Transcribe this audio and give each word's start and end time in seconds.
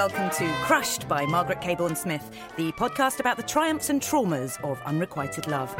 welcome 0.00 0.30
to 0.30 0.50
Crushed 0.62 1.06
by 1.08 1.26
Margaret 1.26 1.60
Cabourn 1.60 1.94
Smith, 1.94 2.30
the 2.56 2.72
podcast 2.72 3.20
about 3.20 3.36
the 3.36 3.42
triumphs 3.42 3.90
and 3.90 4.00
traumas 4.00 4.58
of 4.64 4.80
unrequited 4.86 5.46
love. 5.46 5.76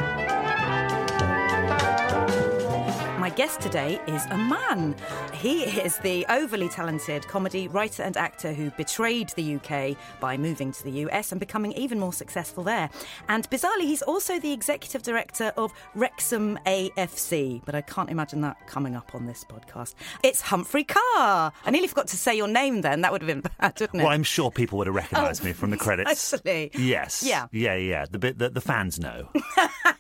My 3.31 3.37
guest 3.37 3.61
today 3.61 4.01
is 4.09 4.27
a 4.27 4.37
man. 4.37 4.97
He 5.35 5.63
is 5.63 5.99
the 5.99 6.27
overly 6.29 6.69
talented 6.69 7.29
comedy 7.29 7.69
writer 7.69 8.03
and 8.03 8.17
actor 8.17 8.53
who 8.53 8.73
betrayed 8.73 9.29
the 9.37 9.55
UK 9.55 9.97
by 10.19 10.37
moving 10.37 10.73
to 10.73 10.83
the 10.83 10.91
US 11.07 11.31
and 11.31 11.39
becoming 11.39 11.71
even 11.75 12.01
more 12.01 12.13
successful 12.13 12.65
there. 12.65 12.91
And 13.29 13.49
bizarrely, 13.49 13.83
he's 13.83 14.03
also 14.03 14.41
the 14.41 14.53
executive 14.53 15.05
director 15.05 15.53
of 15.57 15.73
Wrexham 15.95 16.59
AFC, 16.67 17.63
but 17.65 17.77
I 17.77 17.83
can't 17.83 18.11
imagine 18.11 18.41
that 18.41 18.67
coming 18.67 18.97
up 18.97 19.15
on 19.15 19.27
this 19.27 19.45
podcast. 19.45 19.95
It's 20.25 20.41
Humphrey 20.41 20.83
Ker. 20.83 20.99
I 21.17 21.53
nearly 21.71 21.87
forgot 21.87 22.09
to 22.09 22.17
say 22.17 22.35
your 22.37 22.49
name 22.49 22.81
then. 22.81 23.03
That 23.03 23.13
would 23.13 23.23
have 23.23 23.29
been 23.29 23.49
bad, 23.61 23.79
wouldn't 23.79 24.01
it? 24.01 24.05
Well, 24.05 24.13
I'm 24.13 24.25
sure 24.25 24.51
people 24.51 24.79
would 24.79 24.89
have 24.89 24.97
recognised 24.97 25.43
Oh, 25.43 25.45
me 25.47 25.53
from 25.53 25.71
the 25.71 25.77
credits. 25.77 26.35
Actually. 26.35 26.73
Yes. 26.75 27.23
Yeah. 27.25 27.47
Yeah, 27.53 27.77
yeah. 27.77 28.07
The 28.11 28.19
bit 28.19 28.39
that 28.39 28.55
the 28.55 28.61
fans 28.61 28.99
know. 28.99 29.29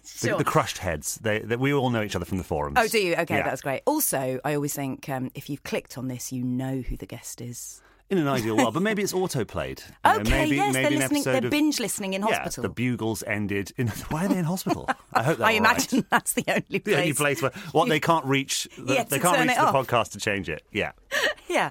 Sure. 0.02 0.32
the, 0.32 0.38
the 0.38 0.44
crushed 0.44 0.78
heads. 0.78 1.16
They, 1.22 1.38
they, 1.38 1.56
we 1.56 1.72
all 1.72 1.88
know 1.90 2.02
each 2.02 2.16
other 2.16 2.24
from 2.24 2.38
the 2.38 2.44
forums. 2.44 2.76
Oh, 2.78 2.86
do 2.88 2.98
you? 2.98 3.14
Okay, 3.20 3.36
Yeah. 3.36 3.42
that's 3.44 3.62
great. 3.62 3.82
Also, 3.86 4.40
I 4.44 4.54
always 4.54 4.74
think 4.74 5.08
um, 5.08 5.30
if 5.34 5.48
you've 5.48 5.62
clicked 5.62 5.96
on 5.98 6.08
this, 6.08 6.32
you 6.32 6.42
know 6.44 6.80
who 6.80 6.96
the 6.96 7.06
guest 7.06 7.40
is. 7.40 7.80
In 8.08 8.18
an 8.18 8.26
ideal 8.26 8.56
world, 8.56 8.74
but 8.74 8.82
maybe 8.82 9.02
it's 9.02 9.14
auto 9.22 9.44
played. 9.44 9.82
Okay, 10.04 10.28
maybe, 10.28 10.56
yes, 10.56 10.74
maybe 10.74 10.88
they're 10.96 10.98
listening. 11.08 11.22
They're 11.22 11.44
of- 11.44 11.50
binge 11.50 11.78
listening 11.78 12.14
in 12.14 12.22
Yeah, 12.22 12.40
hospital. 12.42 12.62
the 12.62 12.68
bugles 12.68 13.22
ended 13.24 13.70
in. 13.76 13.86
Why 13.86 14.24
are 14.24 14.28
they 14.28 14.38
in 14.38 14.44
hospital? 14.46 14.88
I 15.14 15.22
hope 15.22 15.38
I 15.40 15.42
all 15.42 15.46
right. 15.46 15.56
imagine 15.58 16.04
that's 16.10 16.32
the 16.32 16.42
only 16.48 16.80
place. 16.80 16.82
The 16.82 16.96
only 16.96 17.12
place 17.12 17.40
where 17.40 17.52
what 17.70 17.88
they 17.88 18.00
can't 18.00 18.24
reach, 18.24 18.66
the, 18.76 18.94
Yeah, 18.94 19.04
they 19.04 19.20
can't 19.20 19.38
reach 19.46 19.54
the 19.56 19.62
off. 19.62 19.74
podcast 19.86 20.10
to 20.12 20.18
change 20.18 20.48
it. 20.48 20.62
Yeah. 20.72 20.92
Yeah. 21.48 21.70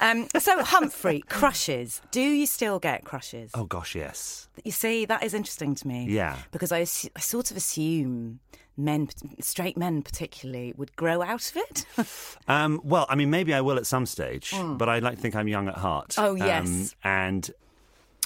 Um, 0.00 0.26
so 0.36 0.64
Humphrey 0.64 1.22
crushes. 1.28 2.02
Do 2.10 2.20
you 2.20 2.44
still 2.46 2.80
get 2.80 3.04
crushes? 3.04 3.52
Oh 3.54 3.62
gosh, 3.64 3.94
yes. 3.94 4.48
You 4.64 4.72
see, 4.72 5.04
that 5.04 5.22
is 5.22 5.32
interesting 5.32 5.76
to 5.76 5.86
me. 5.86 6.06
Yeah. 6.08 6.38
Because 6.50 6.72
I, 6.72 6.78
I 6.80 7.20
sort 7.20 7.52
of 7.52 7.56
assume 7.56 8.40
men, 8.76 9.08
straight 9.40 9.76
men 9.76 10.02
particularly, 10.02 10.72
would 10.76 10.94
grow 10.96 11.22
out 11.22 11.50
of 11.50 11.56
it. 11.56 11.86
Um, 12.48 12.80
well, 12.82 13.06
I 13.08 13.14
mean, 13.14 13.30
maybe 13.30 13.54
I 13.54 13.60
will 13.60 13.76
at 13.76 13.86
some 13.86 14.04
stage, 14.04 14.52
but 14.52 14.88
I 14.88 14.98
like 14.98 15.14
to 15.16 15.20
think 15.20 15.36
I'm 15.36 15.46
young 15.46 15.68
at 15.68 15.76
heart. 15.76 16.16
Oh, 16.18 16.32
Um, 16.32 16.36
yes. 16.38 16.94
and 17.04 17.48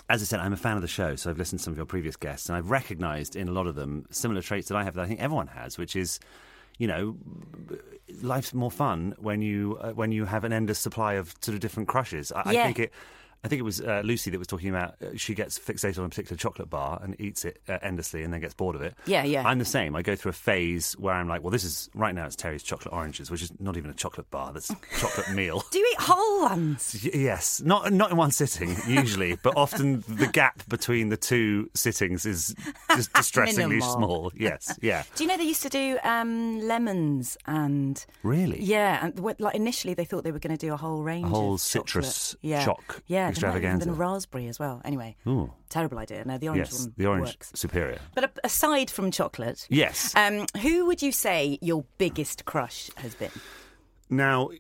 as 0.08 0.22
I 0.22 0.24
said, 0.24 0.40
I'm 0.40 0.52
a 0.54 0.56
fan 0.56 0.76
of 0.76 0.82
the 0.82 0.88
show, 0.88 1.16
so 1.16 1.28
I've 1.28 1.36
listened 1.38 1.58
to 1.58 1.64
some 1.64 1.72
of 1.72 1.76
your 1.76 1.84
previous 1.86 2.16
guests, 2.16 2.48
and 2.48 2.56
I've 2.56 2.70
recognised 2.70 3.36
in 3.36 3.46
a 3.48 3.50
lot 3.52 3.66
of 3.66 3.74
them 3.74 4.06
similar 4.10 4.40
traits 4.40 4.68
that 4.68 4.76
I 4.76 4.84
have 4.84 4.94
that 4.94 5.02
I 5.02 5.06
think 5.06 5.20
everyone 5.20 5.48
has, 5.48 5.76
which 5.76 5.94
is, 5.96 6.18
you 6.78 6.86
know, 6.86 7.16
life's 8.22 8.54
more 8.54 8.70
fun 8.70 9.14
when 9.18 9.42
you 9.42 9.76
uh, 9.80 9.90
when 9.92 10.12
you 10.12 10.24
have 10.24 10.44
an 10.44 10.52
endless 10.52 10.78
supply 10.78 11.14
of 11.14 11.34
sort 11.40 11.54
of 11.54 11.60
different 11.60 11.88
crushes. 11.88 12.32
I, 12.32 12.52
Yeah. 12.52 12.60
I 12.62 12.64
think 12.66 12.78
it. 12.78 12.92
I 13.46 13.48
think 13.48 13.60
it 13.60 13.64
was 13.64 13.80
uh, 13.80 14.02
Lucy 14.04 14.30
that 14.32 14.38
was 14.38 14.48
talking 14.48 14.68
about 14.70 14.96
uh, 15.00 15.16
she 15.16 15.32
gets 15.34 15.56
fixated 15.58 15.98
on 16.00 16.04
a 16.06 16.08
particular 16.08 16.36
chocolate 16.36 16.68
bar 16.68 16.98
and 17.02 17.14
eats 17.20 17.44
it 17.44 17.60
uh, 17.68 17.78
endlessly 17.80 18.24
and 18.24 18.32
then 18.32 18.40
gets 18.40 18.54
bored 18.54 18.74
of 18.74 18.82
it. 18.82 18.94
Yeah, 19.06 19.22
yeah. 19.22 19.46
I'm 19.46 19.58
the 19.60 19.64
same. 19.64 19.94
I 19.94 20.02
go 20.02 20.16
through 20.16 20.30
a 20.30 20.32
phase 20.32 20.94
where 20.94 21.14
I'm 21.14 21.28
like, 21.28 21.42
well, 21.42 21.52
this 21.52 21.62
is 21.64 21.88
right 21.94 22.14
now. 22.14 22.26
It's 22.26 22.34
Terry's 22.34 22.62
chocolate 22.64 22.92
oranges, 22.92 23.30
which 23.30 23.42
is 23.42 23.52
not 23.60 23.76
even 23.76 23.88
a 23.90 23.94
chocolate 23.94 24.28
bar. 24.32 24.52
That's 24.52 24.68
chocolate 24.98 25.30
meal. 25.32 25.62
Do 25.70 25.78
you 25.78 25.88
eat 25.92 26.00
whole 26.00 26.42
ones? 26.42 27.00
Y- 27.04 27.10
Yes, 27.14 27.62
not 27.64 27.92
not 27.92 28.10
in 28.10 28.16
one 28.16 28.30
sitting 28.32 28.76
usually, 28.86 29.36
but 29.36 29.56
often 29.56 30.02
the 30.08 30.26
gap 30.26 30.68
between 30.68 31.08
the 31.08 31.16
two 31.16 31.70
sittings 31.74 32.26
is 32.26 32.54
just 32.94 33.12
distressingly 33.14 33.80
small. 33.80 34.32
Yes, 34.36 34.76
yeah, 34.82 35.04
Do 35.14 35.24
you 35.24 35.28
know 35.28 35.36
they 35.36 35.44
used 35.44 35.62
to 35.62 35.68
do 35.68 35.98
um, 36.04 36.60
lemons 36.60 37.36
and 37.46 38.04
really. 38.22 38.60
yeah, 38.62 39.04
and 39.06 39.18
like 39.40 39.54
initially 39.54 39.94
they 39.94 40.04
thought 40.04 40.24
they 40.24 40.32
were 40.32 40.38
going 40.38 40.56
to 40.56 40.66
do 40.66 40.72
a 40.72 40.76
whole 40.76 41.02
range, 41.02 41.26
A 41.26 41.28
whole 41.28 41.58
citrus 41.58 42.32
chocolate. 42.32 42.42
yeah. 42.42 42.64
choc 42.64 43.02
yeah, 43.06 43.28
extravaganza. 43.44 43.88
and 43.88 43.98
raspberry 43.98 44.46
as 44.48 44.58
well. 44.58 44.80
Anyway, 44.84 45.16
Ooh. 45.26 45.52
terrible 45.68 45.98
idea. 45.98 46.24
No, 46.24 46.38
the 46.38 46.48
orange 46.48 46.68
Yes, 46.68 46.80
one 46.80 46.94
the 46.96 47.06
orange 47.06 47.26
works. 47.28 47.52
superior. 47.54 47.98
But 48.14 48.38
aside 48.44 48.90
from 48.90 49.10
chocolate, 49.10 49.66
Yes. 49.70 50.14
um, 50.16 50.46
who 50.62 50.86
would 50.86 51.02
you 51.02 51.12
say 51.12 51.58
your 51.60 51.84
biggest 51.98 52.44
crush 52.44 52.90
has 52.96 53.14
been? 53.14 53.30
Now, 54.10 54.50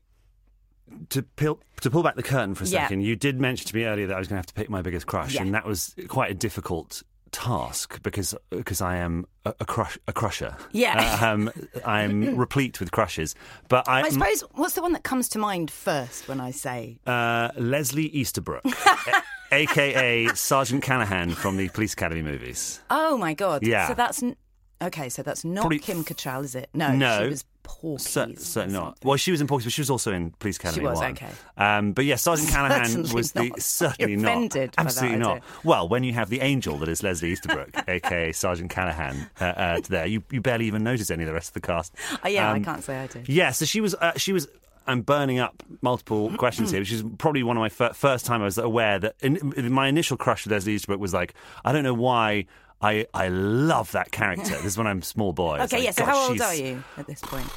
to 1.10 1.22
pull 1.22 1.60
to 1.80 1.90
pull 1.90 2.02
back 2.02 2.14
the 2.16 2.22
curtain 2.22 2.54
for 2.54 2.64
a 2.64 2.66
Yeah. 2.68 2.84
second, 2.84 3.00
you 3.00 3.16
did 3.16 3.40
mention 3.40 3.66
to 3.68 3.74
me 3.74 3.84
earlier 3.84 4.06
that 4.06 4.14
I 4.14 4.18
was 4.18 4.28
going 4.28 4.36
to 4.36 4.38
have 4.40 4.46
to 4.46 4.54
pick 4.54 4.70
my 4.70 4.82
biggest 4.82 5.06
crush, 5.06 5.34
Yeah. 5.34 5.42
and 5.42 5.52
that 5.54 5.66
was 5.66 5.94
quite 6.08 6.30
a 6.30 6.34
difficult 6.34 7.02
task 7.36 8.02
because 8.02 8.34
because 8.50 8.80
I 8.80 8.96
am 8.96 9.26
a, 9.44 9.52
a 9.60 9.64
crush 9.66 9.98
a 10.08 10.12
crusher. 10.12 10.56
Yeah. 10.72 11.18
um, 11.22 11.50
I'm 11.84 12.36
replete 12.44 12.80
with 12.80 12.90
crushes. 12.90 13.34
But 13.68 13.86
I, 13.88 14.02
I 14.02 14.08
suppose 14.08 14.42
what's 14.54 14.74
the 14.74 14.82
one 14.82 14.92
that 14.94 15.02
comes 15.04 15.28
to 15.30 15.38
mind 15.38 15.70
first 15.70 16.28
when 16.28 16.40
I 16.40 16.50
say 16.50 16.98
uh, 17.06 17.50
Leslie 17.56 18.08
Easterbrook, 18.08 18.64
a- 18.86 19.22
aka 19.52 20.28
Sergeant 20.34 20.82
Callahan 20.82 21.30
from 21.30 21.56
the 21.58 21.68
Police 21.68 21.92
Academy 21.92 22.22
movies. 22.22 22.80
Oh 22.90 23.16
my 23.18 23.34
god! 23.34 23.66
Yeah. 23.66 23.88
So 23.88 23.94
that's 23.94 24.22
n- 24.22 24.36
okay. 24.80 25.08
So 25.10 25.22
that's 25.22 25.44
not 25.44 25.62
Probably- 25.62 25.78
Kim 25.78 26.04
Cattrall, 26.04 26.42
is 26.44 26.54
it? 26.54 26.70
No, 26.72 26.92
No. 26.94 27.22
she 27.24 27.28
was 27.28 27.44
Porky's. 27.66 28.08
Cer- 28.08 28.34
certainly 28.36 28.78
not. 28.78 28.96
Well, 29.04 29.16
she 29.16 29.30
was 29.30 29.40
in 29.42 29.46
Porky's, 29.46 29.66
but 29.66 29.72
she 29.74 29.80
was 29.82 29.90
also 29.90 30.12
in 30.12 30.30
Police 30.38 30.56
Academy. 30.56 30.84
was, 30.86 30.98
1. 30.98 31.10
okay. 31.12 31.28
Um, 31.58 31.92
but 31.92 32.04
yeah, 32.06 32.16
Sergeant 32.16 32.48
Callahan 32.52 33.02
was 33.12 33.32
the 33.32 33.48
not. 33.50 33.60
certainly 33.62 34.16
not 34.16 34.28
offended 34.30 34.74
by 34.76 34.82
that 34.82 34.86
absolutely 34.86 35.18
not. 35.18 35.42
Well, 35.64 35.88
when 35.88 36.04
you 36.04 36.12
have 36.14 36.30
the 36.30 36.40
angel 36.40 36.78
that 36.78 36.88
is 36.88 37.02
Leslie 37.02 37.30
Easterbrook, 37.32 37.70
aka 37.88 38.32
Sergeant 38.32 38.70
Callahan, 38.70 39.28
uh, 39.40 39.44
uh, 39.44 39.80
there, 39.88 40.06
you 40.06 40.22
you 40.30 40.40
barely 40.40 40.66
even 40.66 40.82
notice 40.84 41.10
any 41.10 41.24
of 41.24 41.26
the 41.26 41.34
rest 41.34 41.48
of 41.50 41.54
the 41.54 41.60
cast. 41.60 41.94
Oh, 42.24 42.28
yeah, 42.28 42.50
I 42.52 42.56
Um, 42.56 42.64
can't 42.64 42.82
say 42.82 42.96
I 42.98 43.06
did. 43.06 43.28
Yeah, 43.28 43.50
so 43.50 43.64
she 43.64 43.80
was. 43.80 43.94
Uh, 43.94 44.12
she 44.16 44.32
was. 44.32 44.48
I'm 44.88 45.02
burning 45.02 45.40
up 45.40 45.64
multiple 45.82 46.30
questions 46.38 46.70
here, 46.70 46.78
which 46.80 46.92
is 46.92 47.02
probably 47.18 47.42
one 47.42 47.56
of 47.56 47.60
my 47.60 47.68
fir- 47.68 47.92
first 47.92 48.24
time 48.24 48.40
I 48.40 48.44
was 48.44 48.56
aware 48.56 49.00
that 49.00 49.16
in, 49.20 49.52
in 49.56 49.72
my 49.72 49.88
initial 49.88 50.16
crush 50.16 50.44
with 50.44 50.52
Leslie 50.52 50.74
Easterbrook 50.74 51.00
was 51.00 51.12
like, 51.12 51.34
I 51.64 51.72
don't 51.72 51.82
know 51.82 51.92
why. 51.94 52.46
I, 52.80 53.06
I 53.14 53.28
love 53.28 53.92
that 53.92 54.12
character. 54.12 54.50
This 54.56 54.64
is 54.64 54.78
when 54.78 54.86
I'm 54.86 55.02
small 55.02 55.32
boy. 55.32 55.58
Okay, 55.60 55.76
like, 55.76 55.84
yeah. 55.84 55.90
So 55.92 56.04
how 56.04 56.28
old 56.28 56.36
she's- 56.36 56.48
are 56.48 56.54
you 56.54 56.84
at 56.96 57.06
this 57.06 57.20
point? 57.20 57.48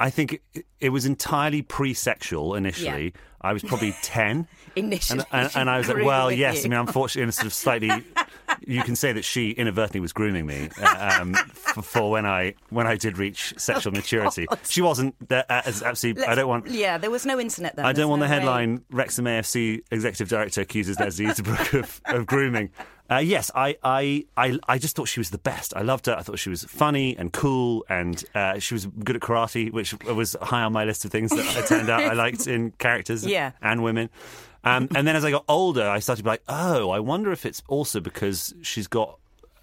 I 0.00 0.10
think 0.10 0.40
it, 0.54 0.64
it 0.78 0.88
was 0.90 1.06
entirely 1.06 1.60
pre-sexual 1.62 2.54
initially. 2.54 3.14
I 3.40 3.52
was 3.52 3.64
probably 3.64 3.96
ten, 4.02 4.46
Initially, 4.76 5.24
and, 5.32 5.46
and, 5.46 5.56
and 5.56 5.70
I 5.70 5.78
was 5.78 5.88
like, 5.88 6.04
well, 6.04 6.30
yes. 6.30 6.62
you. 6.64 6.68
I 6.70 6.70
mean, 6.70 6.86
unfortunately, 6.86 7.22
in 7.24 7.28
a 7.30 7.32
sort 7.32 7.46
of 7.46 7.52
slightly, 7.52 7.90
you 8.66 8.82
can 8.84 8.94
say 8.94 9.12
that 9.12 9.24
she 9.24 9.50
inadvertently 9.50 9.98
was 9.98 10.12
grooming 10.12 10.46
me 10.46 10.68
uh, 10.80 11.18
um, 11.20 11.34
for, 11.34 11.82
for 11.82 12.10
when 12.12 12.26
I 12.26 12.54
when 12.70 12.86
I 12.86 12.96
did 12.96 13.18
reach 13.18 13.54
sexual 13.56 13.92
maturity. 13.92 14.46
Oh, 14.48 14.54
God. 14.54 14.66
She 14.68 14.82
wasn't. 14.82 15.16
Uh, 15.30 15.42
as 15.48 15.82
absolutely. 15.82 16.22
I 16.24 16.26
Let's- 16.28 16.38
don't 16.38 16.48
want. 16.48 16.66
Yeah, 16.68 16.98
there 16.98 17.10
was 17.10 17.26
no 17.26 17.40
internet 17.40 17.74
then. 17.74 17.84
I 17.84 17.92
don't 17.92 18.08
want 18.08 18.20
no 18.20 18.26
the 18.26 18.32
way. 18.32 18.38
headline 18.38 18.84
Wrexham 18.90 19.24
AFC 19.24 19.80
executive 19.90 20.28
director 20.28 20.60
accuses 20.60 21.00
Leslie 21.00 21.26
Easterbrook 21.26 21.72
of, 21.74 22.00
of 22.06 22.26
grooming. 22.26 22.70
Uh, 23.10 23.16
yes, 23.18 23.50
I, 23.54 23.76
I, 23.82 24.26
I, 24.36 24.58
I 24.68 24.76
just 24.78 24.94
thought 24.94 25.08
she 25.08 25.18
was 25.20 25.30
the 25.30 25.38
best. 25.38 25.74
I 25.74 25.80
loved 25.80 26.06
her. 26.06 26.14
I 26.16 26.22
thought 26.22 26.38
she 26.38 26.50
was 26.50 26.64
funny 26.64 27.16
and 27.16 27.32
cool, 27.32 27.84
and 27.88 28.22
uh, 28.34 28.58
she 28.58 28.74
was 28.74 28.84
good 28.86 29.16
at 29.16 29.22
karate, 29.22 29.72
which 29.72 29.94
was 30.04 30.36
high 30.42 30.62
on 30.62 30.74
my 30.74 30.84
list 30.84 31.04
of 31.06 31.10
things 31.10 31.30
that 31.30 31.56
it 31.56 31.66
turned 31.66 31.88
out 31.88 32.02
I 32.02 32.12
liked 32.24 32.46
in 32.46 32.72
characters 32.72 33.24
Yeah. 33.24 33.52
and 33.62 33.82
women. 33.82 34.10
Um, 34.64 34.88
and 34.94 35.06
then 35.06 35.16
as 35.16 35.24
I 35.24 35.30
got 35.30 35.44
older, 35.48 35.88
I 35.88 36.00
started 36.00 36.18
to 36.20 36.24
be 36.24 36.30
like, 36.30 36.42
oh, 36.48 36.90
I 36.90 36.98
wonder 36.98 37.32
if 37.32 37.46
it's 37.46 37.62
also 37.68 38.00
because 38.00 38.52
she's 38.60 38.86
got, 38.88 39.18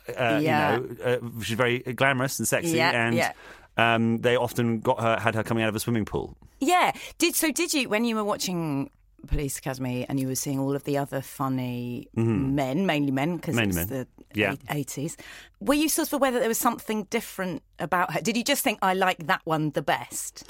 uh, 0.09 0.39
Yeah. 0.41 0.77
you 0.79 0.97
know, 0.97 1.05
uh, 1.37 1.41
she's 1.43 1.55
very 1.57 1.79
glamorous 1.79 2.39
and 2.39 2.47
sexy, 2.47 2.77
Yeah, 2.77 3.07
and 3.07 3.15
yeah. 3.15 3.33
um, 3.77 4.19
they 4.21 4.35
often 4.37 4.79
got 4.79 4.99
her 5.01 5.19
had 5.19 5.35
her 5.35 5.43
coming 5.43 5.63
out 5.63 5.69
of 5.69 5.75
a 5.75 5.79
swimming 5.79 6.05
pool. 6.05 6.35
Yeah. 6.59 6.93
Did 7.19 7.35
so? 7.35 7.51
Did 7.51 7.73
you 7.75 7.89
when 7.89 8.05
you 8.05 8.15
were 8.15 8.23
watching 8.23 8.89
Police 9.25 9.57
Academy 9.57 10.05
and 10.07 10.19
you 10.19 10.27
were 10.27 10.35
seeing 10.35 10.59
all 10.59 10.75
of 10.75 10.83
the 10.83 10.97
other 10.97 11.21
funny 11.21 12.07
men, 12.15 12.85
mainly 12.85 13.11
men, 13.11 13.35
because 13.37 13.55
Mm-hmm. 13.55 13.69
It's 13.69 13.75
men. 13.75 13.87
the 13.87 14.07
Yeah. 14.33 14.55
eighties? 14.69 15.17
Were 15.59 15.73
you 15.75 15.89
sort 15.89 16.09
of 16.09 16.13
aware 16.13 16.31
that 16.31 16.39
there 16.39 16.47
was 16.49 16.57
something 16.57 17.03
different 17.09 17.63
about 17.79 18.11
her? 18.13 18.21
Did 18.21 18.35
you 18.37 18.43
just 18.43 18.63
think 18.63 18.79
I 18.81 18.93
like 18.93 19.27
that 19.27 19.41
one 19.45 19.71
the 19.71 19.81
best, 19.81 20.43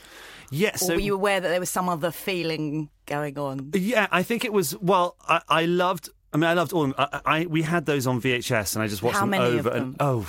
Yes, 0.52 0.90
or 0.90 0.94
were 0.96 1.00
you 1.02 1.14
aware 1.16 1.40
that 1.40 1.48
there 1.50 1.60
was 1.60 1.70
some 1.70 1.88
other 1.90 2.12
feeling 2.12 2.90
going 3.06 3.38
on? 3.38 3.72
Yeah, 3.74 4.08
I 4.12 4.24
think 4.24 4.44
it 4.46 4.54
was. 4.54 4.76
Well, 4.80 5.16
I, 5.28 5.42
I 5.48 5.66
loved. 5.66 6.10
I 6.34 6.38
mean, 6.38 6.50
I 6.50 6.54
loved 6.54 6.74
all 6.74 6.84
of 6.84 6.96
them. 6.96 7.08
I, 7.14 7.22
I 7.26 7.46
we 7.46 7.62
had 7.62 7.86
those 7.86 8.08
on 8.08 8.22
VHS, 8.22 8.76
and 8.76 8.84
I 8.84 8.88
just 8.88 9.02
watched 9.02 9.16
How 9.16 9.22
them 9.22 9.30
many 9.30 9.58
of 9.58 9.66
over. 9.68 9.70
them? 9.70 9.84
And 9.84 9.96
oh, 10.02 10.20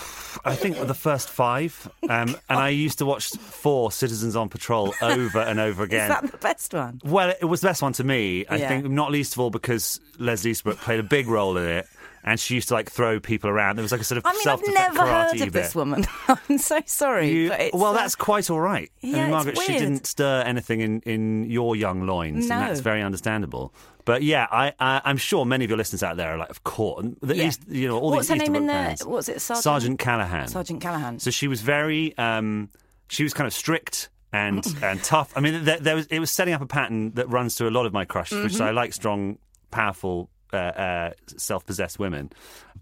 I 0.44 0.54
think 0.54 0.78
the 0.86 0.94
first 0.94 1.28
five. 1.28 1.88
Um, 2.08 2.36
and 2.48 2.58
I 2.60 2.68
used 2.68 2.98
to 2.98 3.06
watch 3.06 3.30
four 3.30 3.90
Citizens 3.90 4.36
on 4.36 4.48
Patrol 4.48 4.94
over 5.02 5.40
and 5.40 5.58
over 5.58 5.82
again. 5.88 6.08
Is 6.08 6.20
that 6.20 6.30
the 6.30 6.38
best 6.38 6.72
one? 6.72 7.00
Well, 7.04 7.34
it 7.40 7.44
was 7.46 7.60
the 7.62 7.66
best 7.66 7.82
one 7.82 7.92
to 7.94 8.04
me. 8.04 8.46
I 8.46 8.56
Yeah. 8.56 8.68
think 8.68 8.88
not 8.88 9.10
least 9.10 9.32
of 9.32 9.40
all 9.40 9.50
because 9.50 9.98
Leslie 10.20 10.52
Easterbrook 10.52 10.78
played 10.78 11.00
a 11.00 11.02
big 11.02 11.26
role 11.26 11.56
in 11.56 11.64
it, 11.66 11.88
and 12.22 12.38
she 12.38 12.54
used 12.54 12.68
to 12.68 12.74
like 12.74 12.88
throw 12.92 13.18
people 13.18 13.50
around. 13.50 13.74
There 13.76 13.82
was 13.82 13.90
like 13.90 14.00
a 14.02 14.04
sort 14.04 14.18
of 14.18 14.26
I 14.26 14.30
mean, 14.30 14.36
I've 14.38 14.42
self-defense 14.44 14.76
never 14.94 14.98
karate 15.00 15.08
heard 15.08 15.32
of 15.32 15.38
bit. 15.38 15.52
this 15.52 15.74
woman. 15.74 16.06
I'm 16.28 16.58
so 16.58 16.80
sorry. 16.86 17.28
You- 17.32 17.48
but 17.48 17.60
it's, 17.60 17.74
well, 17.74 17.86
uh, 17.90 17.94
that's 17.94 18.14
quite 18.14 18.48
all 18.48 18.60
right. 18.60 18.88
I 19.02 19.06
yeah, 19.06 19.12
mean, 19.14 19.22
it's 19.24 19.30
Margaret, 19.32 19.58
she 19.62 19.72
weird. 19.72 19.82
didn't 19.82 20.06
stir 20.06 20.42
anything 20.42 20.80
in, 20.80 21.00
in 21.00 21.50
your 21.50 21.74
young 21.74 22.06
loins, 22.06 22.48
No. 22.48 22.54
and 22.54 22.68
that's 22.70 22.80
very 22.80 23.02
understandable. 23.02 23.72
But 24.06 24.22
yeah, 24.22 24.46
I, 24.50 24.72
I, 24.80 25.02
I'm 25.04 25.18
sure 25.18 25.44
many 25.44 25.64
of 25.64 25.70
your 25.70 25.76
listeners 25.76 26.02
out 26.02 26.16
there 26.16 26.30
are 26.30 26.38
like, 26.38 26.48
of 26.48 26.64
course, 26.64 27.04
the 27.20 27.36
Yeah. 27.36 27.48
East, 27.48 27.62
you 27.68 27.88
know, 27.88 27.98
all 27.98 28.12
What's 28.12 28.28
these 28.28 28.40
her 28.40 28.46
name 28.46 28.54
in 28.56 28.62
Easterbrook 28.62 28.68
there? 28.72 28.86
fans. 28.86 29.06
What's 29.06 29.28
it? 29.28 29.40
Sergeant, 29.40 29.62
Sergeant 29.64 29.98
Callahan. 29.98 30.48
Sergeant 30.48 30.80
Callahan. 30.80 31.18
So 31.18 31.30
she 31.30 31.48
was 31.48 31.60
very, 31.60 32.16
um, 32.16 32.70
she 33.08 33.22
was 33.24 33.34
kind 33.34 33.46
of 33.46 33.52
strict 33.52 34.08
and 34.32 34.64
and 34.82 35.02
tough. 35.04 35.32
I 35.36 35.40
mean, 35.40 35.64
there, 35.64 35.78
there 35.80 35.96
was 35.96 36.06
it 36.06 36.18
was 36.20 36.30
setting 36.30 36.54
up 36.54 36.62
a 36.62 36.66
pattern 36.66 37.12
that 37.14 37.28
runs 37.28 37.56
through 37.56 37.68
a 37.68 37.70
lot 37.76 37.84
of 37.84 37.92
my 37.92 38.04
crushes, 38.06 38.42
which 38.42 38.52
is 38.54 38.58
Mm-hmm. 38.60 38.68
I 38.68 38.70
like 38.70 38.92
strong, 38.94 39.38
powerful 39.70 40.30
uh, 40.52 40.56
uh, 40.56 41.10
self-possessed 41.36 41.98
women, 41.98 42.30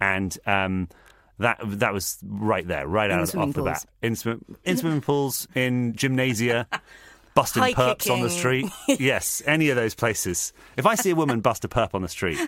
and. 0.00 0.36
Um, 0.46 0.88
that 1.40 1.58
that 1.64 1.92
was 1.92 2.16
right 2.22 2.64
there, 2.64 2.86
right 2.86 3.10
In 3.10 3.18
out 3.18 3.26
the 3.26 3.38
of, 3.40 3.48
off 3.48 3.54
the 3.54 3.62
bat. 3.64 3.84
pools. 4.00 4.24
In, 4.24 4.44
in 4.62 4.76
swimming 4.76 5.00
pools, 5.00 5.48
in 5.56 5.92
gymnasia, 5.96 6.68
busting 7.34 7.62
High 7.62 7.72
perps 7.74 8.10
on 8.10 8.20
the 8.20 8.30
street. 8.30 8.66
yes, 8.88 9.42
any 9.46 9.70
of 9.70 9.76
those 9.76 9.94
places. 9.94 10.52
If 10.76 10.86
I 10.86 10.94
see 10.94 11.10
a 11.10 11.14
woman 11.16 11.40
bust 11.40 11.64
a 11.64 11.68
perp 11.68 11.94
on 11.94 12.02
the 12.02 12.08
street, 12.08 12.38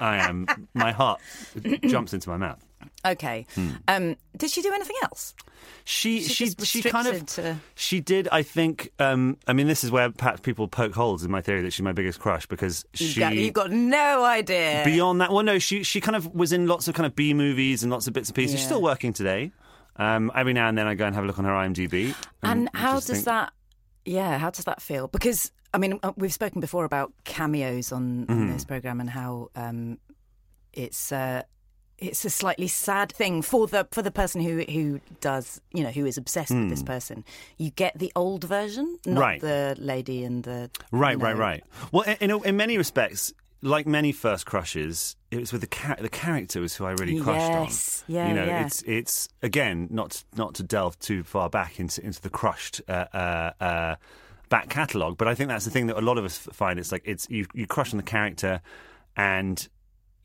I 0.00 0.18
am 0.18 0.46
my 0.74 0.92
heart 0.92 1.20
jumps 1.86 2.12
into 2.14 2.28
my 2.28 2.36
mouth. 2.36 2.64
Okay. 3.04 3.46
Hmm. 3.54 3.68
Um, 3.88 4.16
did 4.36 4.50
she 4.50 4.62
do 4.62 4.72
anything 4.72 4.96
else? 5.02 5.34
She 5.84 6.20
She's 6.22 6.54
she 6.62 6.80
she 6.80 6.82
kind 6.88 7.06
of 7.08 7.26
to- 7.26 7.56
she 7.74 8.00
did. 8.00 8.28
I 8.30 8.42
think. 8.42 8.90
Um, 8.98 9.36
I 9.46 9.52
mean, 9.52 9.66
this 9.68 9.84
is 9.84 9.90
where 9.90 10.10
perhaps 10.10 10.40
people 10.40 10.68
poke 10.68 10.94
holes 10.94 11.24
in 11.24 11.30
my 11.30 11.40
theory 11.40 11.62
that 11.62 11.72
she's 11.72 11.82
my 11.82 11.92
biggest 11.92 12.20
crush 12.20 12.46
because 12.46 12.84
she. 12.94 13.18
got, 13.20 13.34
you've 13.34 13.54
got 13.54 13.70
no 13.70 14.24
idea. 14.24 14.82
Beyond 14.84 15.20
that, 15.20 15.32
well, 15.32 15.42
no, 15.44 15.58
she 15.58 15.82
she 15.82 16.00
kind 16.00 16.16
of 16.16 16.34
was 16.34 16.52
in 16.52 16.66
lots 16.66 16.88
of 16.88 16.94
kind 16.94 17.06
of 17.06 17.14
B 17.16 17.34
movies 17.34 17.82
and 17.82 17.90
lots 17.90 18.06
of 18.06 18.12
bits 18.12 18.28
and 18.28 18.36
pieces. 18.36 18.56
She's 18.58 18.66
still 18.66 18.82
working 18.82 19.12
today. 19.12 19.52
Um, 19.96 20.30
every 20.34 20.52
now 20.52 20.68
and 20.68 20.76
then, 20.76 20.86
I 20.86 20.94
go 20.94 21.06
and 21.06 21.14
have 21.14 21.24
a 21.24 21.26
look 21.26 21.38
on 21.38 21.44
her 21.46 21.52
IMDb. 21.52 22.14
and 22.42 22.68
how 22.74 22.94
does 22.94 23.06
think- 23.06 23.24
that? 23.24 23.52
Yeah, 24.06 24.38
how 24.38 24.50
does 24.50 24.64
that 24.64 24.80
feel? 24.80 25.08
Because 25.08 25.52
I 25.74 25.78
mean, 25.78 25.98
uh, 26.02 26.12
we've 26.16 26.32
spoken 26.32 26.60
before 26.60 26.84
about 26.84 27.12
cameos 27.24 27.92
on, 27.92 28.24
Mm-hmm. 28.26 28.32
on 28.32 28.52
this 28.52 28.64
program 28.64 29.00
and 29.00 29.10
how 29.10 29.50
um, 29.54 29.98
it's. 30.72 31.12
Uh, 31.12 31.42
it's 31.98 32.26
a 32.26 32.30
slightly 32.30 32.68
sad 32.68 33.10
thing 33.10 33.40
for 33.40 33.66
the 33.66 33.88
for 33.90 34.02
the 34.02 34.10
person 34.10 34.42
who 34.42 34.60
who 34.70 35.00
does 35.22 35.62
you 35.72 35.82
know 35.82 35.88
who 35.90 36.04
is 36.04 36.18
obsessed 36.18 36.50
with 36.50 36.68
this 36.68 36.82
person. 36.82 37.24
You 37.56 37.70
get 37.70 37.98
the 37.98 38.12
old 38.14 38.44
version, 38.44 38.98
not 39.06 39.14
Hmm. 39.14 39.18
Right. 39.18 39.40
the 39.40 39.76
lady 39.78 40.22
and 40.22 40.44
the 40.44 40.68
Right, 40.90 41.16
you 41.16 41.24
right, 41.24 41.34
know- 41.34 41.40
right. 41.40 41.64
Well, 41.92 42.02
in, 42.02 42.30
in, 42.30 42.44
in 42.44 42.56
many 42.58 42.76
respects, 42.76 43.32
like 43.62 43.86
many 43.86 44.12
first 44.12 44.46
crushes, 44.46 45.16
it 45.30 45.38
was 45.40 45.52
with 45.52 45.60
the 45.62 45.66
char- 45.66 45.98
the 46.00 46.08
character 46.08 46.60
was 46.60 46.74
who 46.76 46.84
I 46.84 46.92
really 46.92 47.20
crushed 47.20 47.50
Yes, 47.50 48.04
on. 48.08 48.14
yeah, 48.14 48.28
you 48.28 48.34
know, 48.34 48.44
yeah. 48.44 48.66
it's 48.66 48.82
it's 48.82 49.28
again 49.42 49.88
not 49.90 50.22
not 50.36 50.54
to 50.56 50.62
delve 50.62 50.98
too 50.98 51.22
far 51.24 51.48
back 51.50 51.80
into 51.80 52.04
into 52.04 52.20
the 52.20 52.30
crushed. 52.30 52.80
Uh, 52.88 53.06
uh, 53.12 53.50
uh, 53.60 53.96
back 54.48 54.68
catalogue 54.68 55.16
but 55.18 55.26
i 55.26 55.34
think 55.34 55.48
that's 55.48 55.64
the 55.64 55.72
thing 55.72 55.88
that 55.88 55.96
a 55.98 56.00
lot 56.00 56.18
of 56.18 56.24
us 56.24 56.38
find 56.38 56.78
it's 56.78 56.92
like 56.92 57.02
it's 57.04 57.26
you, 57.28 57.44
you 57.52 57.66
crush 57.66 57.92
on 57.92 57.96
the 57.96 58.02
character 58.04 58.60
and 59.16 59.68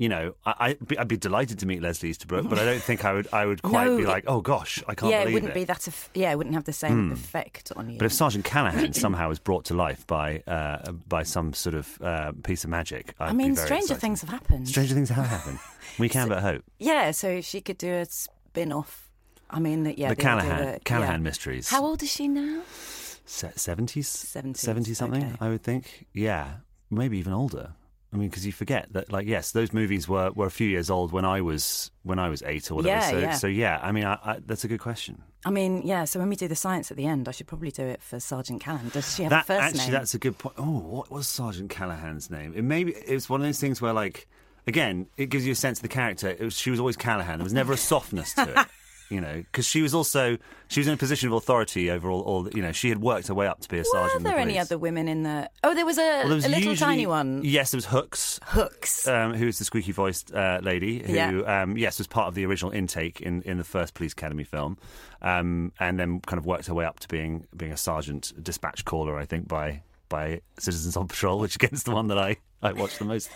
you 0.01 0.09
know 0.09 0.33
I, 0.43 0.53
I'd, 0.59 0.87
be, 0.87 0.97
I'd 0.97 1.07
be 1.07 1.15
delighted 1.15 1.59
to 1.59 1.67
meet 1.67 1.79
leslie 1.83 2.09
easterbrook 2.09 2.49
but 2.49 2.57
i 2.57 2.65
don't 2.65 2.81
think 2.81 3.05
i 3.05 3.13
would 3.13 3.27
i 3.31 3.45
would 3.45 3.61
quite 3.61 3.85
No, 3.85 3.97
be 3.97 4.05
like 4.05 4.23
oh 4.25 4.41
gosh 4.41 4.83
i 4.87 4.95
can't 4.95 5.11
Yeah, 5.11 5.21
it 5.21 5.33
wouldn't 5.33 5.53
be 5.53 5.63
that. 5.65 5.87
Eff- 5.87 6.09
yeah, 6.15 6.31
it 6.31 6.37
wouldn't 6.37 6.55
have 6.55 6.63
the 6.63 6.73
same 6.73 7.11
effect 7.11 7.71
on 7.75 7.89
you. 7.91 7.99
but 7.99 8.05
if 8.05 8.13
Sergeant 8.13 8.43
Callahan 8.43 8.93
somehow 8.93 9.29
is 9.29 9.37
brought 9.37 9.65
to 9.65 9.75
life 9.75 10.07
by 10.07 10.41
uh, 10.47 10.91
by 11.07 11.21
some 11.23 11.53
sort 11.53 11.75
of 11.75 12.01
uh, 12.01 12.31
piece 12.43 12.63
of 12.63 12.69
magic, 12.71 13.13
I'd 13.19 13.29
I 13.29 13.33
mean, 13.33 13.55
stranger 13.55 13.93
excited. 13.93 14.01
things 14.01 14.21
have 14.21 14.29
happened. 14.31 14.67
Stranger 14.67 14.95
things 14.95 15.09
have 15.09 15.27
happened. 15.27 15.59
We 15.99 16.09
can 16.09 16.27
but 16.33 16.39
hope. 16.41 16.63
Yeah, 16.79 17.11
so 17.11 17.41
she 17.41 17.61
could 17.61 17.77
do 17.77 17.91
a 17.93 18.05
spin 18.05 18.71
off. 18.71 19.09
I 19.49 19.59
mean, 19.59 19.85
yeah, 19.97 20.09
the 20.09 20.15
the 20.15 20.21
Callahan 20.21 20.79
Callahan 20.83 21.19
yeah. 21.21 21.29
mysteries. 21.29 21.69
How 21.69 21.85
old 21.85 22.01
is 22.01 22.11
she 22.11 22.27
now? 22.27 22.61
Seventies, 23.25 24.07
70s, 24.09 24.57
seventy 24.57 24.93
something. 24.93 25.23
okay. 25.23 25.35
I 25.39 25.49
would 25.49 25.63
think. 25.63 26.07
Yeah, 26.13 26.47
maybe 26.89 27.17
even 27.19 27.33
older. 27.33 27.73
I 28.13 28.17
mean, 28.17 28.29
because 28.29 28.45
you 28.45 28.51
forget 28.51 28.91
that, 28.91 29.11
like, 29.11 29.25
yes, 29.25 29.51
those 29.51 29.71
movies 29.71 30.07
were, 30.07 30.31
were 30.31 30.45
a 30.45 30.51
few 30.51 30.67
years 30.67 30.89
old 30.89 31.13
when 31.13 31.23
I 31.23 31.39
was 31.39 31.91
when 32.03 32.19
I 32.19 32.27
was 32.27 32.43
eight 32.43 32.69
or 32.69 32.75
whatever. 32.75 32.99
Yeah, 32.99 33.09
so, 33.09 33.17
yeah. 33.19 33.33
so 33.35 33.47
yeah. 33.47 33.79
I 33.81 33.91
mean, 33.93 34.03
I, 34.03 34.13
I, 34.23 34.39
that's 34.45 34.65
a 34.65 34.67
good 34.67 34.81
question. 34.81 35.23
I 35.45 35.49
mean, 35.49 35.81
yeah. 35.85 36.03
So 36.03 36.19
when 36.19 36.27
we 36.27 36.35
do 36.35 36.49
the 36.49 36.55
science 36.55 36.91
at 36.91 36.97
the 36.97 37.05
end, 37.05 37.29
I 37.29 37.31
should 37.31 37.47
probably 37.47 37.71
do 37.71 37.83
it 37.83 38.01
for 38.01 38.19
Sergeant 38.19 38.61
Callahan. 38.61 38.89
Does 38.89 39.15
she 39.15 39.23
have 39.23 39.29
that 39.29 39.43
a 39.43 39.47
first 39.47 39.61
actually, 39.61 39.79
name? 39.83 39.91
that's 39.91 40.13
a 40.13 40.19
good 40.19 40.37
point. 40.37 40.55
Oh, 40.57 40.79
what 40.79 41.09
was 41.09 41.27
Sergeant 41.27 41.69
Callahan's 41.69 42.29
name? 42.29 42.53
It 42.53 42.63
maybe 42.63 42.91
it's 42.91 43.29
one 43.29 43.39
of 43.39 43.47
those 43.47 43.59
things 43.61 43.81
where, 43.81 43.93
like, 43.93 44.27
again, 44.67 45.07
it 45.15 45.29
gives 45.29 45.45
you 45.45 45.53
a 45.53 45.55
sense 45.55 45.79
of 45.79 45.83
the 45.83 45.87
character. 45.87 46.29
It 46.29 46.41
was, 46.41 46.57
she 46.57 46.69
was 46.69 46.79
always 46.81 46.97
Callahan. 46.97 47.39
There 47.39 47.45
was 47.45 47.53
never 47.53 47.71
a 47.71 47.77
softness 47.77 48.33
to 48.33 48.49
it. 48.49 48.67
You 49.11 49.19
know, 49.21 49.35
because 49.35 49.67
she 49.67 49.81
was 49.81 49.93
also 49.93 50.37
she 50.69 50.79
was 50.79 50.87
in 50.87 50.93
a 50.93 50.97
position 50.97 51.27
of 51.27 51.33
authority 51.33 51.91
over 51.91 52.09
all, 52.09 52.21
all. 52.21 52.49
You 52.49 52.61
know, 52.61 52.71
she 52.71 52.89
had 52.89 52.99
worked 52.99 53.27
her 53.27 53.33
way 53.35 53.45
up 53.45 53.59
to 53.59 53.67
be 53.69 53.75
a 53.77 53.79
Were 53.81 53.83
sergeant. 53.85 54.17
in 54.17 54.23
the 54.23 54.29
there 54.29 54.39
any 54.39 54.53
police. 54.53 54.61
other 54.67 54.77
women 54.77 55.07
in 55.09 55.23
the? 55.23 55.49
Oh, 55.63 55.75
there 55.75 55.85
was 55.85 55.97
a, 55.97 56.01
Well, 56.01 56.27
there 56.27 56.35
was 56.35 56.45
a 56.45 56.49
little 56.49 56.71
usually- 56.71 56.77
tiny 56.77 57.05
one. 57.07 57.41
Yes, 57.43 57.71
there 57.71 57.77
was 57.77 57.85
Hooks. 57.87 58.39
Hooks. 58.45 59.07
Um, 59.07 59.33
who 59.33 59.45
was 59.47 59.59
the 59.59 59.65
squeaky 59.65 59.91
voiced 59.91 60.33
uh, 60.33 60.59
lady 60.63 61.03
who, 61.05 61.13
Yeah. 61.13 61.61
um, 61.63 61.77
yes, 61.77 61.97
was 61.97 62.07
part 62.07 62.29
of 62.29 62.35
the 62.35 62.45
original 62.45 62.71
intake 62.71 63.19
in, 63.19 63.41
in 63.41 63.57
the 63.57 63.63
first 63.65 63.93
Police 63.93 64.13
Academy 64.13 64.45
film, 64.45 64.77
um, 65.21 65.73
and 65.79 65.99
then 65.99 66.21
kind 66.21 66.37
of 66.37 66.45
worked 66.45 66.67
her 66.67 66.73
way 66.73 66.85
up 66.85 66.99
to 67.01 67.07
being 67.09 67.45
being 67.55 67.71
a 67.73 67.77
sergeant 67.77 68.31
dispatch 68.41 68.85
caller, 68.85 69.17
I 69.17 69.25
think, 69.25 69.47
by 69.47 69.81
by 70.07 70.41
Citizens 70.57 70.95
on 70.97 71.07
Patrol, 71.07 71.39
which 71.39 71.55
again 71.55 71.71
is 71.73 71.83
the 71.83 71.91
one 71.91 72.07
that 72.07 72.17
I, 72.17 72.37
I 72.61 72.71
watched 72.73 72.99
the 72.99 73.05
most. 73.05 73.29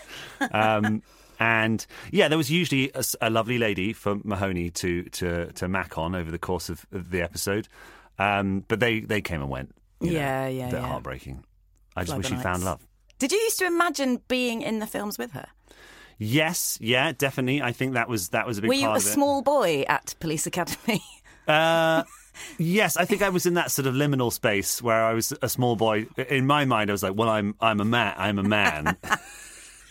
Um, 0.52 1.02
and 1.38 1.84
yeah, 2.10 2.28
there 2.28 2.38
was 2.38 2.50
usually 2.50 2.90
a 3.20 3.30
lovely 3.30 3.58
lady 3.58 3.92
for 3.92 4.16
Mahoney 4.24 4.70
to 4.70 5.04
to 5.04 5.52
to 5.52 5.68
mac 5.68 5.96
on 5.98 6.14
over 6.14 6.30
the 6.30 6.38
course 6.38 6.68
of, 6.68 6.86
the 6.90 7.22
episode, 7.22 7.68
um, 8.18 8.64
but 8.68 8.80
they 8.80 9.00
they 9.00 9.20
came 9.20 9.40
and 9.40 9.50
went. 9.50 9.74
you 10.00 10.12
know, 10.12 10.18
Yeah, 10.18 10.48
yeah, 10.48 10.68
a 10.68 10.70
bit 10.70 10.80
yeah. 10.80 10.86
heartbreaking. 10.86 11.44
I 11.96 12.02
just 12.04 12.12
Flubber 12.12 12.18
wish 12.18 12.28
she 12.28 12.36
found 12.36 12.64
love. 12.64 12.86
Did 13.18 13.32
you 13.32 13.38
used 13.38 13.58
to 13.60 13.66
imagine 13.66 14.20
being 14.28 14.62
in 14.62 14.78
the 14.78 14.86
films 14.86 15.16
with 15.18 15.32
her? 15.32 15.46
Yes, 16.18 16.78
yeah, 16.80 17.12
definitely. 17.12 17.60
I 17.62 17.72
think 17.72 17.94
that 17.94 18.08
was 18.08 18.30
that 18.30 18.46
was 18.46 18.58
a 18.58 18.62
big 18.62 18.68
Were 18.68 18.74
you 18.74 18.90
a 18.90 19.00
small 19.00 19.42
boy 19.42 19.84
at 19.88 20.14
Police 20.20 20.46
Academy? 20.46 21.02
Uh, 21.46 22.02
yes, 22.58 22.96
I 22.96 23.04
think 23.04 23.22
I 23.22 23.28
was 23.28 23.46
in 23.46 23.54
that 23.54 23.70
sort 23.70 23.86
of 23.86 23.94
liminal 23.94 24.32
space 24.32 24.82
where 24.82 25.04
I 25.04 25.12
was 25.12 25.32
a 25.42 25.48
small 25.48 25.76
boy. 25.76 26.08
In 26.28 26.44
my 26.44 26.64
mind, 26.64 26.90
I 26.90 26.92
was 26.92 27.04
like, 27.04 27.14
"Well, 27.14 27.28
I'm 27.28 27.54
I'm 27.60 27.80
a 27.80 27.84
man. 27.84 28.14
I'm 28.16 28.38
a 28.40 28.42
man." 28.42 28.96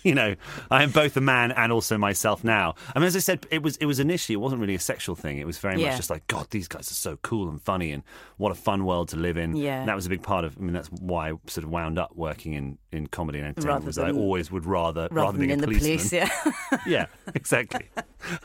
you 0.10 0.16
know, 0.16 0.36
I 0.72 0.84
am 0.84 0.92
both 0.92 1.18
a 1.18 1.22
man 1.22 1.52
and 1.52 1.72
also 1.72 1.98
myself 1.98 2.44
now. 2.44 2.76
I 2.96 3.00
mean, 3.00 3.08
as 3.08 3.16
I 3.16 3.20
said, 3.20 3.46
it 3.52 3.64
was 3.64 3.76
it 3.78 3.86
was 3.88 4.00
initially 4.00 4.34
it 4.36 4.38
wasn't 4.40 4.62
really 4.62 4.76
a 4.76 4.80
sexual 4.80 5.16
thing. 5.16 5.40
It 5.40 5.48
was 5.48 5.58
very 5.58 5.82
Yeah. 5.82 5.88
much 5.90 5.98
just 5.98 6.10
like, 6.10 6.28
God, 6.28 6.48
these 6.52 6.68
guys 6.68 6.90
are 6.92 6.94
so 6.94 7.18
cool 7.24 7.50
and 7.50 7.62
funny, 7.62 7.92
and 7.92 8.04
what 8.38 8.52
a 8.52 8.56
fun 8.56 8.86
world 8.86 9.10
to 9.10 9.18
live 9.18 9.36
in. 9.38 9.56
Yeah. 9.56 9.80
And 9.80 9.90
that 9.90 9.96
was 9.96 10.06
a 10.06 10.10
big 10.10 10.22
part 10.22 10.46
of. 10.46 10.58
I 10.58 10.62
mean, 10.62 10.74
that's 10.74 10.90
why 10.90 11.30
I 11.30 11.34
sort 11.48 11.64
of 11.64 11.70
wound 11.72 11.98
up 12.00 12.16
working 12.16 12.54
in, 12.54 12.78
in 12.92 13.08
comedy 13.08 13.40
and 13.40 13.48
entertainment. 13.48 13.74
Rather 13.76 13.86
was 13.88 13.96
that 13.96 14.06
I 14.06 14.12
always 14.12 14.52
would 14.52 14.66
rather 14.66 15.08
Rather 15.12 15.38
than 15.38 15.48
than 15.48 15.48
being 15.48 15.60
in 15.60 15.64
a 15.64 15.68
the 15.68 15.80
police, 15.80 16.14
yeah. 16.14 16.30
yeah, 16.86 17.08
exactly. 17.34 17.88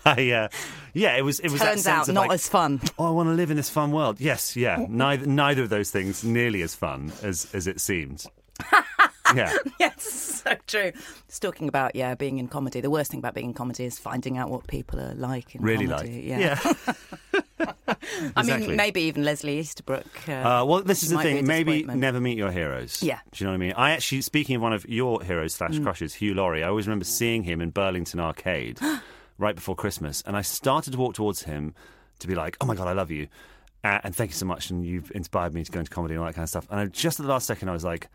I 0.04 0.30
uh, 0.30 0.48
yeah, 0.94 1.16
it 1.16 1.22
was 1.22 1.40
it 1.40 1.50
was 1.50 1.60
that 1.60 1.72
Turns 1.74 1.86
out 1.86 2.08
not 2.08 2.28
like, 2.28 2.32
as 2.32 2.48
fun. 2.48 2.80
oh, 2.98 3.06
I 3.06 3.10
want 3.10 3.28
to 3.28 3.34
live 3.34 3.50
in 3.50 3.56
this 3.56 3.70
fun 3.70 3.92
world. 3.92 4.20
Yes, 4.20 4.56
yeah. 4.56 4.86
Neither 4.88 5.26
neither 5.26 5.62
of 5.62 5.68
those 5.68 5.90
things 5.90 6.24
nearly 6.24 6.62
as 6.62 6.74
fun 6.74 7.12
as 7.22 7.46
as 7.52 7.66
it 7.66 7.80
seemed. 7.80 8.24
yeah. 9.34 9.52
yes, 9.80 10.02
so 10.44 10.54
true. 10.66 10.92
It's 11.28 11.38
talking 11.38 11.68
about 11.68 11.94
yeah, 11.96 12.14
being 12.14 12.38
in 12.38 12.48
comedy. 12.48 12.80
The 12.80 12.90
worst 12.90 13.10
thing 13.10 13.18
about 13.20 13.34
being 13.34 13.48
in 13.48 13.54
comedy 13.54 13.84
is 13.84 13.98
finding 13.98 14.38
out 14.38 14.50
what 14.50 14.66
people 14.66 14.98
are 15.00 15.14
like 15.14 15.54
in 15.54 15.62
Really 15.62 15.86
comedy. 15.86 16.28
like. 16.30 16.40
Yeah. 16.40 16.72
I 18.36 18.40
Exactly. 18.40 18.68
mean, 18.68 18.76
maybe 18.76 19.02
even 19.02 19.24
Leslie 19.24 19.58
Easterbrook. 19.58 20.06
Uh, 20.28 20.32
Uh, 20.32 20.64
well, 20.64 20.82
this 20.82 21.02
is 21.02 21.10
the 21.10 21.16
might 21.16 21.24
be 21.24 21.30
a 21.30 21.34
thing. 21.36 21.46
Maybe 21.46 21.84
never 21.84 22.20
meet 22.20 22.38
your 22.38 22.50
heroes. 22.50 23.02
Yeah. 23.02 23.18
Do 23.32 23.44
you 23.44 23.46
know 23.46 23.52
what 23.52 23.56
I 23.56 23.58
mean? 23.58 23.72
I 23.76 23.90
actually, 23.92 24.22
speaking 24.22 24.56
of 24.56 24.62
one 24.62 24.72
of 24.72 24.88
your 24.88 25.22
heroes 25.22 25.54
slash 25.54 25.72
Mm. 25.72 25.82
crushes, 25.82 26.14
Hugh 26.14 26.34
Laurie, 26.34 26.64
I 26.64 26.68
always 26.68 26.86
remember 26.86 27.04
seeing 27.04 27.44
him 27.44 27.60
in 27.60 27.70
Burlington 27.70 28.18
Arcade 28.20 28.78
right 29.38 29.54
before 29.54 29.74
Christmas. 29.74 30.22
And 30.26 30.36
I 30.36 30.42
started 30.42 30.92
to 30.92 30.98
walk 30.98 31.14
towards 31.14 31.42
him 31.42 31.74
to 32.20 32.26
be 32.26 32.34
like, 32.34 32.56
oh 32.60 32.66
my 32.66 32.74
God, 32.74 32.88
I 32.88 32.92
love 32.92 33.10
you. 33.10 33.28
Uh, 33.84 33.98
and 34.04 34.14
thank 34.14 34.30
you 34.30 34.34
so 34.36 34.46
much. 34.46 34.70
And 34.70 34.84
you've 34.84 35.10
inspired 35.14 35.54
me 35.54 35.64
to 35.64 35.70
go 35.72 35.80
into 35.80 35.90
comedy 35.90 36.14
and 36.14 36.20
all 36.20 36.26
that 36.26 36.34
kind 36.34 36.44
of 36.44 36.50
stuff. 36.50 36.66
And 36.70 36.80
I, 36.80 36.86
just 36.86 37.20
at 37.20 37.24
the 37.26 37.30
last 37.32 37.46
second, 37.46 37.68
I 37.68 37.72
was 37.72 37.84
like, 37.84 38.08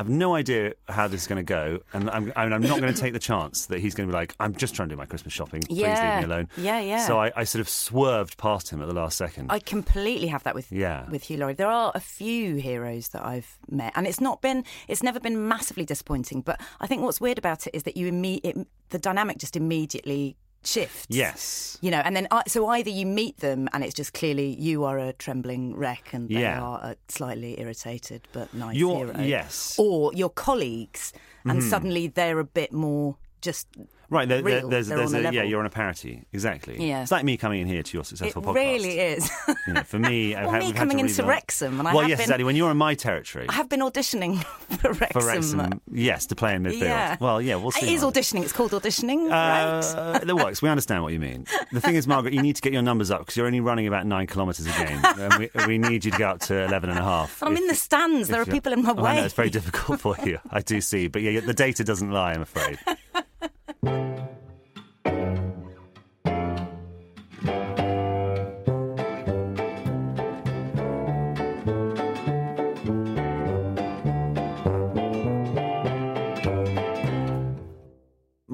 I 0.00 0.02
have 0.02 0.08
no 0.08 0.34
idea 0.34 0.72
how 0.88 1.08
this 1.08 1.20
is 1.20 1.26
going 1.26 1.36
to 1.36 1.42
go, 1.42 1.80
and 1.92 2.08
I'm, 2.08 2.32
I 2.34 2.44
mean, 2.44 2.54
I'm 2.54 2.62
not 2.62 2.80
going 2.80 2.90
to 2.94 2.98
take 2.98 3.12
the 3.12 3.18
chance 3.18 3.66
that 3.66 3.80
he's 3.80 3.94
going 3.94 4.08
to 4.08 4.10
be 4.10 4.16
like, 4.16 4.34
"I'm 4.40 4.54
just 4.56 4.74
trying 4.74 4.88
to 4.88 4.94
do 4.94 4.98
my 4.98 5.04
Christmas 5.04 5.34
shopping. 5.34 5.60
Please 5.60 5.76
Yeah. 5.80 6.16
leave 6.20 6.26
me 6.26 6.34
alone." 6.34 6.48
Yeah, 6.56 6.80
yeah. 6.80 7.06
So 7.06 7.20
I, 7.20 7.30
I 7.36 7.44
sort 7.44 7.60
of 7.60 7.68
swerved 7.68 8.38
past 8.38 8.70
him 8.70 8.80
at 8.80 8.88
the 8.88 8.94
last 8.94 9.18
second. 9.18 9.52
I 9.52 9.58
completely 9.58 10.28
have 10.28 10.42
that 10.44 10.54
with 10.54 10.72
Yeah. 10.72 11.04
with 11.10 11.24
Hugh 11.24 11.36
Laurie. 11.36 11.52
There 11.52 11.68
are 11.68 11.92
a 11.94 12.00
few 12.00 12.56
heroes 12.56 13.08
that 13.08 13.22
I've 13.26 13.58
met, 13.68 13.92
and 13.94 14.06
it's 14.06 14.22
not 14.22 14.40
been 14.40 14.64
it's 14.88 15.02
never 15.02 15.20
been 15.20 15.46
massively 15.46 15.84
disappointing. 15.84 16.40
But 16.40 16.58
I 16.80 16.86
think 16.86 17.02
what's 17.02 17.20
weird 17.20 17.36
about 17.36 17.66
it 17.66 17.74
is 17.74 17.82
that 17.82 17.98
you 17.98 18.10
imme- 18.10 18.40
it, 18.42 18.56
the 18.88 18.98
dynamic 18.98 19.36
just 19.36 19.54
immediately 19.54 20.38
shifts. 20.64 21.06
yes. 21.08 21.78
You 21.80 21.90
know, 21.90 21.98
and 22.04 22.14
then 22.14 22.28
I 22.30 22.42
so 22.46 22.66
either 22.68 22.90
you 22.90 23.06
meet 23.06 23.38
them 23.38 23.68
and 23.72 23.82
it's 23.82 23.94
just 23.94 24.12
clearly 24.12 24.54
you 24.60 24.84
are 24.84 24.98
a 24.98 25.12
trembling 25.14 25.74
wreck 25.76 26.12
and 26.12 26.28
they 26.28 26.40
Yeah. 26.42 26.60
are 26.60 26.78
a 26.90 26.96
slightly 27.08 27.58
irritated 27.60 28.28
but 28.32 28.52
nice 28.52 28.76
You're- 28.76 29.12
hero. 29.12 29.20
yes. 29.22 29.76
Or 29.78 30.12
your 30.14 30.30
colleagues 30.30 31.12
and 31.44 31.60
mm-hmm. 31.60 31.68
suddenly 31.70 32.06
they're 32.08 32.38
a 32.38 32.44
bit 32.44 32.72
more 32.72 33.16
just 33.40 33.66
Right, 34.10 34.28
there, 34.28 34.42
there's, 34.42 34.88
there's 34.88 35.12
a 35.14 35.28
a, 35.28 35.32
yeah, 35.32 35.44
you're 35.44 35.60
on 35.60 35.66
a 35.66 35.70
parity, 35.70 36.24
exactly. 36.32 36.84
Yeah. 36.88 37.02
it's 37.02 37.12
like 37.12 37.24
me 37.24 37.36
coming 37.36 37.60
in 37.60 37.68
here 37.68 37.82
to 37.84 37.92
your 37.96 38.02
it 38.02 38.06
successful 38.06 38.42
podcast. 38.42 38.56
It 38.56 38.58
really 38.58 38.98
is. 38.98 39.30
You 39.66 39.74
know, 39.74 39.82
for 39.84 39.98
me, 40.00 40.34
I've 40.36 40.46
Or 40.48 40.52
had, 40.52 40.62
me 40.62 40.72
coming 40.72 40.96
to 40.96 41.02
into 41.04 41.12
rebuild- 41.14 41.28
Wrexham, 41.28 41.78
and 41.78 41.86
I 41.88 41.92
well, 41.92 42.00
have 42.00 42.10
yes, 42.10 42.16
been- 42.18 42.24
exactly. 42.24 42.44
When 42.44 42.56
you're 42.56 42.70
in 42.72 42.76
my 42.76 42.94
territory 42.94 43.46
I 43.48 43.52
have 43.52 43.68
been 43.68 43.80
auditioning 43.80 44.42
for 44.80 44.92
Wrexham. 44.92 45.20
for 45.20 45.26
Wrexham, 45.26 45.80
yes, 45.92 46.26
to 46.26 46.34
play 46.34 46.54
in 46.56 46.64
midfield. 46.64 46.80
Yeah. 46.80 47.16
Well, 47.20 47.40
yeah, 47.40 47.54
we'll 47.54 47.70
see. 47.70 47.86
It 47.86 47.92
is 47.92 48.02
auditioning. 48.02 48.42
It's 48.42 48.52
called 48.52 48.72
auditioning, 48.72 49.30
right? 49.30 49.80
Uh, 49.80 50.18
that 50.18 50.34
works. 50.34 50.60
We 50.60 50.68
understand 50.68 51.02
what 51.04 51.12
you 51.12 51.20
mean. 51.20 51.46
The 51.70 51.80
thing 51.80 51.94
is, 51.94 52.06
Margaret, 52.08 52.34
you 52.34 52.42
need 52.42 52.56
to 52.56 52.62
get 52.62 52.72
your 52.72 52.82
numbers 52.82 53.10
up 53.12 53.20
because 53.20 53.36
you're 53.36 53.46
only 53.46 53.60
running 53.60 53.86
about 53.86 54.06
nine 54.06 54.26
kilometres 54.26 54.66
a 54.66 54.70
game. 54.84 55.00
and 55.04 55.34
we, 55.38 55.50
we 55.66 55.78
need 55.78 56.04
you 56.04 56.10
to 56.10 56.18
go 56.18 56.30
up 56.30 56.40
to 56.40 56.54
11 56.64 56.90
and 56.90 56.98
a 56.98 57.02
half. 57.02 57.40
I'm 57.44 57.52
If- 57.52 57.60
in 57.60 57.66
the 57.68 57.74
stands. 57.76 58.26
There 58.28 58.40
are 58.40 58.46
people 58.46 58.72
in 58.72 58.82
my 58.82 58.90
Oh, 58.90 58.94
way. 59.02 59.10
I 59.10 59.16
know, 59.18 59.24
it's 59.24 59.34
very 59.34 59.50
difficult 59.50 60.00
for 60.00 60.16
you. 60.24 60.38
I 60.50 60.60
do 60.62 60.80
see. 60.80 61.06
But 61.06 61.22
yeah, 61.22 61.38
the 61.40 61.54
data 61.54 61.84
doesn't 61.84 62.10
lie, 62.10 62.32
I'm 62.32 62.42
afraid. 62.42 62.78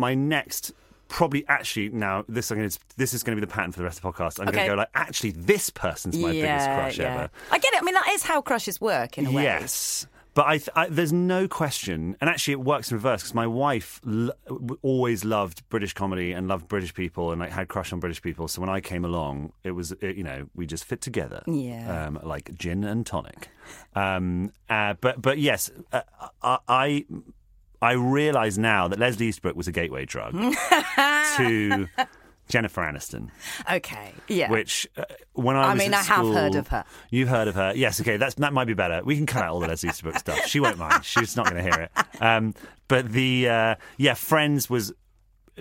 My 0.07 0.15
next. 0.15 0.73
Probably 1.09 1.45
actually 1.47 1.89
now 1.91 2.25
this 2.29 2.51
I'm 2.51 2.59
gonna, 2.59 2.71
this 2.97 3.15
is 3.15 3.23
going 3.23 3.37
to 3.37 3.41
be 3.41 3.47
the 3.47 3.53
pattern 3.57 3.71
for 3.71 3.79
the 3.79 3.85
rest 3.85 3.99
of 3.99 4.03
the 4.03 4.11
podcast. 4.11 4.41
I'm 4.41 4.47
going 4.47 4.65
to 4.67 4.73
go 4.73 4.75
like 4.75 4.91
actually 4.95 5.31
this 5.31 5.71
person's 5.71 6.17
my 6.19 6.33
biggest 6.33 6.67
crush 6.67 6.99
ever. 6.99 7.31
I 7.53 7.59
get 7.59 7.73
it. 7.75 7.81
I 7.81 7.85
mean, 7.85 7.95
that 7.95 8.11
is 8.15 8.23
how 8.25 8.41
crushes 8.43 8.81
work 8.81 9.17
in 9.19 9.27
a 9.27 9.31
way. 9.31 9.45
Yes. 9.45 10.07
But 10.35 10.47
I, 10.49 10.61
I, 10.75 10.89
there's 10.91 11.15
no 11.15 11.49
question, 11.49 12.15
and 12.21 12.29
actually 12.29 12.53
it 12.59 12.61
works 12.61 12.91
in 12.91 12.97
reverse 12.99 13.23
because 13.23 13.35
my 13.35 13.47
wife 13.47 14.03
l- 14.07 14.33
always 14.83 15.25
loved 15.25 15.67
British 15.71 15.95
comedy 15.95 16.33
and 16.33 16.47
loved 16.47 16.69
British 16.69 16.93
people 16.93 17.31
and 17.33 17.41
like 17.41 17.53
had 17.53 17.69
crush 17.69 17.91
on 17.95 18.01
British 18.01 18.21
people. 18.21 18.47
So 18.47 18.61
when 18.61 18.69
I 18.69 18.81
came 18.83 19.05
along, 19.07 19.53
it 19.65 19.71
was 19.71 19.93
it, 19.93 20.17
you 20.17 20.25
know 20.25 20.49
we 20.55 20.67
just 20.67 20.85
fit 20.85 21.01
together, 21.01 21.43
Yeah. 21.47 22.07
um, 22.09 22.19
like 22.23 22.53
gin 22.55 22.85
and 22.85 23.07
tonic. 23.07 23.49
Um, 23.95 24.53
uh, 24.69 24.95
but 25.01 25.23
but 25.23 25.39
yes, 25.39 25.71
uh, 25.93 26.03
I. 26.43 26.59
I 26.69 27.05
I 27.83 27.93
realise 27.93 28.57
now 28.59 28.89
that 28.89 28.99
Leslie 28.99 29.27
Easterbrook 29.27 29.57
was 29.57 29.69
a 29.69 29.73
gateway 29.73 30.05
drug 30.07 30.33
to 31.37 31.89
Jennifer 32.49 32.81
Aniston 32.83 33.31
Okay. 33.71 34.13
Yeah. 34.29 34.51
which 34.51 34.87
uh, 34.97 35.05
when 35.35 35.57
I 35.57 35.61
was 35.61 35.69
I 35.69 35.73
was 35.75 35.79
mean, 35.83 35.95
I 35.95 36.03
have 36.03 36.27
heard 36.27 36.55
of 36.55 36.69
her. 36.69 36.85
You've 37.11 37.29
heard 37.29 37.49
of 37.49 37.55
her, 37.57 37.73
yes? 37.75 38.01
Okay, 38.01 38.17
that's 38.17 38.35
that 38.37 38.53
might 38.53 38.67
be 38.67 38.75
better. 38.75 39.03
We 39.05 39.17
can 39.17 39.27
cut 39.27 39.43
out 39.43 39.51
all 39.53 39.61
the 39.61 39.69
Leslie 39.69 39.91
Easterbrook 39.91 40.19
stuff. 40.19 40.47
She 40.47 40.61
won't 40.61 40.79
mind. 40.79 41.05
She's 41.05 41.37
not 41.37 41.51
going 41.51 41.63
to 41.65 41.71
hear 41.71 41.81
it. 41.83 42.23
Um, 42.23 42.55
but 42.89 43.11
the 43.13 43.49
uh, 43.49 43.75
yeah, 43.99 44.15
Friends 44.15 44.71
was 44.71 44.93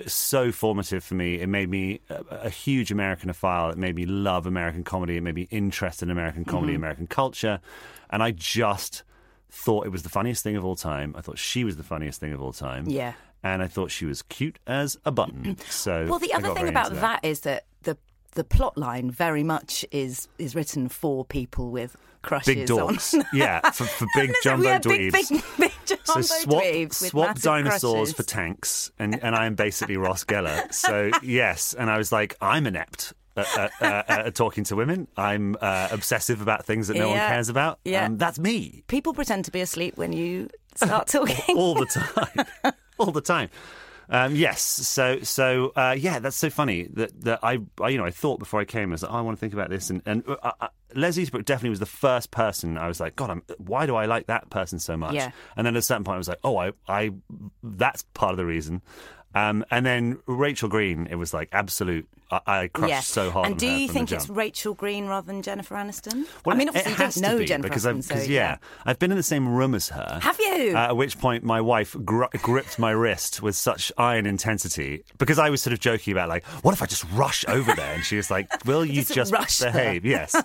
so 0.05 0.51
formative 0.51 1.03
for 1.03 1.15
me. 1.15 1.39
It 1.39 1.47
made 1.47 1.69
me 1.69 2.01
a, 2.09 2.23
a 2.43 2.49
huge 2.49 2.89
Americanophile. 2.89 3.71
It 3.71 3.77
made 3.77 3.95
me 3.95 4.05
love 4.05 4.45
American 4.45 4.83
comedy. 4.83 5.17
It 5.17 5.21
made 5.23 5.35
me 5.35 5.47
interested 5.51 6.05
in 6.05 6.11
American 6.11 6.45
comedy, 6.45 6.73
Mm-hmm. 6.73 6.83
American 6.83 7.07
culture, 7.07 7.61
and 8.09 8.21
I 8.21 8.31
just 8.31 9.03
thought 9.49 9.85
it 9.85 9.89
was 9.89 10.03
the 10.03 10.09
funniest 10.09 10.43
thing 10.43 10.55
of 10.55 10.65
all 10.65 10.75
time. 10.75 11.15
I 11.17 11.21
thought 11.21 11.37
she 11.37 11.63
was 11.63 11.77
the 11.77 11.83
funniest 11.83 12.19
thing 12.19 12.33
of 12.33 12.41
all 12.41 12.53
time. 12.53 12.85
Yeah. 12.87 13.13
And 13.43 13.61
I 13.61 13.67
thought 13.67 13.91
she 13.91 14.05
was 14.05 14.21
cute 14.23 14.59
as 14.65 14.97
a 15.05 15.11
button. 15.11 15.57
So 15.69 16.07
Well, 16.09 16.19
the 16.19 16.33
other 16.33 16.53
thing 16.53 16.67
about 16.67 16.87
into 16.89 17.01
that 17.01 17.23
is 17.23 17.41
that 17.41 17.65
the 17.83 17.97
the 18.31 18.43
plot 18.43 18.77
line 18.77 19.11
very 19.11 19.43
much 19.43 19.85
is 19.91 20.27
is 20.37 20.55
written 20.55 20.89
for 20.89 21.23
people 21.25 21.71
with 21.71 21.95
crushes 22.25 22.55
Big 22.55 22.71
on. 22.71 22.97
yeah, 23.33 23.61
for, 23.71 23.85
for 23.85 24.07
big 24.15 24.33
jumbo 24.43 24.67
yeah, 24.67 24.79
dweebs. 24.79 25.11
Big, 25.11 25.27
big, 25.29 25.43
big 25.57 25.71
jumbo 25.85 26.21
so 26.21 26.21
swap, 26.21 26.91
swap 26.91 27.39
dinosaurs 27.39 28.09
crushes. 28.09 28.13
for 28.13 28.23
tanks, 28.23 28.91
and, 28.99 29.23
and 29.23 29.35
I 29.35 29.45
am 29.45 29.55
basically 29.55 29.95
Ross 29.97 30.23
Geller. 30.25 30.73
So 30.73 31.11
yes, 31.21 31.73
and 31.73 31.89
I 31.89 31.97
was 31.97 32.11
like, 32.11 32.35
I'm 32.41 32.65
inept 32.67 33.13
at, 33.35 33.71
at, 33.81 34.09
at, 34.09 34.35
talking 34.35 34.63
to 34.65 34.75
women. 34.75 35.07
I'm 35.17 35.55
uh, 35.61 35.89
obsessive 35.91 36.41
about 36.41 36.65
things 36.65 36.87
that 36.87 36.97
no 36.97 37.09
one 37.09 37.17
cares 37.17 37.49
about. 37.49 37.79
Yeah. 37.85 38.05
Um, 38.05 38.17
that's 38.17 38.39
me 38.39 38.83
People 38.87 39.13
pretend 39.13 39.45
to 39.45 39.51
be 39.51 39.61
asleep 39.61 39.97
when 39.97 40.13
you 40.13 40.49
start 40.75 41.07
talking. 41.09 41.57
all 41.57 41.75
the 41.75 41.85
time, 41.85 42.73
all 42.97 43.11
the 43.11 43.21
time. 43.21 43.49
Um, 44.07 44.35
yes, 44.35 44.61
so 44.61 45.19
so 45.21 45.71
uh, 45.75 45.95
yeah, 45.97 46.19
that's 46.19 46.35
so 46.35 46.51
funny 46.51 46.87
that 46.93 47.19
that 47.23 47.39
I, 47.41 47.59
I 47.81 47.89
you 47.89 47.97
know 47.97 48.05
I 48.05 48.11
thought 48.11 48.37
before 48.37 48.59
I 48.61 48.65
came 48.65 48.89
I 48.89 48.91
was 48.91 49.01
like 49.01 49.11
oh, 49.11 49.15
I 49.15 49.21
want 49.21 49.35
to 49.35 49.39
think 49.39 49.53
about 49.53 49.71
this 49.71 49.89
and 49.89 50.03
and 50.05 50.23
uh, 50.29 50.51
uh, 50.61 50.67
Leslie 50.93 51.23
Easterbrook 51.23 51.45
definitely 51.45 51.71
was 51.71 51.79
the 51.79 51.87
first 51.87 52.29
person 52.29 52.77
I 52.77 52.87
was 52.87 52.99
like 52.99 53.15
God 53.15 53.31
I'm, 53.31 53.41
why 53.57 53.87
do 53.87 53.95
I 53.95 54.05
like 54.05 54.27
that 54.27 54.51
person 54.51 54.77
so 54.77 54.95
much 54.95 55.15
Yeah. 55.15 55.31
and 55.57 55.65
then 55.65 55.75
at 55.75 55.79
a 55.79 55.81
certain 55.81 56.03
point 56.03 56.15
I 56.15 56.17
was 56.19 56.27
like 56.27 56.37
oh 56.43 56.55
I 56.55 56.73
I 56.87 57.13
that's 57.63 58.03
part 58.13 58.29
of 58.29 58.37
the 58.37 58.45
reason 58.45 58.83
um, 59.35 59.63
and 59.69 59.85
then 59.85 60.17
Rachel 60.25 60.69
Green 60.69 61.07
it 61.07 61.15
was 61.15 61.33
like 61.33 61.49
absolute 61.51 62.07
I, 62.31 62.39
I 62.47 62.67
crushed 62.69 62.89
yeah. 62.89 62.99
so 63.01 63.29
hard 63.29 63.45
And 63.47 63.57
do 63.57 63.67
you 63.67 63.87
think 63.87 64.11
it's. 64.11 64.29
Rachel 64.29 64.73
Green 64.73 65.05
rather 65.05 65.27
than 65.27 65.41
Jennifer 65.43 65.75
Aniston? 65.75 66.25
Well, 66.43 66.55
I 66.55 66.57
mean, 66.57 66.69
it 66.69 66.75
obviously 66.75 66.91
you 66.91 66.97
don't 66.97 67.17
know 67.17 67.37
be, 67.37 67.45
Jennifer 67.45 67.69
because 67.69 67.85
Aniston, 67.85 68.03
so 68.03 68.13
because, 68.15 68.27
yeah, 68.27 68.57
I've 68.85 68.97
been 68.97 69.11
in 69.11 69.17
the 69.17 69.23
same 69.23 69.47
room 69.47 69.75
as 69.75 69.89
her. 69.89 70.19
Have 70.21 70.39
you? 70.39 70.73
Uh, 70.75 70.87
at 70.87 70.97
which 70.97 71.19
point, 71.19 71.43
my 71.43 71.61
wife 71.61 71.95
gri- 72.03 72.27
gripped 72.41 72.79
my 72.79 72.91
wrist 72.91 73.43
with 73.43 73.55
such 73.55 73.91
iron 73.97 74.25
intensity 74.25 75.03
because 75.19 75.37
I 75.37 75.51
was 75.51 75.61
sort 75.61 75.73
of 75.73 75.79
joking 75.79 76.13
about 76.13 76.29
like, 76.29 76.43
what 76.63 76.73
if 76.73 76.81
I 76.81 76.87
just 76.87 77.05
rush 77.11 77.45
over 77.47 77.73
there? 77.75 77.93
And 77.93 78.03
she 78.03 78.17
was 78.17 78.31
like, 78.31 78.65
"Will 78.65 78.83
you 78.85 79.01
Just 79.01 79.13
just, 79.13 79.31
rush 79.31 79.59
her. 79.59 79.71
behave?" 79.71 80.03
Yes, 80.05 80.35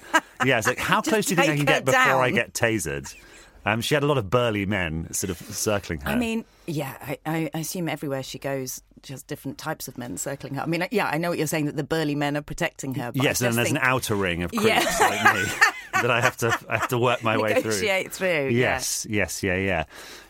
yes. 0.44 0.66
Like, 0.66 0.78
how 0.78 1.00
close 1.11 1.26
do 1.26 1.30
you 1.30 1.37
think 1.37 1.52
I 1.52 1.56
can 1.56 1.64
get 1.64 1.85
before 1.87 2.00
I 2.23 2.30
get 2.30 2.52
tasered? 2.52 3.14
Um, 3.64 3.80
she 3.80 3.94
had 3.94 4.02
a 4.02 4.06
lot 4.06 4.18
of 4.18 4.30
burly 4.30 4.64
men 4.66 5.12
sort 5.12 5.30
of 5.30 5.36
circling 5.38 6.00
her. 6.00 6.10
I 6.10 6.14
mean, 6.14 6.44
yeah, 6.66 6.96
I, 7.02 7.18
I 7.26 7.50
assume 7.58 7.88
everywhere 7.88 8.22
she 8.22 8.38
goes, 8.38 8.82
she 9.04 9.12
has 9.12 9.22
different 9.22 9.58
types 9.58 9.88
of 9.88 9.98
men 9.98 10.16
circling 10.16 10.54
her. 10.54 10.62
I 10.62 10.66
mean, 10.66 10.86
yeah, 10.90 11.06
I 11.08 11.18
know 11.18 11.28
what 11.30 11.38
you're 11.38 11.46
saying 11.46 11.66
that 11.66 11.76
the 11.76 11.84
burly 11.84 12.14
men 12.14 12.36
are 12.36 12.42
protecting 12.42 12.94
her. 12.94 13.12
But 13.12 13.22
yes, 13.22 13.40
and 13.40 13.54
there's 13.56 13.68
think 13.68 13.78
an 13.78 13.84
outer 13.86 14.14
ring 14.14 14.42
of 14.42 14.50
creeps 14.50 14.66
Yeah. 14.66 14.80
like 15.00 15.34
me 15.34 15.42
that 15.94 16.10
I 16.10 16.20
have 16.20 16.36
to 16.38 16.58
I 16.68 16.78
have 16.78 16.88
to 16.88 16.98
work 16.98 17.22
my 17.22 17.36
way 17.36 17.52
through. 17.54 17.70
negotiate 17.72 18.12
through. 18.12 18.48
Yes, 18.50 19.06
yes, 19.08 19.42
yeah, 19.42 19.56
yeah. 19.56 19.84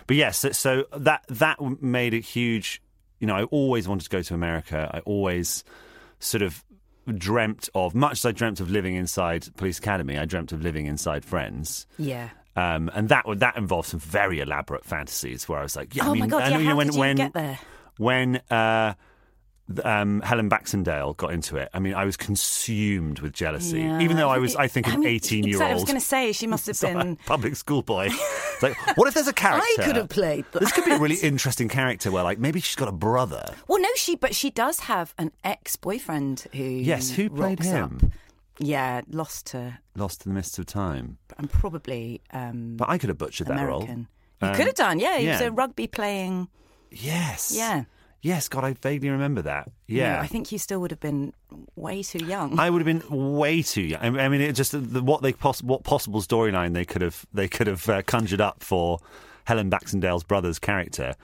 But 0.07 0.17
yes, 0.17 0.39
so, 0.39 0.51
so 0.53 0.85
that 0.97 1.25
that 1.29 1.61
made 1.83 2.15
it 2.15 2.25
huge. 2.25 2.83
You 3.21 3.27
know, 3.27 3.35
I 3.37 3.45
always 3.45 3.87
wanted 3.87 4.05
to 4.05 4.11
go 4.11 4.23
to 4.23 4.35
America. 4.35 4.91
I 4.93 5.01
always 5.01 5.63
sort 6.19 6.43
of 6.43 6.65
dreamt 7.17 7.69
of, 7.75 7.95
much 7.95 8.13
as 8.13 8.25
I 8.27 8.33
dreamt 8.33 8.61
of 8.61 8.71
living 8.71 8.95
inside 8.95 9.49
Police 9.57 9.79
Academy, 9.79 10.17
I 10.19 10.25
dreamt 10.25 10.53
of 10.53 10.63
living 10.63 10.87
inside 10.87 11.25
Friends. 11.25 11.87
Yeah. 11.99 12.31
Um, 12.57 12.91
and 12.95 13.09
that 13.11 13.27
would 13.27 13.41
that 13.41 13.57
involved 13.57 13.89
some 13.89 14.01
very 14.01 14.41
elaborate 14.41 14.85
fantasies 14.85 15.49
where 15.49 15.59
I 15.61 15.63
was 15.63 15.77
like, 15.77 15.95
yeah, 15.95 16.05
Oh 16.07 16.11
I 16.11 16.13
mean, 16.15 16.21
my 16.21 16.27
god! 16.27 16.39
Yeah. 16.51 16.57
know, 16.59 16.65
How 16.65 16.71
know, 16.71 16.77
when 16.77 16.87
did 16.89 16.95
you 16.95 17.01
when 17.01 17.17
get 17.17 17.33
there? 17.33 17.59
when 17.97 18.37
uh, 18.51 18.95
um, 19.85 20.21
Helen 20.23 20.49
Baxendale 20.49 21.15
got 21.15 21.33
into 21.33 21.57
it, 21.57 21.69
I 21.73 21.79
mean, 21.79 21.95
I 21.95 22.05
was 22.05 22.17
consumed 22.17 23.21
with 23.21 23.33
jealousy, 23.33 23.81
Yeah. 23.83 24.01
even 24.01 24.17
though 24.17 24.29
I 24.29 24.39
was, 24.39 24.57
I 24.57 24.67
think, 24.67 24.89
an 24.89 25.01
mean, 25.01 25.09
eighteen-year-old. 25.09 25.63
exactly, 25.63 25.71
I 25.73 25.75
was 25.75 25.85
going 25.85 26.01
to 26.01 26.05
say 26.05 26.33
she 26.33 26.49
must 26.49 26.67
have 26.67 26.81
been. 26.99 27.17
public 27.27 27.55
school 27.57 27.83
boy. 27.83 28.09
It's 28.61 28.63
like, 28.65 28.97
what 28.99 29.09
if 29.09 29.15
there's 29.15 29.27
a 29.27 29.33
character? 29.33 29.65
I 29.81 29.85
could 29.87 29.97
have 29.97 30.11
played 30.11 30.45
that. 30.53 30.59
This 30.61 30.71
could 30.73 30.85
be 30.85 30.91
a 30.91 30.99
really 30.99 31.17
interesting 31.23 31.69
character 31.71 32.11
where, 32.11 32.23
like, 32.25 32.39
maybe 32.39 32.61
she's 32.61 32.77
got 32.77 32.89
a 32.89 32.93
brother. 32.93 33.43
Well, 33.69 33.81
no, 33.81 33.89
she 33.97 34.17
but 34.17 34.35
she 34.35 34.51
does 34.51 34.81
have 34.81 35.15
an 35.17 35.31
ex-boyfriend 35.45 36.47
who. 36.53 36.63
Yes, 36.65 37.11
who 37.11 37.31
played 37.31 37.61
him? 37.63 38.01
Up. 38.05 38.11
Yeah, 38.63 39.01
lost 39.11 39.47
to 39.47 39.79
Lost 39.97 40.27
in 40.27 40.33
the 40.33 40.35
mists 40.35 40.59
of 40.59 40.67
time. 40.67 41.17
and 41.39 41.51
probably 41.51 42.21
um, 42.33 42.77
But 42.77 42.91
I 42.91 42.99
could 42.99 43.09
have 43.09 43.19
butchered 43.19 43.47
that 43.49 43.67
role. 43.67 43.85
You 43.87 44.07
Um, 44.43 44.55
could 44.55 44.67
have 44.67 44.75
done, 44.75 45.01
yeah. 45.01 45.19
He 45.19 45.27
was 45.29 45.41
a 45.41 45.51
rugby 45.51 45.87
playing. 45.87 46.49
Yes. 46.91 47.53
Yeah. 47.57 47.85
Yes, 48.23 48.49
God, 48.49 48.65
I 48.65 48.75
vaguely 48.75 49.09
remember 49.09 49.41
that. 49.43 49.71
Yeah. 49.87 50.21
I 50.21 50.27
think 50.27 50.53
you 50.53 50.59
still 50.59 50.79
would 50.81 50.91
have 50.91 51.01
been 51.01 51.33
way 51.75 52.03
too 52.03 52.23
young. 52.25 52.59
I 52.59 52.69
would 52.69 52.85
have 52.85 52.87
been 52.87 53.03
way 53.39 53.63
too 53.63 53.81
young. 53.81 54.19
I 54.19 54.25
I 54.27 54.29
mean, 54.29 54.43
it 54.43 54.53
just 54.53 54.73
the, 54.73 55.03
what 55.03 55.23
they 55.23 55.33
poss- 55.33 55.63
what 55.63 55.85
possible 55.85 56.21
storyline 56.21 56.75
they 56.75 56.85
could 56.85 57.01
have 57.01 57.25
they 57.33 57.49
could 57.49 57.67
have 57.67 57.89
uh, 57.89 58.03
conjured 58.03 58.41
up 58.43 58.63
for 58.63 58.99
Helen 59.45 59.71
Baxendale's 59.71 60.23
brother's 60.25 60.59
character, 60.59 61.15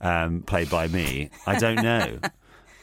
um, 0.00 0.42
played 0.42 0.70
by 0.70 0.86
me. 0.86 1.30
I 1.44 1.58
don't 1.58 1.82
know. 1.82 2.18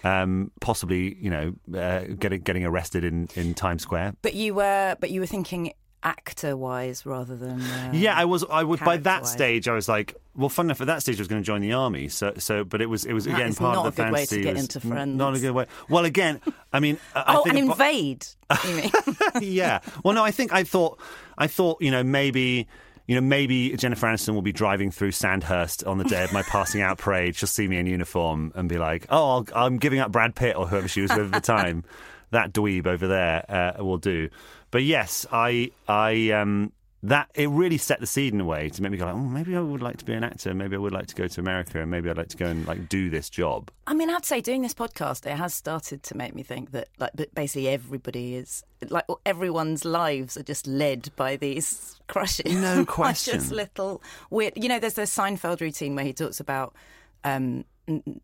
um, 0.04 0.52
possibly, 0.62 1.16
you 1.20 1.30
know, 1.30 1.54
uh, 1.80 2.02
getting 2.20 2.42
getting 2.42 2.66
arrested 2.66 3.04
in, 3.04 3.30
in 3.36 3.54
Times 3.54 3.82
Square. 3.84 4.16
but 4.22 4.34
you 4.34 4.54
were, 4.56 4.96
but 5.00 5.12
you 5.12 5.20
were 5.20 5.28
thinking 5.28 5.74
actor-wise 6.04 7.06
rather 7.06 7.36
than. 7.36 7.62
Uh, 7.62 7.92
Yeah, 7.94 8.16
I 8.18 8.26
was. 8.26 8.44
I 8.50 8.64
would 8.64 8.80
by 8.80 8.98
that 8.98 9.28
stage. 9.28 9.68
I 9.68 9.74
was 9.74 9.88
like, 9.88 10.16
well, 10.36 10.50
fun 10.50 10.66
enough. 10.68 10.82
At 10.82 10.88
that 10.88 11.02
stage, 11.02 11.18
I 11.18 11.22
was 11.22 11.28
going 11.28 11.42
to 11.42 11.46
join 11.46 11.62
the 11.62 11.74
army. 11.74 12.08
So, 12.08 12.34
so, 12.38 12.64
but 12.64 12.82
it 12.82 12.88
was, 12.88 13.06
it 13.06 13.14
was 13.14 13.26
That 13.26 13.36
again 13.36 13.54
part 13.54 13.78
of 13.78 13.96
the 13.96 14.02
a 14.04 14.06
good 14.06 14.14
way 14.14 14.26
to 14.26 14.28
fantasy. 14.28 14.42
get 14.44 14.54
was 14.54 14.64
into 14.64 14.80
Friends. 14.80 15.18
Not 15.18 15.36
a 15.36 15.40
good 15.40 15.52
way. 15.52 15.66
Well, 15.90 16.06
again, 16.06 16.42
I 16.74 16.80
mean, 16.80 16.98
I 17.16 17.36
Oh, 17.36 17.44
and 17.48 17.58
invade. 17.58 18.26
You 18.68 18.74
mean? 18.76 18.92
yeah. 19.42 19.80
Well, 20.04 20.14
no, 20.16 20.24
I 20.24 20.32
think 20.32 20.54
I 20.54 20.64
thought, 20.64 21.00
I 21.38 21.48
thought, 21.48 21.82
you 21.82 21.92
know, 21.92 22.04
maybe. 22.04 22.68
You 23.08 23.16
know, 23.16 23.22
maybe 23.22 23.76
Jennifer 23.76 24.08
Aniston 24.08 24.34
will 24.34 24.42
be 24.42 24.52
driving 24.52 24.92
through 24.92 25.12
Sandhurst 25.12 25.84
on 25.86 25.98
the 25.98 26.04
day 26.04 26.24
of 26.24 26.32
my 26.32 26.44
passing 26.44 26.82
out 26.82 26.98
parade. 26.98 27.36
She'll 27.36 27.48
see 27.48 27.68
me 27.68 27.78
in 27.78 27.86
uniform 27.88 28.52
and 28.56 28.70
be 28.70 28.78
like, 28.78 29.06
"Oh, 29.10 29.30
I'll, 29.30 29.48
I'm 29.56 29.78
giving 29.78 30.00
up 30.00 30.12
Brad 30.12 30.36
Pitt 30.36 30.56
or 30.56 30.68
whoever 30.68 30.88
she 30.88 31.02
was 31.02 31.12
with 31.12 31.26
at 31.26 31.32
the 31.32 31.42
time. 31.42 31.84
That 32.32 32.54
dweeb 32.54 32.88
over 32.88 33.08
there 33.08 33.44
uh, 33.50 33.84
will 33.84 33.98
do." 33.98 34.30
But 34.72 34.84
yes, 34.84 35.26
I, 35.34 35.72
I, 35.86 36.32
um, 36.32 36.72
that 37.04 37.30
it 37.34 37.50
really 37.50 37.78
set 37.80 38.00
the 38.00 38.06
seed 38.06 38.32
in 38.34 38.40
a 38.40 38.46
way 38.46 38.70
to 38.70 38.82
make 38.82 38.92
me 38.92 38.98
go, 38.98 39.06
like, 39.06 39.16
"Oh, 39.16 39.20
maybe 39.20 39.56
I 39.56 39.60
would 39.60 39.82
like 39.82 39.98
to 39.98 40.06
be 40.06 40.14
an 40.14 40.24
actor. 40.24 40.54
Maybe 40.54 40.76
I 40.76 40.80
would 40.80 40.92
like 40.94 41.08
to 41.08 41.16
go 41.16 41.28
to 41.28 41.40
America, 41.42 41.82
and 41.82 41.90
maybe 41.90 42.10
I'd 42.10 42.18
like 42.18 42.30
to 42.30 42.38
go 42.38 42.46
and 42.46 42.66
like 42.68 42.90
do 42.90 43.10
this 43.10 43.30
job." 43.30 43.72
I 43.88 43.94
mean, 43.96 44.10
I'd 44.10 44.24
say 44.26 44.40
doing 44.42 44.62
this 44.62 44.74
podcast, 44.76 45.26
it 45.26 45.36
has 45.38 45.54
started 45.54 46.04
to 46.04 46.16
make 46.16 46.36
me 46.36 46.44
think 46.44 46.72
that, 46.72 46.90
like, 47.00 47.12
basically 47.34 47.70
everybody 47.70 48.36
is 48.36 48.64
like 48.90 49.06
everyone's 49.26 49.84
lives 49.86 50.38
are 50.38 50.44
just 50.44 50.68
led 50.68 51.10
by 51.16 51.38
these 51.38 52.00
crushes. 52.08 52.54
No 52.56 52.76
Like, 52.80 52.88
question. 52.88 53.34
just 53.36 53.52
little 53.52 54.02
weird. 54.30 54.54
You 54.56 54.70
know, 54.70 54.80
there's 54.80 54.94
the 54.94 55.04
Seinfeld 55.04 55.60
routine 55.62 55.96
where 55.96 56.06
he 56.06 56.14
talks 56.14 56.40
about. 56.40 56.76
Um, 57.24 57.44
n- 57.44 57.66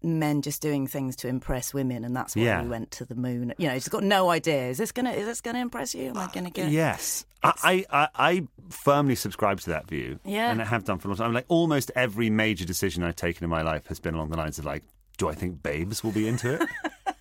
men 0.03 0.41
just 0.41 0.61
doing 0.61 0.87
things 0.87 1.15
to 1.17 1.27
impress 1.27 1.73
women, 1.73 2.05
and 2.05 2.15
that's 2.15 2.35
why 2.35 2.43
Yeah. 2.43 2.61
he 2.61 2.67
went 2.67 2.91
to 2.91 3.05
the 3.05 3.15
moon. 3.15 3.53
You 3.57 3.67
know, 3.67 3.73
he's 3.73 3.87
got 3.89 4.03
no 4.03 4.29
idea. 4.29 4.69
Is 4.69 4.77
this 4.77 4.91
gonna? 4.91 5.11
Is 5.11 5.25
this 5.25 5.41
gonna 5.41 5.59
impress 5.59 5.95
you? 5.95 6.09
Am 6.09 6.17
I 6.17 6.27
gonna 6.33 6.49
get? 6.49 6.71
Yes, 6.71 7.25
I, 7.43 7.53
I, 7.63 7.85
I 7.91 8.07
I 8.15 8.47
firmly 8.69 9.15
subscribe 9.15 9.59
to 9.61 9.69
that 9.71 9.87
view. 9.87 10.19
Yeah. 10.25 10.51
and 10.51 10.61
I 10.61 10.65
have 10.65 10.83
done 10.85 10.99
for 10.99 11.07
a 11.07 11.11
long 11.11 11.17
time. 11.17 11.33
Like 11.33 11.45
almost 11.47 11.91
every 11.95 12.29
major 12.29 12.65
decision 12.65 13.03
I've 13.03 13.15
taken 13.15 13.43
in 13.43 13.49
my 13.49 13.61
life 13.61 13.87
has 13.87 13.99
been 13.99 14.13
along 14.15 14.29
the 14.29 14.37
lines 14.37 14.59
of 14.59 14.65
like, 14.65 14.83
do 15.17 15.29
I 15.29 15.35
think 15.35 15.61
babes 15.63 16.03
will 16.03 16.11
be 16.11 16.27
into 16.27 16.61
it? 16.61 16.69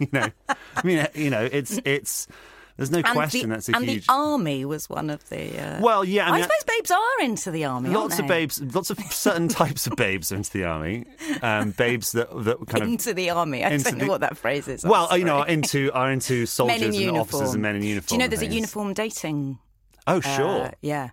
you 0.00 0.08
know, 0.12 0.28
I 0.48 0.86
mean, 0.86 1.06
you 1.14 1.30
know, 1.30 1.48
it's 1.50 1.78
it's 1.84 2.28
There's 2.76 2.90
no 2.90 2.98
And 2.98 3.06
question 3.06 3.48
the, 3.48 3.54
that's 3.54 3.68
a 3.70 3.74
and 3.76 3.84
huge. 3.88 4.06
the 4.06 4.12
army 4.12 4.64
was 4.66 4.88
one 4.90 5.08
of 5.08 5.26
the. 5.30 5.58
Uh, 5.58 5.80
well, 5.80 6.04
yeah, 6.04 6.26
I 6.26 6.28
I, 6.28 6.32
mean, 6.34 6.42
suppose 6.42 6.64
babes 6.66 6.90
are 6.90 7.20
into 7.22 7.50
the 7.50 7.64
army. 7.64 7.88
aren't 7.88 8.00
lots 8.00 8.18
of 8.18 8.26
babes, 8.26 8.60
lots 8.74 8.90
of 8.90 8.98
certain 9.10 9.48
types 9.48 9.86
of 9.86 9.96
babes 9.96 10.30
are 10.30 10.36
into 10.36 10.52
the 10.52 10.64
army. 10.64 11.06
Um, 11.42 11.70
babes 11.70 12.12
that 12.12 12.28
that 12.44 12.58
kind 12.66 12.82
of 12.84 12.88
into 12.90 13.14
the 13.14 13.30
army. 13.30 13.64
I 13.64 13.70
don't 13.78 13.96
know 13.96 14.04
the- 14.04 14.10
what 14.10 14.20
that 14.20 14.36
phrase 14.36 14.68
is. 14.68 14.84
Well, 14.84 15.16
you 15.18 15.24
know, 15.24 15.38
are 15.38 15.48
into 15.48 15.90
are 15.92 16.10
into 16.12 16.44
soldiers 16.58 16.82
and 16.82 16.94
uniform. 16.94 17.20
officers 17.20 17.54
and 17.54 17.62
men 17.62 17.76
in 17.76 17.82
uniform. 17.82 18.06
Do 18.08 18.14
you 18.14 18.18
know 18.18 18.24
and 18.24 18.32
there's 18.32 18.42
a 18.42 18.54
uniform 18.54 18.92
dating? 18.94 19.58
Oh, 20.06 20.20
sure, 20.20 20.64
uh, 20.66 20.70
yeah. 20.82 21.10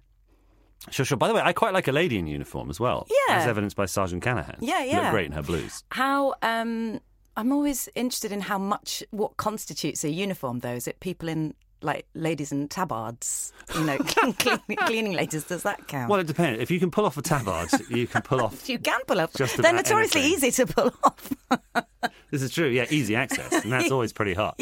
sure, 0.92 1.06
sure. 1.06 1.18
By 1.18 1.28
the 1.30 1.34
way, 1.34 1.42
I 1.42 1.54
quite 1.54 1.74
like 1.74 1.88
a 1.88 1.92
lady 1.94 2.18
in 2.20 2.28
uniform 2.28 2.70
as 2.70 2.80
well. 2.80 3.08
Yeah. 3.30 3.38
as 3.38 3.48
evidenced 3.48 3.76
by 3.78 3.86
Sergeant 3.86 4.22
Callahan. 4.22 4.58
Yeah, 4.60 4.82
She 4.84 4.90
yeah. 4.90 4.98
looked 5.00 5.12
great 5.12 5.26
in 5.28 5.32
her 5.32 5.42
blues. 5.42 5.84
How 5.90 6.36
um, 6.42 7.00
I'm 7.36 7.52
always 7.52 7.90
interested 7.96 8.32
in 8.32 8.42
how 8.42 8.58
much 8.58 9.04
what 9.12 9.38
constitutes 9.38 10.04
a 10.04 10.10
uniform. 10.10 10.60
Though 10.60 10.74
is 10.74 10.88
it 10.88 11.00
people 11.00 11.30
in 11.30 11.54
like 11.82 12.06
ladies 12.14 12.52
in 12.52 12.68
tabards, 12.70 13.52
you 13.76 13.84
know, 13.84 13.98
cleaning, 14.08 14.78
cleaning 14.86 15.14
ladies? 15.14 15.44
Does 15.44 15.64
that 15.64 15.88
count? 15.88 16.10
Well, 16.10 16.20
it 16.20 16.28
depends. 16.28 16.62
If 16.62 16.72
you 16.72 16.80
can 16.80 16.92
pull 16.92 17.06
off 17.06 17.18
a 17.18 17.22
tabard, 17.22 17.70
you 17.90 18.08
can 18.08 18.22
pull 18.22 18.42
off. 18.42 18.70
you 18.70 18.80
can 18.80 19.02
pull 19.08 19.20
off. 19.20 19.34
Just 19.34 19.58
They're 19.58 19.74
notoriously 19.74 20.22
anything. 20.22 20.50
easy 20.50 20.66
to 20.66 20.74
pull 20.74 20.94
off. 21.04 21.34
This 22.32 22.42
is 22.42 22.50
true. 22.52 22.68
Yeah, 22.68 22.88
easy 22.90 23.16
access, 23.16 23.64
and 23.64 23.72
that's 23.72 23.92
always 23.92 24.12
pretty 24.12 24.34
hot. 24.34 24.60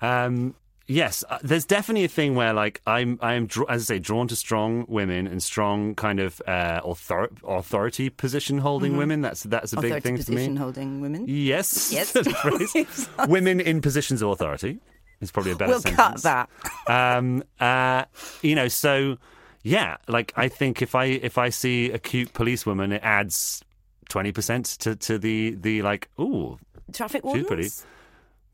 Um, 0.00 0.54
yes, 0.86 1.24
uh, 1.28 1.38
there's 1.42 1.64
definitely 1.64 2.04
a 2.04 2.08
thing 2.08 2.34
where, 2.34 2.52
like, 2.52 2.80
I'm, 2.86 3.18
I'm, 3.22 3.48
as 3.68 3.82
I 3.90 3.94
say, 3.94 3.98
drawn 3.98 4.28
to 4.28 4.36
strong 4.36 4.84
women 4.88 5.26
and 5.26 5.42
strong 5.42 5.94
kind 5.94 6.20
of 6.20 6.40
uh, 6.46 6.80
author- 6.84 7.30
authority 7.46 8.10
position 8.10 8.58
holding 8.58 8.96
women. 8.96 9.20
That's 9.22 9.42
that's 9.44 9.72
a 9.72 9.76
big 9.76 9.92
Mm-hmm. 9.92 9.96
Authority 9.98 10.00
thing 10.08 10.16
for 10.16 10.24
position 10.32 10.54
me. 10.54 10.58
holding 10.60 11.00
women. 11.00 11.24
Yes, 11.28 11.92
Yes. 11.92 12.12
that's 12.12 12.26
a 12.26 12.30
phrase. 12.34 13.08
women 13.28 13.60
in 13.60 13.80
positions 13.80 14.22
of 14.22 14.30
authority 14.30 14.78
is 15.20 15.30
probably 15.30 15.52
a 15.52 15.56
better. 15.56 15.72
We'll 15.72 15.82
cut 15.82 16.22
that. 16.22 16.48
Um, 16.86 17.44
uh, 17.60 18.04
you 18.42 18.54
know, 18.54 18.68
so 18.68 19.16
yeah, 19.62 19.96
like 20.08 20.32
I 20.36 20.48
think 20.48 20.82
if 20.82 20.94
I 20.94 21.04
if 21.06 21.38
I 21.38 21.48
see 21.48 21.90
a 21.90 21.98
cute 21.98 22.32
policewoman, 22.34 22.92
it 22.92 23.00
adds 23.02 23.62
twenty 24.10 24.32
percent 24.32 24.66
to 24.80 24.96
to 24.96 25.18
the 25.18 25.54
the 25.58 25.80
like. 25.82 26.08
Ooh, 26.20 26.58
Traffic 26.92 27.22
she's 27.32 27.46
pretty. 27.46 27.68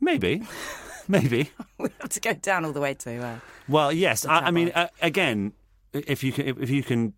Maybe, 0.01 0.43
maybe. 1.23 1.51
We 1.79 1.89
have 2.01 2.11
to 2.11 2.21
go 2.21 2.35
down 2.35 2.65
all 2.65 2.73
the 2.73 2.81
way 2.81 2.95
to. 2.95 3.23
Uh, 3.23 3.39
Well, 3.69 3.93
yes. 3.93 4.25
I, 4.27 4.41
I 4.49 4.51
mean, 4.51 4.71
uh, 4.75 4.89
again, 5.03 5.53
if 5.93 6.23
you 6.23 6.33
can 6.33 6.47
if 6.47 6.71
you 6.71 6.83
can 6.83 7.15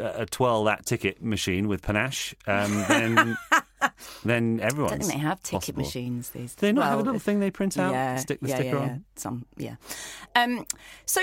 uh, 0.00 0.26
twirl 0.30 0.64
that 0.64 0.84
ticket 0.86 1.22
machine 1.22 1.66
with 1.68 1.82
panache, 1.82 2.34
um, 2.46 2.84
then 2.88 3.36
then 4.24 4.60
I 4.62 4.66
everyone's. 4.66 4.90
don't 4.92 5.00
think 5.00 5.12
they 5.12 5.18
have 5.18 5.42
ticket 5.42 5.60
possible. 5.60 5.82
machines 5.82 6.30
these 6.30 6.42
days. 6.42 6.54
Do 6.56 6.66
they 6.66 6.72
not 6.72 6.84
have 6.84 6.92
a 6.92 6.96
Well, 6.96 7.04
little 7.06 7.20
thing 7.20 7.40
they 7.40 7.50
print 7.50 7.76
out, 7.78 7.92
yeah, 7.92 8.16
stick 8.16 8.40
the 8.40 8.48
yeah, 8.48 8.54
sticker 8.56 8.76
yeah, 8.76 8.82
on? 8.82 9.04
Some, 9.16 9.46
yeah. 9.56 9.76
Um, 10.34 10.66
so, 11.06 11.20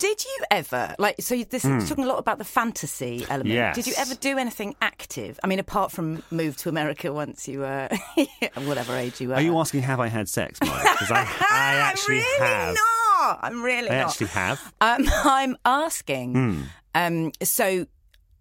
did 0.00 0.24
you 0.24 0.38
ever 0.50 0.94
like? 0.98 1.16
So 1.20 1.36
this 1.44 1.64
is 1.64 1.88
talking 1.88 2.04
a 2.04 2.08
lot 2.08 2.18
about 2.18 2.38
the 2.38 2.44
fantasy 2.44 3.24
element. 3.28 3.54
Yes. 3.54 3.76
Did 3.76 3.86
you 3.86 3.92
ever 3.98 4.14
do 4.16 4.36
anything 4.38 4.74
active? 4.82 5.38
I 5.44 5.46
mean, 5.46 5.58
apart 5.60 5.92
from 5.92 6.22
move 6.32 6.56
to 6.58 6.68
America 6.68 7.12
once 7.12 7.46
you 7.46 7.60
were 7.60 7.88
whatever 8.64 8.96
age 8.96 9.20
you 9.20 9.28
were. 9.28 9.34
Are 9.36 9.40
you 9.42 9.56
asking 9.58 9.82
have 9.82 10.00
I 10.00 10.08
had 10.08 10.28
sex, 10.28 10.58
Mike? 10.60 10.72
Because 10.82 11.10
I, 11.12 11.20
I 11.50 11.74
actually 11.76 12.22
have. 12.38 12.40
I'm 12.40 12.42
really 12.42 12.70
have. 12.70 12.74
not. 12.74 13.38
I'm 13.42 13.62
really 13.62 13.90
I 13.90 13.98
not. 13.98 14.08
actually 14.08 14.26
have. 14.28 14.74
Um, 14.80 15.04
I'm 15.24 15.56
asking. 15.64 16.32
Hmm. 16.34 16.62
Um, 16.94 17.32
so. 17.42 17.86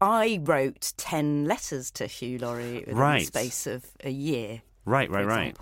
I 0.02 0.40
wrote 0.44 0.94
10 0.96 1.44
letters 1.44 1.92
to 1.92 2.06
Hugh 2.08 2.38
Laurie 2.38 2.80
within 2.80 2.96
Right. 2.96 3.20
the 3.20 3.26
space 3.26 3.68
of 3.68 3.84
a 4.02 4.10
year. 4.10 4.62
Right, 4.86 5.12
right, 5.12 5.26
right. 5.26 5.58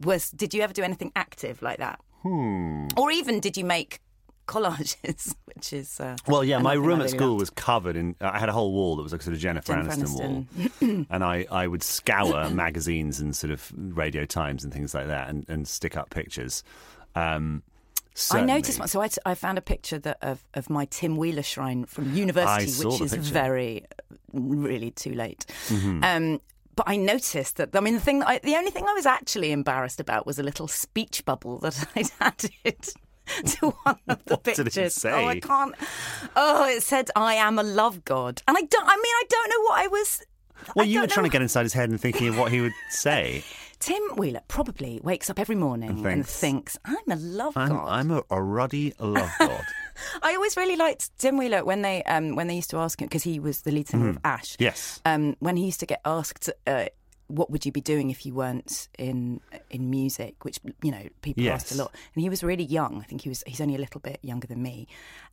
Was 0.00 0.32
did 0.32 0.52
you 0.52 0.62
ever 0.62 0.72
do 0.72 0.82
anything 0.82 1.12
active 1.14 1.62
like 1.62 1.78
that? 1.78 2.00
Hmm. 2.22 2.88
Or 2.96 3.12
even 3.12 3.38
did 3.38 3.56
you 3.56 3.64
make 3.64 4.00
collages, 4.46 5.34
which 5.46 5.72
is 5.72 5.98
uh, 6.00 6.16
Well, 6.26 6.42
yeah, 6.44 6.58
my 6.58 6.74
room 6.74 7.00
at 7.00 7.10
school 7.10 7.28
loved. 7.30 7.40
was 7.40 7.50
covered 7.50 7.96
in. 7.96 8.16
I 8.20 8.38
had 8.38 8.48
a 8.48 8.52
whole 8.52 8.72
wall 8.72 8.96
that 8.96 9.02
was 9.02 9.12
like 9.12 9.22
sort 9.22 9.34
of 9.34 9.40
Jennifer, 9.40 9.72
Jennifer 9.74 9.90
Aniston, 10.00 10.46
wall, 10.80 11.06
and 11.10 11.24
I, 11.24 11.46
I 11.50 11.66
would 11.66 11.82
scour 11.82 12.50
magazines 12.50 13.20
and 13.20 13.34
sort 13.34 13.52
of 13.52 13.70
Radio 13.76 14.24
Times 14.24 14.64
and 14.64 14.72
things 14.72 14.94
like 14.94 15.06
that, 15.08 15.28
and, 15.28 15.44
and 15.48 15.66
stick 15.68 15.96
up 15.96 16.10
pictures. 16.10 16.62
Um, 17.14 17.62
I 18.30 18.42
noticed. 18.42 18.78
one- 18.78 18.88
So 18.88 19.00
I, 19.02 19.08
I 19.24 19.34
found 19.34 19.56
a 19.58 19.62
picture 19.62 19.98
that 20.00 20.18
of, 20.20 20.44
of 20.54 20.68
my 20.68 20.84
Tim 20.86 21.16
Wheeler 21.16 21.42
shrine 21.42 21.84
from 21.86 22.14
university, 22.14 22.86
which 22.86 23.00
is. 23.00 23.12
Mm-hmm. 23.14 23.22
very, 23.32 23.84
really 24.32 24.90
too 24.90 25.14
late. 25.14 25.46
Um, 25.70 26.40
but 26.74 26.84
I 26.86 26.96
noticed 26.96 27.56
that. 27.56 27.74
I 27.76 27.80
mean, 27.80 27.94
the 27.94 28.00
thing, 28.00 28.18
that 28.20 28.28
I, 28.28 28.38
the 28.38 28.56
only 28.56 28.70
thing 28.70 28.84
I 28.86 28.92
was 28.94 29.04
actually 29.06 29.52
embarrassed 29.52 30.00
about 30.00 30.26
was 30.26 30.38
a 30.38 30.42
little 30.42 30.68
speech 30.68 31.24
bubble 31.24 31.58
that 31.60 31.86
I'd 31.96 32.10
added. 32.20 32.88
To 33.44 33.70
one 33.70 33.98
of 34.08 34.24
the 34.24 34.34
What 34.34 34.44
pictures. 34.44 34.94
say? 34.94 35.10
Oh, 35.12 35.26
I 35.28 35.40
can't. 35.40 35.74
Oh, 36.36 36.64
it 36.68 36.82
said, 36.82 37.10
"I 37.16 37.34
am 37.34 37.58
a 37.58 37.62
love 37.62 38.04
god," 38.04 38.42
and 38.48 38.56
I 38.56 38.60
don't. 38.62 38.84
I 38.86 38.96
mean, 38.96 39.04
I 39.04 39.24
don't 39.28 39.48
know 39.50 39.60
what 39.62 39.80
I 39.80 39.86
was. 39.88 40.22
Well, 40.76 40.84
I 40.84 40.88
you 40.88 41.00
were 41.00 41.06
trying 41.06 41.24
know. 41.24 41.28
to 41.28 41.32
get 41.32 41.42
inside 41.42 41.62
his 41.64 41.72
head 41.72 41.90
and 41.90 42.00
thinking 42.00 42.28
of 42.28 42.38
what 42.38 42.52
he 42.52 42.60
would 42.60 42.72
say. 42.90 43.44
Tim 43.80 44.00
Wheeler 44.16 44.42
probably 44.46 45.00
wakes 45.02 45.28
up 45.28 45.40
every 45.40 45.56
morning 45.56 45.90
and 45.90 46.24
thinks, 46.24 46.38
thinks, 46.38 46.78
"I'm 46.84 46.96
a 47.10 47.16
love 47.16 47.56
I'm, 47.56 47.68
god." 47.70 47.88
I'm 47.88 48.10
a, 48.12 48.22
a 48.30 48.40
ruddy 48.40 48.94
love 49.00 49.32
god. 49.40 49.64
I 50.22 50.34
always 50.36 50.56
really 50.56 50.76
liked 50.76 51.10
Tim 51.18 51.36
Wheeler 51.36 51.64
when 51.64 51.82
they 51.82 52.02
um, 52.04 52.36
when 52.36 52.46
they 52.46 52.54
used 52.54 52.70
to 52.70 52.76
ask 52.78 53.00
him 53.02 53.06
because 53.08 53.24
he 53.24 53.40
was 53.40 53.62
the 53.62 53.72
lead 53.72 53.88
singer 53.88 54.08
of 54.08 54.18
Ash. 54.24 54.56
yes. 54.60 55.00
Um, 55.04 55.36
when 55.40 55.56
he 55.56 55.64
used 55.66 55.80
to 55.80 55.86
get 55.86 56.00
asked, 56.04 56.48
uh, 56.66 56.86
"What 57.32 57.50
would 57.50 57.64
you 57.66 57.72
be 57.72 57.80
doing 57.80 58.10
if 58.10 58.24
you 58.26 58.34
weren't 58.34 58.88
in 58.98 59.40
in 59.70 59.90
music?" 59.90 60.44
Which 60.44 60.58
you 60.82 60.90
know 60.90 61.04
people 61.22 61.42
Yes. 61.42 61.62
asked 61.64 61.72
a 61.72 61.76
lot, 61.82 61.92
and 62.14 62.22
he 62.22 62.28
was 62.28 62.42
really 62.44 62.64
young. 62.64 63.00
I 63.00 63.04
think 63.04 63.22
he 63.22 63.28
was 63.28 63.42
he's 63.46 63.60
only 63.60 63.74
a 63.74 63.78
little 63.78 64.00
bit 64.00 64.18
younger 64.22 64.46
than 64.46 64.62
me, 64.62 64.86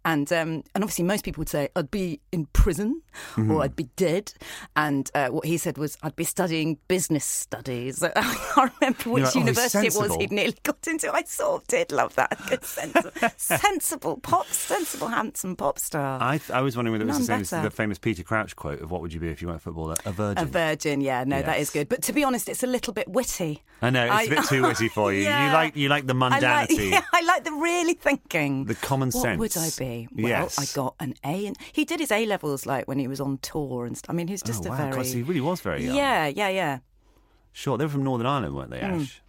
and 0.06 0.32
um, 0.34 0.64
and 0.74 0.84
obviously 0.84 1.04
most 1.06 1.24
people 1.26 1.42
would 1.42 1.50
say 1.50 1.70
I'd 1.76 1.92
be 1.92 2.20
in 2.32 2.46
prison 2.54 3.02
Mm-hmm. 3.36 3.52
or 3.52 3.64
I'd 3.64 3.76
be 3.76 3.90
dead, 3.96 4.34
and 4.76 5.10
uh, 5.14 5.28
what 5.28 5.46
he 5.46 5.58
said 5.58 5.78
was 5.78 5.98
I'd 6.04 6.16
be 6.16 6.24
studying 6.24 6.78
business 6.88 7.26
studies. 7.26 8.02
I 8.04 8.10
can't 8.12 8.72
remember 8.80 9.10
which 9.10 9.24
like, 9.26 9.36
"Oh, 9.36 9.40
university 9.40 9.88
it 9.88 9.96
was 9.96 10.16
he'd 10.16 10.32
nearly 10.32 10.56
got 10.64 10.88
into. 10.88 11.12
I 11.14 11.24
sort 11.24 11.62
of 11.62 11.68
did 11.68 11.92
love 11.92 12.16
that. 12.16 12.40
Good 12.48 12.64
sensible, 12.64 13.12
sensible 13.38 14.18
pop, 14.18 14.48
sensible, 14.48 15.08
handsome 15.08 15.56
pop 15.56 15.80
star. 15.80 16.20
I, 16.22 16.38
th- 16.38 16.52
I 16.52 16.62
was 16.62 16.76
wondering 16.78 16.94
whether 16.94 17.04
it 17.04 17.08
was 17.08 17.18
the 17.20 17.26
same 17.26 17.42
as 17.42 17.50
the 17.50 17.70
famous 17.72 17.98
Peter 17.98 18.24
Crouch 18.24 18.56
quote 18.56 18.80
of 18.82 18.90
"What 18.92 19.02
would 19.02 19.14
you 19.14 19.20
be 19.20 19.30
if 19.30 19.42
you 19.42 19.48
weren't 19.50 19.60
a 19.60 19.64
footballer?" 19.64 19.96
A 20.06 20.12
virgin. 20.12 20.44
A 20.44 20.48
virgin, 20.48 21.02
yeah, 21.02 21.24
no, 21.26 21.42
that 21.42 21.60
is 21.60 21.70
good. 21.72 21.89
But 21.90 22.04
to 22.04 22.14
be 22.14 22.24
honest, 22.24 22.48
it's 22.48 22.64
a 22.64 22.68
little 22.68 22.94
bit 22.94 23.08
witty. 23.10 23.64
I 23.82 23.90
know 23.90 24.06
it's 24.06 24.12
a 24.14 24.16
I- 24.16 24.28
bit 24.30 24.44
too 24.46 24.62
witty 24.62 24.88
for 24.90 25.12
you. 25.12 25.22
You 25.24 25.26
like 25.30 25.76
you 25.76 25.90
like 25.90 26.06
the 26.08 26.14
I 26.16 26.18
like, 26.30 26.42
mundanity. 26.70 26.92
yeah, 26.92 27.02
I 27.12 27.22
like 27.22 27.44
the 27.44 27.52
really 27.52 27.96
thinking. 27.96 28.66
The 28.66 28.76
common 28.76 29.10
what 29.10 29.22
sense. 29.22 29.40
would 29.40 29.58
I 29.58 29.70
be? 29.78 30.08
Well, 30.16 30.28
Yes. 30.30 30.58
I 30.60 30.74
got 30.76 30.96
an 31.00 31.16
A, 31.26 31.48
and 31.48 31.58
he 31.74 31.86
did 31.86 32.00
his 32.00 32.12
A 32.12 32.26
levels 32.28 32.66
like 32.66 32.88
when 32.88 33.00
he 33.00 33.08
was 33.08 33.20
on 33.20 33.40
tour 33.40 33.86
and 33.86 33.98
stuff. 33.98 34.14
I 34.14 34.14
mean, 34.16 34.28
he's 34.28 34.44
just 34.44 34.64
oh, 34.66 34.68
a 34.68 34.72
wow, 34.72 34.78
very 34.78 34.92
God, 34.92 35.06
he 35.08 35.24
really 35.24 35.42
was 35.42 35.62
very 35.62 35.84
young. 35.86 35.96
yeah, 35.96 36.28
yeah, 36.28 36.50
yeah, 36.50 36.80
Sure, 37.52 37.78
they 37.78 37.86
were 37.86 37.90
from 37.90 38.04
Northern 38.04 38.28
Ireland, 38.28 38.56
weren't 38.56 38.70
Mm. 38.70 38.80
they, 38.80 38.82
Ash? 38.82 39.22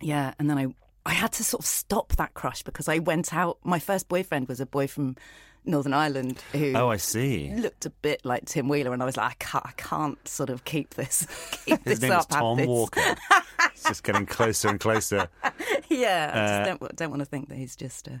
yeah. 0.00 0.32
And 0.38 0.48
then 0.48 0.58
I, 0.58 0.66
I 1.06 1.12
had 1.12 1.32
to 1.32 1.44
sort 1.44 1.62
of 1.62 1.66
stop 1.66 2.16
that 2.16 2.32
crush 2.34 2.62
because 2.62 2.88
I 2.88 2.98
went 2.98 3.34
out. 3.34 3.58
My 3.62 3.78
first 3.78 4.08
boyfriend 4.08 4.48
was 4.48 4.58
a 4.60 4.66
boy 4.66 4.86
from 4.86 5.16
Northern 5.64 5.94
Ireland 5.94 6.42
who 6.52 6.74
Oh, 6.74 6.90
I 6.90 6.96
see. 6.98 7.50
looked 7.54 7.86
a 7.86 7.90
bit 7.90 8.24
like 8.24 8.44
Tim 8.46 8.68
Wheeler, 8.68 8.92
and 8.92 9.02
I 9.02 9.06
was 9.06 9.16
like, 9.16 9.30
I 9.30 9.34
can't, 9.38 9.66
I 9.66 9.72
can't 9.76 10.28
sort 10.28 10.50
of 10.50 10.64
keep 10.64 10.94
this, 10.94 11.26
keep 11.66 11.82
His 11.84 12.00
this 12.00 12.02
name 12.02 12.12
up. 12.12 12.30
have 12.32 12.40
Tom. 12.40 12.66
Walker. 12.66 13.00
it's 13.72 13.84
just 13.84 14.02
getting 14.02 14.26
closer 14.26 14.68
and 14.68 14.78
closer. 14.80 15.28
Yeah, 15.88 16.30
I 16.34 16.38
Uh, 16.38 16.64
just 16.66 16.80
don't, 16.80 16.96
don't 16.96 17.10
want 17.10 17.20
to 17.20 17.26
think 17.26 17.48
that 17.50 17.56
he's 17.56 17.76
just 17.76 18.08
a 18.08 18.20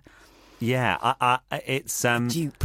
Yeah, 0.60 0.96
I, 1.02 1.38
I, 1.50 1.56
it's 1.66 2.04
um, 2.04 2.28
dupe. 2.28 2.64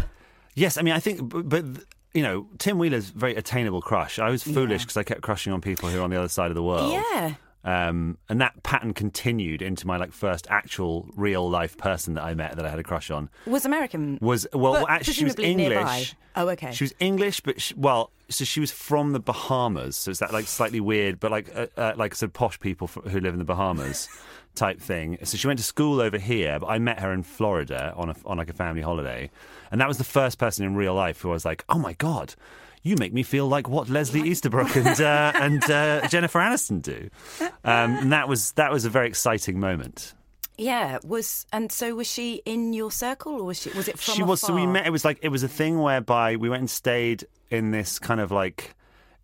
yes. 0.53 0.77
I 0.77 0.81
mean, 0.81 0.93
I 0.93 0.99
think, 0.99 1.27
but, 1.29 1.47
but 1.49 1.65
you 2.13 2.21
know, 2.21 2.47
Tim 2.59 2.77
Wheeler's 2.77 3.09
very 3.09 3.35
attainable 3.35 3.81
crush. 3.81 4.19
I 4.19 4.29
was 4.29 4.43
foolish 4.43 4.83
because 4.83 4.97
I 4.97 5.03
kept 5.03 5.21
crushing 5.21 5.51
on 5.53 5.61
people 5.61 5.89
who 5.89 5.99
are 5.99 6.03
on 6.03 6.09
the 6.09 6.17
other 6.19 6.27
side 6.27 6.51
of 6.51 6.55
the 6.55 6.61
world. 6.63 6.91
Yeah. 6.93 7.35
Um, 7.63 8.17
and 8.29 8.39
that 8.39 8.63
pattern 8.63 8.93
continued 8.93 9.61
into 9.61 9.85
my 9.85 9.97
like 9.97 10.13
first 10.13 10.47
actual 10.49 11.07
real 11.15 11.49
life 11.49 11.77
person 11.77 12.13
that 12.13 12.23
I 12.23 12.33
met 12.33 12.55
that 12.55 12.65
I 12.65 12.69
had 12.69 12.79
a 12.79 12.83
crush 12.83 13.11
on. 13.11 13.29
Was 13.45 13.65
American. 13.65 14.17
Was 14.21 14.47
well, 14.53 14.73
But 14.73 14.89
actually 14.89 15.13
she 15.13 15.23
was 15.25 15.37
English. 15.39 15.67
nearby. 15.69 16.05
Oh, 16.37 16.47
okay. 16.49 16.71
She 16.71 16.85
was 16.85 16.93
English, 16.99 17.41
but 17.41 17.59
she, 17.61 17.73
well, 17.75 18.11
so 18.29 18.45
she 18.45 18.61
was 18.61 18.71
from 18.71 19.11
the 19.11 19.19
Bahamas. 19.19 19.97
So 19.97 20.11
it's 20.11 20.21
that 20.21 20.31
like 20.31 20.45
slightly 20.47 20.79
weird, 20.79 21.19
but 21.19 21.31
like 21.31 21.53
uh, 21.53 21.67
uh, 21.75 21.93
like 21.97 22.15
sort 22.15 22.29
of 22.29 22.33
posh 22.33 22.59
people 22.61 22.89
f- 22.95 23.11
who 23.11 23.19
live 23.19 23.33
in 23.33 23.39
the 23.39 23.45
Bahamas 23.45 24.07
type 24.55 24.79
thing. 24.79 25.17
So 25.23 25.35
she 25.35 25.45
went 25.47 25.59
to 25.59 25.65
school 25.65 25.99
over 25.99 26.17
here, 26.17 26.59
but 26.59 26.67
I 26.67 26.79
met 26.79 26.99
her 26.99 27.11
in 27.11 27.23
Florida 27.23 27.93
on 27.97 28.09
a, 28.09 28.15
on 28.25 28.37
like 28.37 28.49
a 28.49 28.53
family 28.53 28.81
holiday, 28.81 29.29
and 29.69 29.81
that 29.81 29.87
was 29.89 29.97
the 29.97 30.03
first 30.05 30.37
person 30.37 30.63
in 30.65 30.75
real 30.75 30.93
life 30.93 31.19
who 31.21 31.29
I 31.29 31.33
was 31.33 31.43
like, 31.45 31.65
oh 31.67 31.77
my 31.77 31.91
god. 31.93 32.35
You 32.81 32.95
make 32.95 33.13
me 33.13 33.23
feel 33.23 33.47
like 33.47 33.67
what 33.67 33.89
Leslie 33.89 34.27
Easterbrook 34.29 34.75
and 34.75 34.99
uh, 35.01 35.31
and 35.35 35.63
uh, 35.69 36.07
Jennifer 36.07 36.39
Aniston 36.39 36.81
do, 36.81 37.09
um, 37.41 37.49
and 37.97 38.11
that 38.11 38.27
was 38.27 38.53
that 38.53 38.71
was 38.71 38.85
a 38.85 38.89
very 38.89 39.07
exciting 39.07 39.59
moment. 39.59 40.13
Yeah, 40.57 40.99
was 41.03 41.45
and 41.53 41.71
so 41.71 41.95
was 41.95 42.07
she 42.07 42.41
in 42.45 42.73
your 42.73 42.91
circle 42.91 43.33
or 43.33 43.43
was 43.43 43.61
she 43.61 43.69
was 43.71 43.87
it 43.87 43.97
from 43.97 44.15
she 44.15 44.23
was 44.23 44.41
so 44.41 44.53
we 44.53 44.67
met 44.67 44.85
it 44.85 44.89
was 44.89 45.05
like 45.05 45.19
it 45.21 45.29
was 45.29 45.43
a 45.43 45.47
thing 45.47 45.79
whereby 45.79 46.35
we 46.35 46.49
went 46.49 46.59
and 46.59 46.69
stayed 46.69 47.25
in 47.49 47.71
this 47.71 47.97
kind 47.99 48.19
of 48.19 48.31
like 48.31 48.75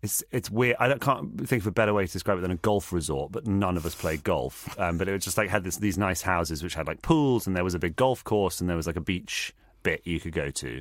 It's 0.02 0.22
it's 0.30 0.50
weird. 0.50 0.76
I 0.78 0.88
don't, 0.88 1.00
can't 1.00 1.48
think 1.48 1.62
of 1.62 1.66
a 1.66 1.72
better 1.72 1.92
way 1.92 2.06
to 2.06 2.12
describe 2.12 2.38
it 2.38 2.42
than 2.42 2.50
a 2.50 2.56
golf 2.56 2.92
resort, 2.92 3.32
but 3.32 3.46
none 3.46 3.76
of 3.76 3.84
us 3.84 3.94
played 3.94 4.22
golf. 4.24 4.78
Um, 4.78 4.98
but 4.98 5.08
it 5.08 5.12
was 5.12 5.24
just 5.24 5.36
like 5.36 5.50
had 5.50 5.64
this, 5.64 5.76
these 5.78 5.98
nice 5.98 6.22
houses 6.22 6.62
which 6.62 6.74
had 6.74 6.86
like 6.86 7.02
pools, 7.02 7.46
and 7.46 7.56
there 7.56 7.64
was 7.64 7.74
a 7.74 7.78
big 7.78 7.96
golf 7.96 8.22
course, 8.24 8.60
and 8.60 8.68
there 8.68 8.76
was 8.76 8.86
like 8.86 8.96
a 8.96 9.00
beach 9.00 9.54
bit 9.82 10.02
you 10.04 10.20
could 10.20 10.32
go 10.32 10.50
to, 10.50 10.80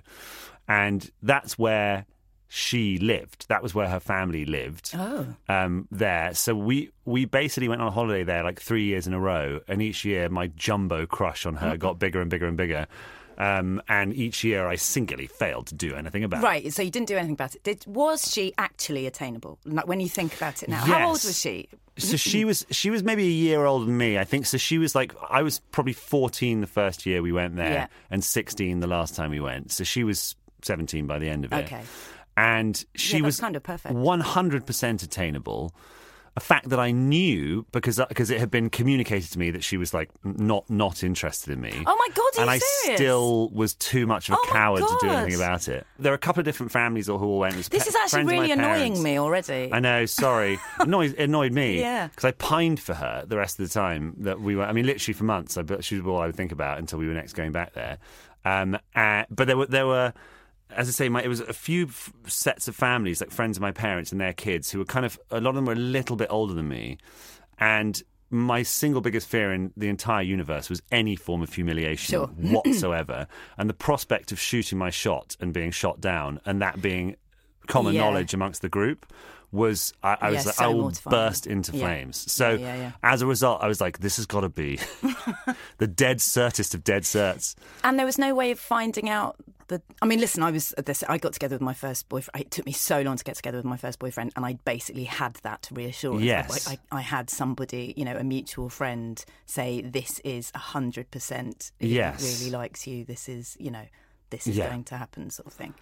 and 0.68 1.10
that's 1.22 1.58
where 1.58 2.06
she 2.48 2.98
lived. 2.98 3.48
That 3.50 3.64
was 3.64 3.74
where 3.74 3.88
her 3.88 4.00
family 4.00 4.46
lived. 4.46 4.92
Oh. 4.96 5.26
Um, 5.50 5.88
there. 5.92 6.34
So 6.34 6.56
we 6.56 6.92
we 7.06 7.26
basically 7.26 7.68
went 7.68 7.82
on 7.82 7.88
a 7.88 7.92
holiday 7.92 8.24
there 8.24 8.44
like 8.44 8.60
three 8.62 8.86
years 8.86 9.08
in 9.08 9.14
a 9.14 9.20
row, 9.20 9.60
and 9.68 9.82
each 9.82 10.06
year 10.06 10.30
my 10.30 10.48
jumbo 10.48 11.06
crush 11.06 11.46
on 11.46 11.56
her 11.56 11.78
got 11.78 12.00
bigger 12.00 12.22
and 12.22 12.30
bigger 12.30 12.48
and 12.48 12.58
bigger. 12.58 12.88
Um, 13.38 13.82
and 13.90 14.14
each 14.14 14.46
year 14.46 14.66
I 14.66 14.76
singularly 14.76 15.28
failed 15.28 15.68
to 15.68 15.76
do 15.76 15.94
anything 15.94 16.24
about 16.24 16.42
it. 16.42 16.46
Right, 16.46 16.74
so 16.74 16.82
you 16.82 16.90
didn't 16.90 17.10
do 17.10 17.18
anything 17.18 17.34
about 17.34 17.54
it. 17.54 17.64
Did, 17.64 17.86
was 17.86 18.32
she 18.32 18.54
actually 18.58 19.08
attainable? 19.08 19.60
Like 19.66 19.88
when 19.88 20.00
you 20.00 20.08
think 20.08 20.34
about 20.38 20.64
it 20.64 20.70
now, 20.70 20.78
how 20.78 21.08
old 21.08 21.22
was 21.22 21.38
she? 21.38 21.68
So 21.98 22.16
she 22.18 22.46
was 22.46 22.66
she 22.72 22.90
was 22.90 23.04
maybe 23.04 23.24
a 23.24 23.30
year 23.32 23.66
older 23.66 23.86
than 23.86 23.98
me, 23.98 24.18
I 24.18 24.24
think. 24.24 24.46
So 24.46 24.58
she 24.58 24.78
was 24.78 24.96
like 24.96 25.14
I 25.30 25.42
was 25.42 25.60
probably 25.72 25.94
fourteen 25.94 26.62
the 26.62 26.68
first 26.68 27.06
year 27.06 27.22
we 27.22 27.32
went 27.32 27.56
there, 27.56 27.72
Yeah. 27.72 27.88
and 28.10 28.24
sixteen 28.24 28.80
the 28.80 28.88
last 28.88 29.16
time 29.16 29.32
we 29.32 29.40
went. 29.40 29.72
So 29.72 29.84
she 29.84 30.04
was 30.04 30.36
seventeen 30.62 31.08
by 31.08 31.20
the 31.20 31.30
end 31.30 31.46
of 31.46 31.52
it. 31.54 31.66
Okay. 31.66 31.84
And 32.38 32.84
she 32.96 33.18
Yeah, 33.18 33.24
was 33.24 33.40
kind 33.40 33.56
of 33.56 33.64
perfect. 33.64 33.96
one 33.96 34.20
hundred 34.22 34.66
percent 34.66 35.04
attainable. 35.04 35.74
A 36.38 36.42
fact 36.42 36.68
that 36.68 36.82
I 36.82 36.92
knew 36.92 37.66
because 37.72 37.98
because 38.10 38.30
it 38.30 38.42
had 38.42 38.52
been 38.52 38.70
communicated 38.70 39.32
to 39.32 39.40
me 39.40 39.52
that 39.52 39.64
she 39.64 39.78
was 39.78 39.94
like 39.94 40.10
not 40.26 40.70
not 40.70 41.02
interested 41.02 41.54
in 41.54 41.62
me. 41.62 41.72
Oh 41.88 41.96
my 41.98 42.08
God, 42.14 42.26
are 42.38 42.42
and 42.42 42.48
you 42.48 42.52
I 42.56 42.58
serious? 42.58 43.00
still 43.00 43.50
was 43.52 43.74
too 43.76 44.06
much 44.06 44.28
of 44.28 44.34
a 44.34 44.38
Oh 44.42 44.50
coward 44.52 44.82
to 44.82 44.98
do 45.00 45.08
anything 45.08 45.36
about 45.40 45.70
it. 45.70 45.88
There 45.98 46.12
are 46.12 46.16
a 46.16 46.18
couple 46.18 46.42
of 46.42 46.46
different 46.46 46.74
families 46.74 47.08
who 47.08 47.14
all 47.14 47.40
went. 47.40 47.56
This 47.56 47.70
pe- 47.70 47.78
is 47.78 47.96
actually 47.96 48.26
really 48.26 48.52
annoying 48.52 49.02
me 49.02 49.18
already. 49.18 49.70
I 49.72 49.80
know, 49.80 50.06
sorry. 50.06 50.60
annoyed, 50.80 51.14
annoyed 51.14 51.54
me. 51.54 51.80
Yeah. 51.80 52.08
Because 52.08 52.26
I 52.26 52.32
pined 52.32 52.82
for 52.82 52.96
her 52.96 53.24
the 53.26 53.38
rest 53.38 53.58
of 53.58 53.70
the 53.70 53.74
time 53.74 54.16
that 54.18 54.42
we 54.42 54.58
were. 54.58 54.66
I 54.66 54.74
mean, 54.74 54.86
literally 54.88 55.14
for 55.14 55.24
months. 55.24 55.56
I, 55.56 55.62
but 55.62 55.86
she 55.86 55.96
was 55.96 56.06
all 56.06 56.20
I 56.20 56.26
would 56.26 56.36
think 56.36 56.52
about 56.52 56.80
until 56.80 57.00
we 57.00 57.08
were 57.08 57.14
next 57.14 57.32
going 57.32 57.54
back 57.54 57.72
there. 57.76 57.98
Um, 58.44 58.78
uh, 58.94 59.24
but 59.30 59.48
there 59.48 59.56
were 59.56 59.68
there 59.68 59.88
were. 59.88 60.12
As 60.72 60.88
I 60.88 60.92
say, 60.92 61.10
my, 61.10 61.22
it 61.22 61.28
was 61.28 61.40
a 61.42 61.54
few 61.54 61.86
f- 61.88 62.12
sets 62.28 62.68
of 62.68 62.76
families, 62.76 63.22
like 63.22 63.32
friends 63.32 63.58
of 63.58 63.62
my 63.62 63.72
parents 63.72 64.12
and 64.12 64.20
their 64.20 64.34
kids, 64.34 64.72
who 64.72 64.80
were 64.80 64.86
kind 64.86 65.06
of 65.06 65.20
a 65.32 65.40
lot 65.40 65.50
of 65.52 65.56
them 65.56 65.66
were 65.66 65.74
a 65.74 65.76
little 65.76 66.16
bit 66.16 66.28
older 66.32 66.54
than 66.54 66.68
me, 66.68 66.98
and 67.60 68.02
my 68.32 68.64
single 68.64 69.00
biggest 69.02 69.28
fear 69.28 69.54
in 69.54 69.72
the 69.78 69.88
entire 69.88 70.24
universe 70.24 70.70
was 70.70 70.82
any 70.92 71.16
form 71.16 71.42
of 71.44 71.54
humiliation 71.54 72.12
Sure. 72.14 72.28
whatsoever, 72.36 73.28
and 73.58 73.70
the 73.70 73.74
prospect 73.76 74.32
of 74.32 74.40
shooting 74.40 74.78
my 74.78 74.90
shot 74.90 75.38
and 75.40 75.54
being 75.54 75.72
shot 75.72 76.02
down, 76.02 76.42
and 76.46 76.62
that 76.62 76.82
being 76.82 77.16
common 77.68 77.94
Yeah. 77.94 78.02
knowledge 78.02 78.34
amongst 78.34 78.62
the 78.62 78.70
group 78.70 79.06
was 79.52 79.94
I, 80.04 80.18
I 80.20 80.30
was 80.32 80.44
Yeah, 80.44 80.48
like, 80.50 80.56
so 80.56 80.64
I 80.64 80.68
will 80.68 80.82
mortifying. 80.82 81.12
burst 81.12 81.48
into 81.48 81.72
flames. 81.72 82.30
So 82.32 82.50
Yeah, 82.52 82.58
yeah, 82.58 82.76
yeah. 82.76 82.92
as 83.04 83.22
a 83.22 83.28
result, 83.28 83.62
I 83.62 83.68
was 83.68 83.80
like, 83.80 84.00
this 84.00 84.18
has 84.18 84.26
got 84.26 84.42
to 84.42 84.50
be 84.50 84.80
the 85.78 85.88
dead 85.88 86.20
certest 86.22 86.74
of 86.76 86.84
dead 86.84 87.04
certs. 87.04 87.56
And 87.84 87.98
there 87.98 88.06
was 88.06 88.18
no 88.18 88.34
way 88.36 88.52
of 88.52 88.60
finding 88.60 89.10
out 89.10 89.38
the. 89.68 89.82
I 90.02 90.06
mean, 90.06 90.20
listen, 90.20 90.44
I 90.44 90.52
was 90.52 90.74
at 90.78 90.86
this. 90.86 91.04
I 91.08 91.18
got 91.18 91.34
together 91.34 91.56
with 91.56 91.62
my 91.62 91.74
first 91.74 92.08
boyfriend. 92.10 92.46
It 92.46 92.52
took 92.52 92.66
me 92.66 92.72
so 92.72 93.02
long 93.02 93.18
to 93.18 93.24
get 93.24 93.36
together 93.36 93.58
with 93.58 93.66
my 93.66 93.78
first 93.78 94.00
boyfriend, 94.00 94.32
and 94.36 94.46
I 94.46 94.54
basically 94.66 95.06
had 95.06 95.36
that 95.44 95.68
reassurance. 95.72 96.24
Yes. 96.24 96.68
I, 96.68 96.80
I, 96.92 96.98
I 96.98 97.02
had 97.02 97.30
somebody, 97.30 97.94
you 97.98 98.06
know, 98.06 98.16
a 98.16 98.24
mutual 98.24 98.70
friend, 98.70 99.24
say, 99.46 99.82
"This 99.82 100.20
is 100.24 100.52
a 100.56 100.60
hundred 100.60 101.12
percent. 101.12 101.72
Yes. 101.80 102.40
really 102.40 102.52
likes 102.52 102.86
you. 102.88 103.06
This 103.06 103.28
is, 103.30 103.56
you 103.60 103.72
know, 103.72 103.86
this 104.30 104.48
is 104.48 104.58
Yeah. 104.58 104.70
going 104.70 104.84
to 104.86 104.98
happen," 104.98 105.30
sort 105.30 105.48
of 105.48 105.54
thing. 105.54 105.74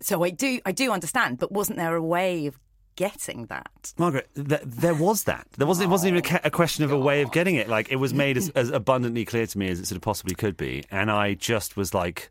So 0.00 0.22
I 0.24 0.30
do, 0.30 0.60
I 0.66 0.72
do 0.72 0.90
understand, 0.92 1.38
but 1.38 1.50
wasn't 1.52 1.78
there 1.78 1.94
a 1.94 2.02
way 2.02 2.46
of 2.46 2.58
getting 2.96 3.46
that? 3.46 3.94
Margaret, 3.96 4.28
th- 4.34 4.60
there 4.64 4.94
was 4.94 5.24
that. 5.24 5.46
There 5.56 5.66
wasn't. 5.66 5.88
It 5.88 5.90
wasn't 5.90 6.16
even 6.16 6.24
a, 6.24 6.26
oh 6.26 6.30
ca- 6.40 6.46
a 6.48 6.50
question 6.50 6.84
of 6.84 6.92
a 6.92 6.98
way 6.98 7.22
of 7.22 7.32
getting 7.32 7.54
it. 7.54 7.68
Like 7.68 7.90
it 7.90 7.96
was 7.96 8.12
made 8.12 8.36
as, 8.36 8.48
as 8.54 8.70
abundantly 8.70 9.24
clear 9.24 9.46
to 9.46 9.58
me 9.58 9.68
as 9.68 9.80
it 9.80 9.86
sort 9.86 9.96
of 9.96 10.02
possibly 10.02 10.34
could 10.34 10.56
be, 10.56 10.84
and 10.90 11.10
I 11.10 11.34
just 11.34 11.76
was 11.76 11.94
like. 11.94 12.30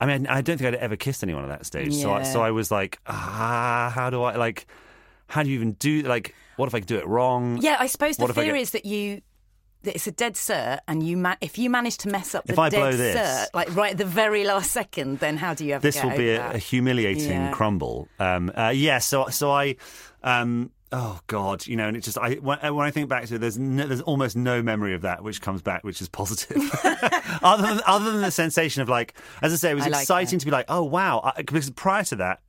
I 0.00 0.06
mean, 0.06 0.26
I 0.26 0.40
don't 0.40 0.56
think 0.56 0.68
I'd 0.68 0.74
ever 0.80 0.96
kissed 0.96 1.22
anyone 1.22 1.44
at 1.44 1.48
that 1.50 1.66
stage. 1.66 1.94
So, 1.94 2.12
I, 2.12 2.22
so 2.22 2.40
I 2.42 2.50
was 2.52 2.70
like, 2.70 2.98
ah, 3.06 3.92
how 3.94 4.08
do 4.10 4.22
I 4.22 4.36
like? 4.36 4.66
How 5.28 5.42
do 5.42 5.50
you 5.50 5.56
even 5.56 5.72
do? 5.72 6.02
Like, 6.02 6.34
what 6.56 6.66
if 6.68 6.74
I 6.74 6.80
do 6.80 6.96
it 6.96 7.06
wrong? 7.06 7.58
Yeah, 7.60 7.76
I 7.78 7.86
suppose 7.86 8.16
the 8.16 8.24
What 8.24 8.34
fear 8.34 8.46
get- 8.54 8.56
is 8.56 8.70
that 8.70 8.84
you 8.86 9.20
that 9.82 9.94
it's 9.94 10.06
a 10.06 10.12
dead 10.12 10.34
cert, 10.34 10.80
and 10.88 11.02
you 11.02 11.16
ma- 11.16 11.36
if 11.40 11.56
you 11.56 11.70
manage 11.70 11.96
to 11.98 12.08
mess 12.08 12.34
up 12.34 12.44
the 12.46 12.54
dead 12.54 12.94
this- 12.94 13.16
cert, 13.16 13.46
like 13.54 13.74
right 13.74 13.92
at 13.92 13.98
the 13.98 14.04
very 14.04 14.44
last 14.44 14.70
second, 14.72 15.18
then 15.20 15.36
how 15.38 15.54
do 15.54 15.64
you 15.64 15.74
ever 15.74 15.82
this 15.82 16.02
will 16.02 16.16
be 16.16 16.30
a, 16.30 16.52
a 16.52 16.58
humiliating 16.58 17.30
Yeah. 17.30 17.50
crumble. 17.52 18.06
Um, 18.18 18.50
uh, 18.56 18.72
yeah, 18.74 18.98
so 18.98 19.28
so 19.28 19.50
I, 19.50 19.76
um, 20.22 20.70
oh 20.92 21.20
god, 21.26 21.66
you 21.66 21.76
know, 21.76 21.88
and 21.88 21.96
it 21.96 22.00
just 22.00 22.18
I 22.18 22.34
when, 22.34 22.58
uh, 22.64 22.72
when 22.74 22.86
I 22.86 22.90
think 22.90 23.08
back 23.08 23.26
to 23.26 23.34
it, 23.36 23.38
there's 23.38 23.58
no, 23.58 23.86
there's 23.86 24.00
almost 24.02 24.36
no 24.36 24.62
memory 24.62 24.94
of 24.94 25.02
that 25.02 25.22
which 25.22 25.40
comes 25.40 25.62
back, 25.62 25.84
which 25.84 26.00
is 26.00 26.08
positive, 26.08 26.58
other 27.42 27.66
than 27.66 27.80
other 27.86 28.12
than 28.12 28.22
the 28.22 28.30
sensation 28.30 28.82
of 28.82 28.88
like, 28.88 29.14
as 29.42 29.52
I 29.52 29.56
say, 29.56 29.70
it 29.70 29.74
was 29.74 29.84
I 29.84 29.88
exciting 29.88 30.38
that. 30.38 30.40
to 30.40 30.46
be 30.46 30.52
like, 30.52 30.66
oh 30.68 30.82
wow, 30.82 31.20
I, 31.24 31.42
because 31.42 31.70
prior 31.70 32.04
to 32.04 32.16
that. 32.16 32.40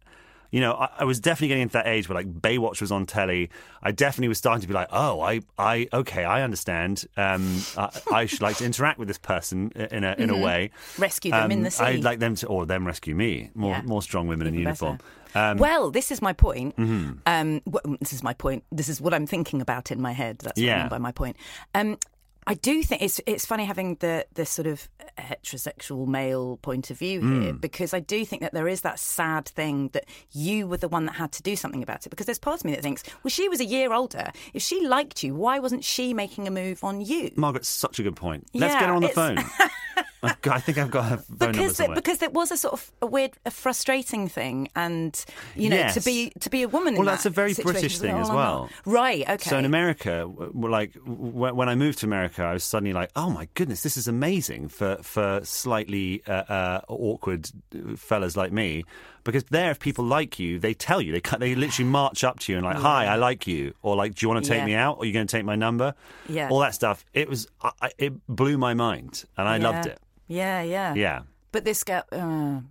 You 0.51 0.59
know, 0.59 0.73
I, 0.73 0.89
I 0.99 1.03
was 1.05 1.19
definitely 1.19 1.47
getting 1.49 1.63
into 1.63 1.73
that 1.73 1.87
age 1.87 2.07
where 2.09 2.15
like 2.15 2.31
Baywatch 2.31 2.81
was 2.81 2.91
on 2.91 3.05
telly. 3.05 3.49
I 3.81 3.91
definitely 3.91 4.27
was 4.27 4.37
starting 4.37 4.61
to 4.61 4.67
be 4.67 4.73
like, 4.73 4.89
oh, 4.91 5.21
I, 5.21 5.41
I, 5.57 5.87
okay, 5.93 6.25
I 6.25 6.43
understand. 6.43 7.05
Um, 7.17 7.61
I, 7.77 7.89
I 8.11 8.25
should 8.25 8.41
like 8.41 8.57
to 8.57 8.65
interact 8.65 8.99
with 8.99 9.07
this 9.07 9.17
person 9.17 9.71
in 9.71 10.03
a 10.03 10.13
in 10.17 10.29
a 10.29 10.37
way. 10.37 10.71
Rescue 10.97 11.31
them 11.31 11.51
in 11.51 11.63
the 11.63 11.71
sea. 11.71 11.83
Um, 11.83 11.89
I'd 11.89 12.03
like 12.03 12.19
them 12.19 12.35
to, 12.35 12.47
or 12.47 12.65
them 12.65 12.85
rescue 12.85 13.15
me. 13.15 13.49
More, 13.55 13.71
Yeah. 13.71 13.81
more 13.83 14.01
strong 14.01 14.27
women 14.27 14.45
in 14.47 14.53
uniform. 14.53 14.99
Um, 15.33 15.57
well, 15.57 15.91
this 15.91 16.11
is 16.11 16.21
my 16.21 16.33
point. 16.33 16.75
Mm-hmm. 16.75 17.11
Um, 17.25 17.61
w- 17.61 17.97
this 18.01 18.11
is 18.11 18.21
my 18.21 18.33
point. 18.33 18.65
This 18.69 18.89
is 18.89 18.99
what 18.99 19.13
I'm 19.13 19.25
thinking 19.25 19.61
about 19.61 19.89
in 19.89 20.01
my 20.01 20.11
head. 20.11 20.39
That's 20.39 20.57
what 20.59 20.63
I 20.63 20.67
Yeah. 20.67 20.79
mean 20.81 20.89
by 20.89 20.97
my 20.97 21.13
point. 21.13 21.37
Um, 21.73 21.97
I 22.47 22.55
do 22.55 22.81
think 22.83 23.01
it's 23.01 23.21
it's 23.25 23.45
funny 23.45 23.65
having 23.65 23.95
the 23.95 24.25
the 24.33 24.45
sort 24.45 24.67
of 24.67 24.89
heterosexual 25.17 26.07
male 26.07 26.57
point 26.57 26.89
of 26.89 26.97
view 26.97 27.21
here 27.21 27.53
mm. 27.53 27.61
because 27.61 27.93
I 27.93 27.99
do 27.99 28.25
think 28.25 28.41
that 28.41 28.53
there 28.53 28.67
is 28.67 28.81
that 28.81 28.99
sad 28.99 29.45
thing 29.45 29.89
that 29.89 30.05
you 30.31 30.67
were 30.67 30.77
the 30.77 30.87
one 30.87 31.05
that 31.05 31.15
had 31.15 31.31
to 31.33 31.43
do 31.43 31.55
something 31.55 31.83
about 31.83 32.05
it 32.05 32.09
because 32.09 32.25
there's 32.25 32.39
part 32.39 32.61
of 32.61 32.65
me 32.65 32.71
that 32.71 32.81
thinks 32.81 33.03
well 33.23 33.29
she 33.29 33.47
was 33.47 33.59
a 33.59 33.65
year 33.65 33.93
older 33.93 34.31
if 34.53 34.63
she 34.63 34.85
liked 34.85 35.23
you 35.23 35.35
why 35.35 35.59
wasn't 35.59 35.83
she 35.83 36.13
making 36.13 36.47
a 36.47 36.51
move 36.51 36.83
on 36.83 36.99
you 37.01 37.31
Margaret's 37.35 37.69
such 37.69 37.99
a 37.99 38.03
good 38.03 38.15
point. 38.15 38.47
Let's 38.53 38.73
get 38.73 38.87
her 38.87 38.93
on 38.93 39.01
the 39.01 39.09
phone. 39.09 39.37
Got- 40.41 40.55
I 40.57 40.59
think 40.59 40.77
I've 40.77 40.91
got 40.91 41.05
her 41.05 41.17
phone 41.17 41.37
number 41.39 41.47
because 41.53 41.77
there, 41.77 41.85
somewhere. 41.85 41.95
because 41.95 42.17
there 42.19 42.29
was 42.29 42.51
a 42.51 42.57
sort 42.57 42.73
of 42.73 42.91
a 43.01 43.07
weird, 43.07 43.31
a 43.45 43.49
frustrating 43.51 44.27
thing, 44.27 44.69
and 44.75 45.25
you 45.55 45.69
know, 45.69 45.77
Yes. 45.77 45.95
to 45.95 46.01
be 46.01 46.31
to 46.41 46.49
be 46.49 46.61
a 46.61 46.67
woman. 46.67 46.93
in 46.93 46.99
Well, 46.99 47.07
that's 47.07 47.23
that 47.23 47.29
a 47.29 47.33
very 47.33 47.53
British 47.55 47.97
thing 47.97 48.13
oh, 48.13 48.19
as 48.21 48.29
well. 48.29 48.69
Right. 48.85 49.27
Okay. 49.27 49.49
So 49.49 49.57
in 49.57 49.65
America, 49.65 50.29
like 50.53 50.93
when 51.05 51.69
I 51.69 51.75
moved 51.75 51.99
to 51.99 52.05
America, 52.05 52.43
I 52.43 52.53
was 52.53 52.63
suddenly 52.63 52.93
like, 52.93 53.09
"Oh 53.15 53.31
my 53.31 53.47
goodness, 53.55 53.81
this 53.81 53.97
is 53.97 54.07
amazing 54.07 54.67
for 54.69 54.97
for 55.01 55.41
slightly 55.43 56.21
uh, 56.27 56.31
uh, 56.31 56.81
awkward 56.87 57.49
fellas 57.97 58.37
like 58.37 58.51
me." 58.51 58.83
Because 59.23 59.43
there, 59.45 59.69
if 59.69 59.79
people 59.79 60.03
like 60.05 60.39
you, 60.39 60.57
they 60.59 60.73
tell 60.73 60.99
you. 61.01 61.11
They 61.13 61.21
they 61.39 61.55
literally 61.55 61.89
march 62.01 62.23
up 62.23 62.39
to 62.39 62.51
you 62.51 62.57
and 62.59 62.65
like, 62.65 62.77
"Hi, 62.77 63.05
I 63.05 63.15
like 63.15 63.47
you," 63.47 63.73
or 63.81 63.95
like, 63.95 64.15
"Do 64.15 64.23
you 64.25 64.29
want 64.29 64.43
to 64.45 64.49
take 64.49 64.59
Yeah. 64.59 64.65
me 64.65 64.75
out?" 64.75 64.97
Or 64.97 65.01
"Are 65.03 65.05
you 65.05 65.13
going 65.13 65.25
to 65.27 65.31
take 65.35 65.45
my 65.45 65.55
number?" 65.55 65.95
Yeah. 66.29 66.49
all 66.49 66.59
that 66.59 66.75
stuff. 66.75 67.03
It 67.13 67.27
was 67.29 67.47
I, 67.63 67.91
it 67.97 68.13
blew 68.27 68.57
my 68.59 68.73
mind, 68.75 69.25
and 69.37 69.47
I 69.47 69.57
loved 69.57 69.87
it. 69.87 69.99
Yeah, 70.31 70.61
yeah, 70.61 70.93
Yeah. 70.95 71.19
But 71.51 71.65
this 71.65 71.83
girl, 71.83 72.03
uh, 72.13 72.61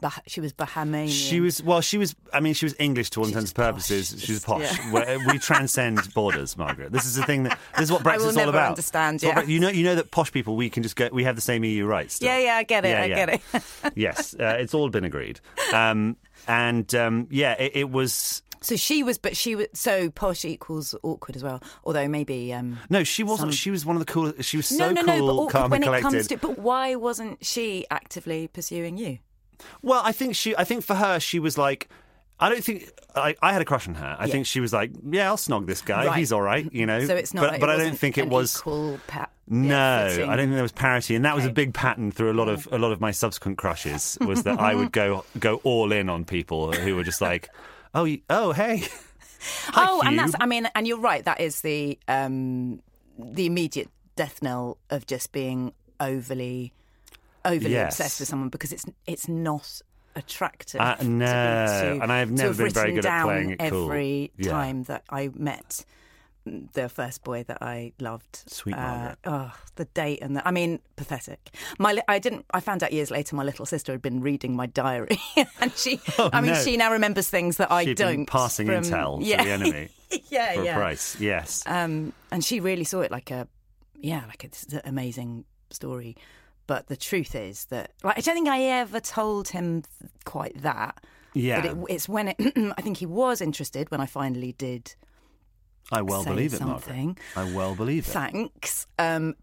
bah- 0.00 0.22
she 0.26 0.40
was 0.40 0.54
Bahamian. 0.54 1.08
She 1.10 1.40
was 1.40 1.62
well. 1.62 1.82
She 1.82 1.98
was. 1.98 2.14
I 2.32 2.40
mean, 2.40 2.54
she 2.54 2.64
was 2.64 2.74
English 2.78 3.10
to 3.10 3.20
all 3.20 3.26
intents 3.26 3.50
and 3.50 3.56
purposes. 3.56 4.10
posh. 4.12 4.22
She 4.22 4.32
was 4.32 4.42
posh. 4.44 4.78
Yeah. 4.90 5.18
We 5.30 5.38
transcend 5.38 6.00
borders, 6.14 6.56
Margaret. 6.56 6.92
This 6.92 7.04
is 7.04 7.14
the 7.14 7.24
thing 7.24 7.42
that 7.42 7.58
this 7.76 7.84
is 7.84 7.92
what 7.92 7.98
I 8.00 8.16
will 8.16 8.24
Brexit's 8.24 8.36
all 8.38 8.46
never 8.46 8.56
about. 8.56 8.68
understand, 8.70 9.16
It's 9.16 9.24
yeah. 9.24 9.42
You 9.42 9.60
know, 9.60 9.68
you 9.68 9.84
know 9.84 9.94
that 9.96 10.10
posh 10.10 10.32
people 10.32 10.56
we 10.56 10.70
can 10.70 10.82
just 10.82 10.96
go. 10.96 11.10
We 11.12 11.24
have 11.24 11.34
the 11.36 11.42
same 11.42 11.62
EU 11.62 11.84
rights. 11.84 12.14
Still. 12.14 12.28
Yeah, 12.28 12.38
yeah, 12.38 12.54
I 12.56 12.62
get 12.62 12.86
it. 12.86 12.88
Yeah, 12.88 13.02
I 13.02 13.04
yeah. 13.04 13.26
get 13.26 13.28
it. 13.54 13.62
yes, 13.96 14.34
uh, 14.40 14.56
it's 14.58 14.72
all 14.72 14.88
been 14.88 15.04
agreed. 15.04 15.40
Um, 15.74 16.16
and 16.48 16.94
um, 16.94 17.28
yeah, 17.30 17.52
it, 17.60 17.72
it 17.74 17.90
was. 17.90 18.42
So 18.62 18.76
she 18.76 19.02
was, 19.02 19.18
but 19.18 19.36
she 19.36 19.54
was 19.54 19.66
so 19.74 20.08
posh 20.10 20.44
equals 20.44 20.94
awkward 21.02 21.36
as 21.36 21.42
well. 21.42 21.62
Although 21.84 22.08
maybe. 22.08 22.52
Um, 22.54 22.78
No, 22.88 23.04
she 23.04 23.22
wasn't. 23.22 23.54
She 23.54 23.70
was 23.70 23.84
one 23.84 23.96
of 23.96 24.04
the 24.04 24.10
cool. 24.12 24.32
She 24.40 24.56
was 24.56 24.66
so 24.68 24.90
no, 24.90 25.02
no, 25.02 25.04
cool, 25.18 25.26
no. 25.26 25.44
But 25.46 25.52
calm 25.52 25.70
when 25.70 25.82
and 25.82 25.84
it 25.84 26.00
collected. 26.00 26.02
comes 26.12 26.26
to. 26.28 26.36
But 26.38 26.58
why 26.58 26.94
wasn't 26.94 27.44
she 27.44 27.84
actively 27.90 28.48
pursuing 28.48 28.96
you? 28.96 29.18
Well, 29.82 30.02
I 30.04 30.12
think 30.12 30.34
she. 30.36 30.56
I 30.56 30.64
think 30.64 30.84
for 30.84 30.94
her, 30.94 31.20
she 31.20 31.38
was 31.38 31.58
like. 31.58 31.88
I 32.40 32.48
don't 32.48 32.64
think 32.64 32.90
I, 33.14 33.36
I 33.40 33.52
had 33.52 33.62
a 33.62 33.64
crush 33.64 33.86
on 33.86 33.94
her. 33.94 34.16
I 34.18 34.24
Yeah. 34.26 34.32
think 34.32 34.46
she 34.46 34.58
was 34.58 34.72
like, 34.72 34.90
"Yeah, 35.08 35.28
I'll 35.28 35.36
snog 35.36 35.66
this 35.66 35.80
guy. 35.80 36.06
Right. 36.06 36.18
He's 36.18 36.32
all 36.32 36.42
right," 36.42 36.68
you 36.72 36.86
know. 36.86 37.04
So 37.06 37.14
it's 37.14 37.32
not. 37.32 37.42
But, 37.42 37.54
it 37.54 37.60
but 37.60 37.70
I 37.70 37.76
don't 37.76 37.96
think 37.96 38.18
it 38.18 38.26
was. 38.28 38.56
Equal 38.58 38.98
pa- 39.06 39.28
No, 39.46 40.08
yeah, 40.08 40.24
I 40.28 40.34
don't 40.34 40.46
think 40.46 40.54
there 40.54 40.62
was 40.62 40.72
parity, 40.72 41.14
and 41.14 41.24
that 41.24 41.36
was 41.36 41.44
a 41.44 41.52
big 41.52 41.72
pattern 41.72 42.10
through 42.10 42.32
a 42.32 42.34
lot 42.34 42.48
of 42.48 42.66
a 42.72 42.78
lot 42.78 42.90
of 42.90 43.00
my 43.00 43.12
subsequent 43.12 43.58
crushes. 43.58 44.18
Was 44.22 44.42
that 44.42 44.58
I 44.58 44.74
would 44.74 44.90
go 45.00 45.24
go 45.38 45.60
all 45.62 45.92
in 45.92 46.08
on 46.08 46.24
people 46.24 46.72
who 46.72 46.96
were 46.96 47.04
just 47.04 47.20
like, 47.20 47.48
"Oh, 47.94 48.04
you- 48.04 48.22
oh, 48.30 48.52
hey." 48.52 48.84
Hi, 49.66 49.86
oh, 49.88 50.02
and 50.04 50.18
that's. 50.18 50.34
I 50.38 50.46
mean, 50.46 50.68
and 50.74 50.86
you're 50.86 51.00
right. 51.00 51.24
That 51.24 51.40
is 51.40 51.62
the 51.62 51.98
um, 52.08 52.80
the 53.18 53.46
immediate 53.46 53.88
death 54.14 54.40
knell 54.42 54.78
of 54.90 55.06
just 55.06 55.32
being 55.32 55.72
overly 55.98 56.72
overly 57.44 57.72
Yes. 57.72 57.94
obsessed 57.94 58.20
with 58.20 58.28
someone 58.28 58.50
because 58.50 58.72
it's 58.72 58.84
it's 59.06 59.26
not 59.28 59.80
attractive. 60.14 60.80
Uh, 60.80 60.94
to 60.96 61.02
be- 61.04 61.10
no, 61.10 61.26
to- 61.26 62.02
and 62.02 62.12
I 62.12 62.20
have 62.20 62.30
never 62.30 62.54
been 62.64 62.72
very 62.72 62.92
good 62.92 63.04
at 63.06 63.24
playing 63.24 63.50
it 63.50 63.58
cool. 63.70 63.86
every 63.86 64.30
Yeah. 64.36 64.50
time 64.52 64.84
that 64.84 65.02
I 65.10 65.30
met 65.34 65.84
the 66.44 66.88
first 66.88 67.22
boy 67.22 67.44
that 67.44 67.58
I 67.62 67.92
loved. 68.00 68.42
Sweet 68.50 68.74
Uh, 68.74 68.78
Margaret. 68.80 69.18
oh, 69.24 69.52
the 69.76 69.84
date 69.86 70.18
and 70.22 70.36
the, 70.36 70.46
I 70.46 70.50
mean, 70.50 70.80
pathetic. 70.96 71.50
My, 71.78 72.00
I 72.08 72.18
didn't. 72.18 72.44
I 72.52 72.60
found 72.60 72.82
out 72.82 72.92
years 72.92 73.10
later 73.10 73.36
my 73.36 73.44
little 73.44 73.64
sister 73.66 73.92
had 73.92 74.02
been 74.02 74.20
reading 74.20 74.56
my 74.56 74.66
diary, 74.66 75.18
and 75.60 75.72
she. 75.76 76.00
I 76.18 76.40
mean, 76.40 76.50
Oh, 76.50 76.54
no. 76.54 76.62
she 76.62 76.76
now 76.76 76.90
remembers 76.92 77.28
things 77.30 77.58
that 77.58 77.70
I 77.70 77.84
She'd 77.84 77.96
don't. 77.96 78.12
been 78.16 78.26
passing 78.26 78.66
from- 78.66 78.82
intel 78.84 79.18
yeah. 79.22 79.38
to 79.38 79.44
the 79.44 79.50
enemy 79.50 79.88
yeah, 80.30 80.54
for 80.54 80.62
yeah. 80.64 80.72
a 80.72 80.78
price. 80.78 81.20
Yes. 81.20 81.62
Um, 81.66 82.12
and 82.30 82.44
she 82.44 82.60
really 82.60 82.84
saw 82.84 83.00
it 83.02 83.10
like 83.10 83.30
a, 83.30 83.46
yeah, 83.94 84.24
like 84.26 84.42
an 84.44 84.80
amazing 84.84 85.44
story. 85.70 86.16
But 86.66 86.86
the 86.86 86.96
truth 86.96 87.34
is 87.34 87.66
that, 87.66 87.90
like, 88.04 88.18
I 88.18 88.20
don't 88.20 88.34
think 88.34 88.48
I 88.48 88.62
ever 88.62 89.00
told 89.00 89.48
him 89.48 89.82
quite 90.24 90.62
that. 90.62 91.02
yeah. 91.34 91.60
But 91.60 91.70
it, 91.70 91.76
it's 91.88 92.08
when 92.08 92.28
it, 92.28 92.36
I 92.76 92.80
think 92.82 92.98
he 92.98 93.06
was 93.06 93.40
interested 93.40 93.90
when 93.90 94.00
I 94.00 94.06
finally 94.06 94.52
did 94.52 94.94
I 95.92 96.02
well 96.02 96.24
believe 96.24 96.54
it, 96.54 96.60
Margaret. 96.60 97.18
I 97.36 97.52
well 97.52 97.74
believe 97.74 98.06
it. 98.06 98.10
Thanks. 98.10 98.86
Um, 98.98 99.34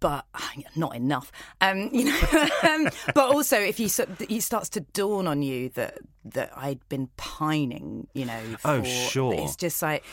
but 0.00 0.26
not 0.76 0.94
enough. 0.94 1.32
Um, 1.60 1.88
you 1.92 2.04
know, 2.04 2.48
um, 2.62 2.88
but 3.14 3.30
also 3.34 3.58
if 3.58 3.80
you 3.80 3.88
it 4.28 4.40
starts 4.42 4.68
to 4.70 4.80
dawn 4.80 5.26
on 5.26 5.42
you 5.42 5.70
that 5.70 5.98
that 6.26 6.52
I'd 6.56 6.86
been 6.88 7.08
pining, 7.16 8.06
you 8.14 8.26
know. 8.26 8.40
For, 8.58 8.68
Oh, 8.70 8.82
sure. 8.84 9.34
It's 9.34 9.56
just 9.56 9.82
like 9.82 10.04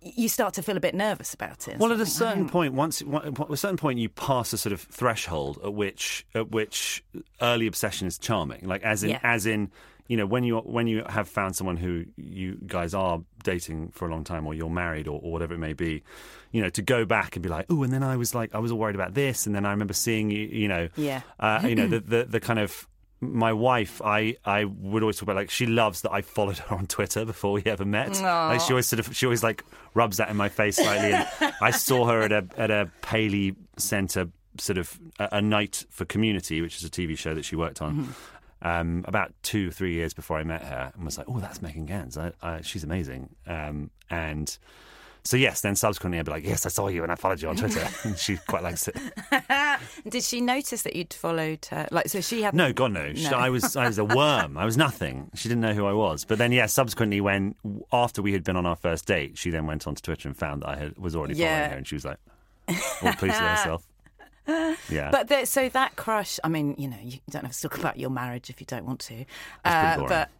you 0.00 0.28
start 0.28 0.54
to 0.54 0.62
feel 0.62 0.76
a 0.76 0.80
bit 0.80 0.94
nervous 0.94 1.32
about 1.32 1.68
it. 1.68 1.78
Well, 1.78 1.92
at 1.92 2.00
a 2.00 2.06
certain 2.06 2.46
oh, 2.46 2.48
point, 2.48 2.74
once 2.74 3.02
at 3.02 3.50
a 3.50 3.56
certain 3.56 3.76
point, 3.76 3.98
you 4.00 4.08
pass 4.08 4.52
a 4.52 4.58
sort 4.58 4.72
of 4.72 4.80
threshold 4.80 5.60
at 5.64 5.74
which 5.74 6.26
at 6.34 6.50
which 6.50 7.04
early 7.40 7.66
obsession 7.66 8.08
is 8.08 8.18
charming. 8.18 8.66
Like 8.66 8.82
as 8.82 9.04
in 9.04 9.10
Yeah. 9.10 9.20
as 9.22 9.46
in 9.46 9.70
you 10.12 10.16
know 10.18 10.26
when 10.26 10.44
you 10.44 10.58
when 10.58 10.86
you 10.86 11.02
have 11.08 11.26
found 11.28 11.56
someone 11.56 11.78
who 11.78 12.04
you 12.16 12.58
guys 12.66 12.92
are 12.94 13.20
dating 13.42 13.90
for 13.96 14.06
a 14.06 14.10
long 14.10 14.24
time, 14.24 14.46
or 14.46 14.52
you're 14.54 14.68
married, 14.84 15.06
or, 15.08 15.18
or 15.22 15.32
whatever 15.32 15.54
it 15.54 15.58
may 15.68 15.72
be, 15.72 16.02
you 16.52 16.60
know, 16.62 16.68
to 16.70 16.82
go 16.82 17.04
back 17.04 17.34
and 17.36 17.42
be 17.42 17.48
like, 17.48 17.66
oh, 17.70 17.82
and 17.82 17.92
then 17.92 18.02
I 18.02 18.16
was 18.16 18.34
like, 18.34 18.54
I 18.54 18.58
was 18.58 18.70
all 18.72 18.78
worried 18.78 18.94
about 19.02 19.14
this, 19.14 19.46
and 19.46 19.54
then 19.56 19.64
I 19.64 19.70
remember 19.70 19.94
seeing 19.94 20.30
you, 20.30 20.46
you 20.62 20.68
know, 20.68 20.88
Yeah. 20.96 21.22
uh, 21.40 21.60
you 21.66 21.74
know, 21.74 21.88
the, 21.88 22.00
the 22.00 22.24
the 22.24 22.40
kind 22.40 22.58
of 22.58 22.86
my 23.24 23.52
wife, 23.52 24.02
I, 24.04 24.36
I 24.44 24.64
would 24.64 25.02
always 25.04 25.16
talk 25.16 25.22
about 25.28 25.36
like 25.36 25.50
she 25.50 25.64
loves 25.66 26.00
that 26.02 26.10
I 26.12 26.22
followed 26.22 26.58
her 26.58 26.74
on 26.76 26.86
Twitter 26.88 27.24
before 27.24 27.52
we 27.52 27.62
ever 27.66 27.84
met. 27.84 28.20
Like 28.48 28.60
she 28.60 28.72
always 28.72 28.88
sort 28.88 28.98
of 29.00 29.14
she 29.16 29.26
always 29.26 29.42
like 29.44 29.64
rubs 29.94 30.16
that 30.16 30.28
in 30.28 30.36
my 30.36 30.48
face 30.48 30.76
slightly. 30.76 31.12
And 31.12 31.54
I 31.62 31.70
saw 31.70 32.06
her 32.06 32.20
at 32.22 32.32
a 32.32 32.44
at 32.56 32.70
a 32.72 32.90
Paley 33.00 33.54
Centre 33.78 34.26
sort 34.58 34.76
of 34.76 34.98
a, 35.20 35.28
a 35.38 35.40
night 35.40 35.86
for 35.88 36.04
Community, 36.04 36.60
which 36.60 36.76
is 36.76 36.84
a 36.84 36.90
TV 36.90 37.16
show 37.16 37.32
that 37.34 37.44
she 37.44 37.54
worked 37.56 37.80
on. 37.80 38.12
Um, 38.62 39.04
about 39.08 39.32
two, 39.42 39.70
three 39.72 39.92
years 39.94 40.14
before 40.14 40.38
I 40.38 40.44
met 40.44 40.62
her, 40.62 40.92
and 40.94 41.04
was 41.04 41.18
like, 41.18 41.26
"Oh, 41.28 41.40
that's 41.40 41.60
Megan 41.60 41.84
Ganz. 41.86 42.16
I, 42.16 42.32
I, 42.42 42.60
she's 42.62 42.84
amazing." 42.84 43.30
Um, 43.46 43.90
and 44.08 44.56
so, 45.24 45.36
yes, 45.36 45.60
then 45.60 45.74
subsequently, 45.76 46.18
I'd 46.20 46.26
be 46.26 46.30
like, 46.32 46.44
"Yes, 46.44 46.64
I 46.64 46.68
saw 46.68 46.86
you, 46.88 47.02
and 47.02 47.10
I 47.10 47.16
followed 47.16 47.42
you 47.42 47.48
on 47.48 47.56
Twitter." 47.56 47.86
and 48.04 48.16
she 48.16 48.36
quite 48.46 48.62
likes 48.62 48.86
it. 48.88 48.96
Did 50.08 50.22
she 50.22 50.40
notice 50.40 50.82
that 50.82 50.94
you'd 50.94 51.12
followed 51.12 51.64
her? 51.70 51.88
Like, 51.90 52.08
so 52.08 52.20
she 52.20 52.42
had 52.42 52.54
No, 52.54 52.72
God 52.72 52.92
no. 52.92 53.12
She- 53.14 53.26
I 53.26 53.48
was 53.50 53.74
I 53.76 53.86
was 53.86 53.98
a 53.98 54.04
worm. 54.04 54.56
I 54.56 54.64
was 54.64 54.76
nothing. 54.76 55.30
She 55.34 55.48
didn't 55.48 55.62
know 55.62 55.74
who 55.74 55.86
I 55.86 55.92
was. 55.92 56.24
But 56.24 56.38
then, 56.38 56.52
yeah, 56.52 56.66
subsequently, 56.66 57.20
when 57.20 57.54
after 57.92 58.22
we 58.22 58.32
had 58.32 58.44
been 58.44 58.56
on 58.56 58.66
our 58.66 58.76
first 58.76 59.06
date, 59.06 59.38
she 59.38 59.50
then 59.50 59.66
went 59.66 59.86
onto 59.88 60.00
Twitter 60.02 60.28
and 60.28 60.36
found 60.36 60.62
that 60.62 60.68
I 60.68 60.76
had, 60.76 60.96
was 60.98 61.16
already 61.16 61.34
Yeah. 61.34 61.54
following 61.56 61.70
her, 61.70 61.76
and 61.78 61.86
she 61.88 61.94
was 61.96 62.04
like, 62.04 62.18
all 62.68 63.12
pleased 63.14 63.40
with 63.40 63.50
herself. 63.50 63.84
Yeah, 64.46 65.10
But 65.12 65.28
the, 65.28 65.44
so 65.44 65.68
that 65.68 65.96
crush, 65.96 66.38
I 66.42 66.48
mean, 66.48 66.74
you 66.76 66.88
know, 66.88 66.96
you 67.02 67.18
don't 67.30 67.44
have 67.44 67.52
to 67.52 67.60
talk 67.68 67.78
about 67.78 67.98
your 67.98 68.10
marriage 68.10 68.50
if 68.50 68.60
you 68.60 68.66
don't 68.66 68.84
want 68.84 69.00
to. 69.00 69.24
Uh, 69.64 69.96
boring. 69.96 70.08
but 70.08 70.30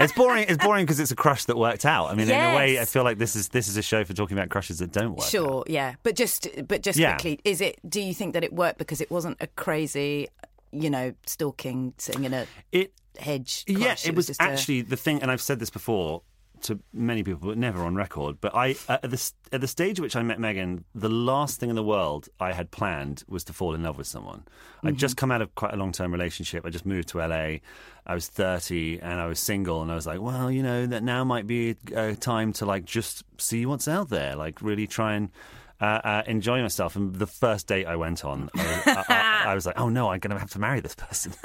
it's 0.00 0.12
boring. 0.12 0.46
It's 0.48 0.64
boring 0.64 0.84
because 0.84 0.98
it's 1.00 1.10
a 1.12 1.16
crush 1.16 1.44
that 1.44 1.56
worked 1.56 1.84
out. 1.84 2.06
I 2.10 2.14
mean, 2.14 2.28
in 2.28 2.34
a 2.34 2.56
way, 2.56 2.78
I 2.80 2.84
feel 2.84 3.04
like 3.04 3.18
this 3.18 3.36
is 3.36 3.48
this 3.50 3.68
is 3.68 3.76
a 3.76 3.82
show 3.82 4.04
for 4.04 4.12
talking 4.14 4.36
about 4.36 4.48
crushes 4.50 4.78
that 4.80 4.92
don't 4.92 5.10
work. 5.12 5.20
out. 5.24 5.30
sure, 5.30 5.64
yeah. 5.68 5.94
But 6.02 6.16
just, 6.16 6.48
but 6.66 6.82
just 6.82 6.98
Yeah. 6.98 7.12
quickly, 7.16 7.40
is 7.44 7.60
it? 7.60 7.78
Do 7.88 8.00
you 8.00 8.14
think 8.14 8.34
that 8.34 8.42
it 8.44 8.52
worked 8.52 8.78
because 8.78 9.00
it 9.00 9.10
wasn't 9.10 9.36
a 9.40 9.46
crazy, 9.46 10.28
you 10.72 10.90
know, 10.90 11.12
stalking 11.26 11.94
sitting 11.98 12.24
in 12.24 12.34
a 12.34 12.46
It 12.72 12.92
hedge? 13.18 13.64
Yeah, 13.68 13.86
crush? 13.86 14.06
it 14.08 14.14
was 14.16 14.30
a- 14.30 14.42
actually 14.42 14.82
the 14.82 14.96
thing, 14.96 15.22
and 15.22 15.30
I've 15.30 15.40
said 15.40 15.58
this 15.60 15.70
before 15.70 16.22
to 16.66 16.78
many 16.92 17.22
people, 17.22 17.48
but 17.48 17.58
never 17.58 17.82
on 17.82 17.94
record. 17.96 18.40
But 18.40 18.54
I, 18.54 18.76
uh, 18.88 18.98
at 19.02 19.10
the 19.10 19.32
at 19.52 19.60
the 19.60 19.66
stage 19.68 19.98
at 19.98 20.02
which 20.02 20.14
I 20.16 20.22
met 20.22 20.38
Megan, 20.38 20.84
the 20.94 21.08
last 21.08 21.58
thing 21.58 21.70
in 21.70 21.76
the 21.76 21.82
world 21.82 22.28
I 22.38 22.52
had 22.52 22.70
planned 22.70 23.24
was 23.28 23.42
to 23.44 23.52
fall 23.52 23.74
in 23.74 23.82
love 23.82 23.98
with 23.98 24.06
someone. 24.06 24.44
I'd 24.82 24.90
Mm-hmm. 24.90 24.96
just 24.98 25.16
come 25.16 25.32
out 25.32 25.42
of 25.42 25.54
quite 25.54 25.72
a 25.72 25.76
long 25.76 25.92
term 25.92 26.12
relationship. 26.12 26.64
I 26.64 26.70
just 26.70 26.86
moved 26.86 27.08
to 27.08 27.18
LA. 27.18 27.58
I 28.06 28.14
was 28.14 28.28
thirty, 28.28 29.00
and 29.00 29.20
I 29.20 29.26
was 29.26 29.40
single, 29.40 29.82
and 29.82 29.90
I 29.90 29.94
was 29.96 30.06
like, 30.06 30.20
well, 30.20 30.50
you 30.50 30.62
know, 30.62 30.86
that 30.86 31.02
now 31.02 31.24
might 31.24 31.46
be 31.46 31.76
a 31.94 32.14
time 32.14 32.52
to 32.54 32.66
like 32.66 32.84
just 32.84 33.24
see 33.38 33.66
what's 33.66 33.88
out 33.88 34.08
there, 34.10 34.36
like 34.36 34.62
really 34.62 34.86
try 34.86 35.14
and. 35.14 35.30
Uh, 35.78 35.84
uh, 35.84 36.22
enjoy 36.26 36.62
myself, 36.62 36.96
and 36.96 37.14
the 37.16 37.26
first 37.26 37.66
date 37.66 37.84
I 37.86 37.96
went 37.96 38.24
on, 38.24 38.48
I 38.54 38.62
was, 38.64 38.86
I, 38.86 39.04
I, 39.08 39.44
I 39.50 39.54
was 39.54 39.66
like, 39.66 39.78
"Oh 39.78 39.90
no, 39.90 40.08
I'm 40.08 40.20
going 40.20 40.32
to 40.34 40.38
have 40.40 40.50
to 40.52 40.58
marry 40.58 40.80
this 40.80 40.94
person." 40.94 41.32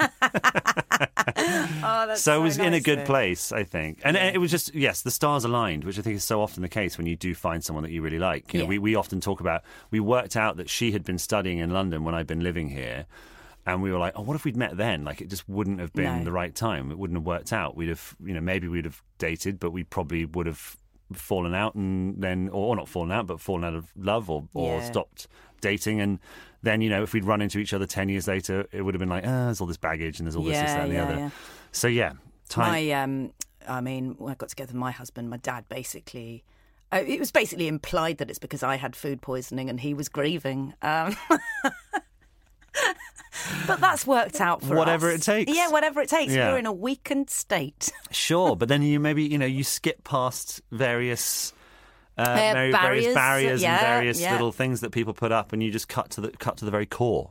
Oh, 1.84 2.14
so 2.14 2.38
it 2.40 2.42
was 2.42 2.58
in 2.58 2.74
a 2.74 2.80
good 2.80 3.00
though. 3.00 3.04
place, 3.06 3.50
I 3.52 3.64
think. 3.64 4.00
And 4.04 4.16
it 4.16 4.40
was 4.40 4.50
just 4.50 4.74
yes, 4.74 5.02
the 5.02 5.10
stars 5.10 5.44
aligned, 5.44 5.84
which 5.84 5.98
I 5.98 6.02
think 6.02 6.16
is 6.16 6.24
so 6.24 6.40
often 6.40 6.62
the 6.62 6.68
case 6.68 6.96
when 6.96 7.06
you 7.06 7.16
do 7.16 7.34
find 7.34 7.62
someone 7.64 7.82
that 7.82 7.90
you 7.90 8.02
really 8.02 8.18
like. 8.18 8.52
You 8.54 8.60
know, 8.60 8.66
we 8.66 8.78
we 8.78 8.94
often 8.94 9.20
talk 9.20 9.40
about 9.40 9.62
we 9.90 9.98
worked 10.00 10.36
out 10.36 10.56
that 10.58 10.70
she 10.70 10.92
had 10.92 11.04
been 11.04 11.18
studying 11.18 11.58
in 11.58 11.70
London 11.70 12.04
when 12.04 12.14
I'd 12.14 12.26
been 12.26 12.42
living 12.42 12.68
here. 12.68 13.06
And 13.64 13.80
we 13.80 13.92
were 13.92 13.98
like, 13.98 14.14
oh, 14.16 14.22
what 14.22 14.34
if 14.34 14.44
we'd 14.44 14.56
met 14.56 14.76
then? 14.76 15.04
Like, 15.04 15.20
it 15.20 15.28
just 15.30 15.48
wouldn't 15.48 15.78
have 15.78 15.92
been 15.92 16.18
No. 16.18 16.24
the 16.24 16.32
right 16.32 16.52
time. 16.52 16.90
It 16.90 16.98
wouldn't 16.98 17.16
have 17.16 17.24
worked 17.26 17.52
out. 17.52 17.76
We'd 17.76 17.90
have, 17.90 18.16
you 18.24 18.34
know, 18.34 18.40
maybe 18.40 18.66
we'd 18.66 18.86
have 18.86 19.00
dated, 19.18 19.60
but 19.60 19.70
we 19.70 19.84
probably 19.84 20.24
would 20.24 20.46
have 20.46 20.76
fallen 21.16 21.54
out 21.54 21.74
and 21.74 22.22
then, 22.22 22.48
or 22.50 22.74
not 22.76 22.88
fallen 22.88 23.12
out, 23.12 23.26
but 23.26 23.40
fallen 23.40 23.64
out 23.64 23.74
of 23.74 23.92
love 23.96 24.28
or, 24.30 24.44
or 24.54 24.78
Yeah. 24.78 24.80
stopped 24.80 25.26
dating. 25.60 26.00
And 26.00 26.18
then, 26.62 26.80
you 26.80 26.90
know, 26.90 27.02
if 27.02 27.12
we'd 27.12 27.24
run 27.24 27.40
into 27.42 27.58
each 27.58 27.72
other 27.72 27.86
10 27.86 28.08
years 28.08 28.26
later, 28.28 28.66
it 28.72 28.82
would 28.82 28.94
have 28.94 29.00
been 29.00 29.08
like, 29.08 29.24
ah, 29.26 29.46
there's 29.46 29.60
all 29.60 29.66
this 29.66 29.76
baggage 29.76 30.18
and 30.18 30.26
there's 30.26 30.36
all 30.36 30.44
this, 30.44 30.60
this, 30.60 30.72
that, 30.74 30.82
and 30.84 30.92
the 30.92 30.96
yeah, 30.96 31.02
other. 31.04 31.16
yeah. 31.16 31.30
So, 31.72 31.88
yeah, 31.88 32.12
time. 32.48 32.70
My, 32.72 32.90
um, 32.92 33.32
I 33.68 33.80
mean, 33.80 34.14
when 34.18 34.32
I 34.32 34.34
got 34.34 34.48
together 34.48 34.68
with 34.72 34.76
my 34.80 34.90
husband, 34.90 35.30
my 35.30 35.36
dad 35.38 35.68
basically. 35.68 36.44
Uh, 36.92 37.02
it 37.06 37.18
was 37.18 37.30
basically 37.30 37.68
implied 37.68 38.18
that 38.18 38.28
it's 38.28 38.38
because 38.38 38.62
I 38.62 38.76
had 38.76 38.94
food 38.94 39.22
poisoning 39.22 39.70
and 39.70 39.80
he 39.80 39.94
was 39.94 40.10
grieving. 40.10 40.74
Um, 40.82 41.16
but 43.66 43.80
that's 43.80 44.06
worked 44.06 44.40
out 44.40 44.60
for 44.62 44.74
us. 44.74 44.78
Whatever 44.78 45.10
us. 45.10 45.16
it 45.20 45.22
takes. 45.22 45.54
Yeah, 45.54 45.70
whatever 45.70 46.00
it 46.00 46.08
takes. 46.08 46.32
Yeah. 46.32 46.50
You're 46.50 46.58
in 46.58 46.66
a 46.66 46.72
weakened 46.72 47.30
state. 47.30 47.90
Sure, 48.12 48.54
but 48.56 48.68
then 48.68 48.82
you 48.82 49.00
maybe 49.00 49.22
you 49.24 49.38
know 49.38 49.46
you 49.46 49.64
skip 49.64 50.04
past 50.04 50.60
various. 50.70 51.52
Uh, 52.18 52.22
Uh, 52.22 52.24
vari- 52.34 52.72
barriers, 52.72 52.72
various 52.72 53.14
barriers 53.14 53.62
yeah, 53.62 53.72
and 53.78 53.86
various 53.86 54.20
yeah. 54.20 54.32
little 54.32 54.52
things 54.52 54.82
that 54.82 54.90
people 54.90 55.14
put 55.14 55.32
up, 55.32 55.54
and 55.54 55.62
you 55.62 55.70
just 55.70 55.88
cut 55.88 56.10
to 56.10 56.20
the 56.20 56.30
cut 56.32 56.58
to 56.58 56.66
the 56.66 56.70
very 56.70 56.84
core. 56.84 57.30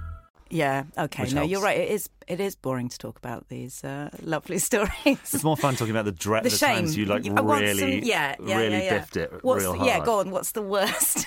Yeah. 0.51 0.83
Okay. 0.97 1.23
Which 1.23 1.33
no, 1.33 1.41
you're 1.43 1.61
right. 1.61 1.77
It 1.77 1.89
is. 1.91 2.09
It 2.27 2.39
is 2.39 2.55
boring 2.55 2.87
to 2.89 2.97
talk 2.97 3.17
about 3.17 3.47
these 3.49 3.83
uh, 3.83 4.09
lovely 4.21 4.57
stories. 4.69 4.89
It's 5.05 5.43
more 5.43 5.57
fun 5.57 5.75
talking 5.75 5.91
about 5.91 6.05
the 6.05 6.11
dread, 6.11 6.43
the 6.43 6.49
the, 6.49 6.55
shame. 6.57 6.75
times 6.75 6.95
you 6.97 7.05
like 7.05 7.25
I 7.27 7.41
really, 7.41 7.79
some- 8.01 8.07
yeah, 8.09 8.35
yeah, 8.43 8.57
really 8.57 8.77
yeah, 8.77 8.83
yeah. 8.83 8.97
biffed 8.99 9.17
it 9.17 9.31
What's 9.43 9.61
real 9.63 9.71
the- 9.73 9.77
hard. 9.79 9.87
Yeah, 9.89 10.05
go 10.05 10.19
on. 10.19 10.29
What's 10.31 10.51
the 10.51 10.61
worst? 10.61 11.25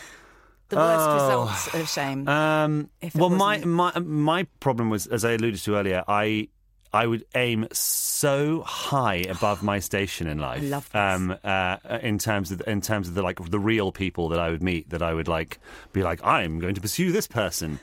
the 0.68 0.76
worst 0.76 1.08
Oh. 1.08 1.14
results 1.14 1.74
of 1.74 1.88
shame. 1.88 2.26
Um, 2.28 2.90
well, 3.14 3.30
my, 3.30 3.56
wasn't- 3.56 3.66
my 3.72 3.98
my 4.00 4.42
problem 4.60 4.90
was, 4.90 5.06
as 5.06 5.24
I 5.24 5.32
alluded 5.32 5.60
to 5.62 5.74
earlier, 5.76 6.02
I 6.08 6.48
I 6.92 7.06
would 7.06 7.26
aim 7.34 7.66
so 7.72 8.62
high 8.62 9.16
above 9.28 9.62
my 9.62 9.78
station 9.80 10.26
in 10.26 10.38
life. 10.50 10.62
love 10.62 10.90
this. 10.90 10.98
Um, 10.98 11.36
uh, 11.44 11.76
in 12.02 12.18
terms 12.18 12.50
of 12.50 12.62
in 12.66 12.80
terms 12.80 13.08
of 13.08 13.14
the 13.14 13.22
like 13.22 13.38
the 13.50 13.58
real 13.60 13.92
people 13.92 14.28
that 14.30 14.38
I 14.40 14.50
would 14.50 14.62
meet, 14.62 14.90
that 14.90 15.02
I 15.02 15.12
would 15.12 15.28
like 15.28 15.58
be 15.92 16.02
like, 16.02 16.24
I'm 16.24 16.58
going 16.60 16.74
to 16.76 16.80
pursue 16.80 17.12
this 17.12 17.26
person. 17.26 17.78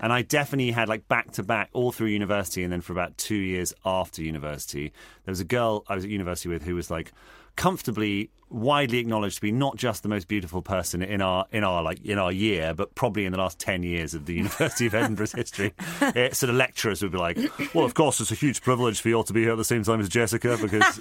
And 0.00 0.12
I 0.12 0.22
definitely 0.22 0.70
had 0.70 0.88
like 0.88 1.08
back 1.08 1.32
to 1.32 1.42
back 1.42 1.70
all 1.72 1.92
through 1.92 2.08
university, 2.08 2.62
and 2.62 2.72
then 2.72 2.80
for 2.80 2.92
about 2.92 3.16
two 3.18 3.34
years 3.34 3.74
after 3.84 4.22
university, 4.22 4.92
there 5.24 5.32
was 5.32 5.40
a 5.40 5.44
girl 5.44 5.84
I 5.88 5.94
was 5.94 6.04
at 6.04 6.10
university 6.10 6.48
with 6.48 6.62
who 6.62 6.74
was 6.74 6.90
like 6.90 7.12
comfortably 7.56 8.30
widely 8.50 8.98
acknowledged 8.98 9.34
to 9.34 9.42
be 9.42 9.50
not 9.52 9.76
just 9.76 10.02
the 10.02 10.08
most 10.08 10.28
beautiful 10.28 10.62
person 10.62 11.02
in 11.02 11.20
our 11.20 11.44
in 11.50 11.64
our 11.64 11.82
like 11.82 12.04
in 12.04 12.18
our 12.18 12.32
year, 12.32 12.72
but 12.72 12.94
probably 12.94 13.24
in 13.24 13.32
the 13.32 13.38
last 13.38 13.58
ten 13.58 13.82
years 13.82 14.14
of 14.14 14.26
the 14.26 14.34
University 14.42 14.86
of 14.86 14.94
Edinburgh's 14.94 15.32
history. 15.32 15.74
It, 16.00 16.36
sort 16.36 16.50
of 16.50 16.56
lecturers 16.56 17.02
would 17.02 17.12
be 17.12 17.18
like, 17.18 17.38
"Well, 17.74 17.84
of 17.84 17.94
course, 17.94 18.20
it's 18.20 18.30
a 18.30 18.36
huge 18.36 18.62
privilege 18.62 19.00
for 19.00 19.08
you 19.08 19.16
all 19.16 19.24
to 19.24 19.32
be 19.32 19.42
here 19.42 19.52
at 19.52 19.58
the 19.58 19.64
same 19.64 19.82
time 19.82 20.00
as 20.00 20.08
Jessica 20.08 20.56
because." 20.60 21.00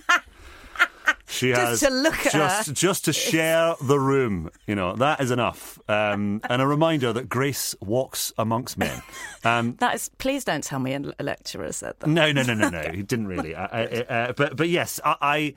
She 1.30 1.50
Just 1.50 1.62
has 1.62 1.80
to 1.82 1.90
look 1.90 2.26
at 2.26 2.32
just 2.32 2.68
her. 2.68 2.74
just 2.74 3.04
to 3.06 3.12
share 3.14 3.76
the 3.82 4.00
room, 4.00 4.50
you 4.66 4.76
know 4.76 4.96
that 4.96 5.20
is 5.20 5.30
enough, 5.30 5.78
um, 5.90 6.40
and 6.50 6.62
a 6.62 6.66
reminder 6.68 7.12
that 7.12 7.28
Grace 7.28 7.76
walks 7.82 8.32
amongst 8.38 8.78
men. 8.78 9.02
Um, 9.44 9.76
That 9.80 9.96
is. 9.96 10.10
Please 10.20 10.46
don't 10.46 10.64
tell 10.64 10.80
me 10.80 10.94
a 10.94 11.00
lecturer 11.22 11.72
said 11.74 11.96
that. 12.00 12.08
no, 12.08 12.32
no, 12.32 12.44
no, 12.44 12.54
no, 12.54 12.70
no. 12.70 12.82
He 12.94 13.04
didn't 13.04 13.28
really. 13.28 13.56
I, 13.56 13.66
I, 13.66 13.84
uh, 14.04 14.34
but 14.38 14.56
but 14.56 14.70
yes, 14.70 15.02
I, 15.04 15.16
I, 15.22 15.54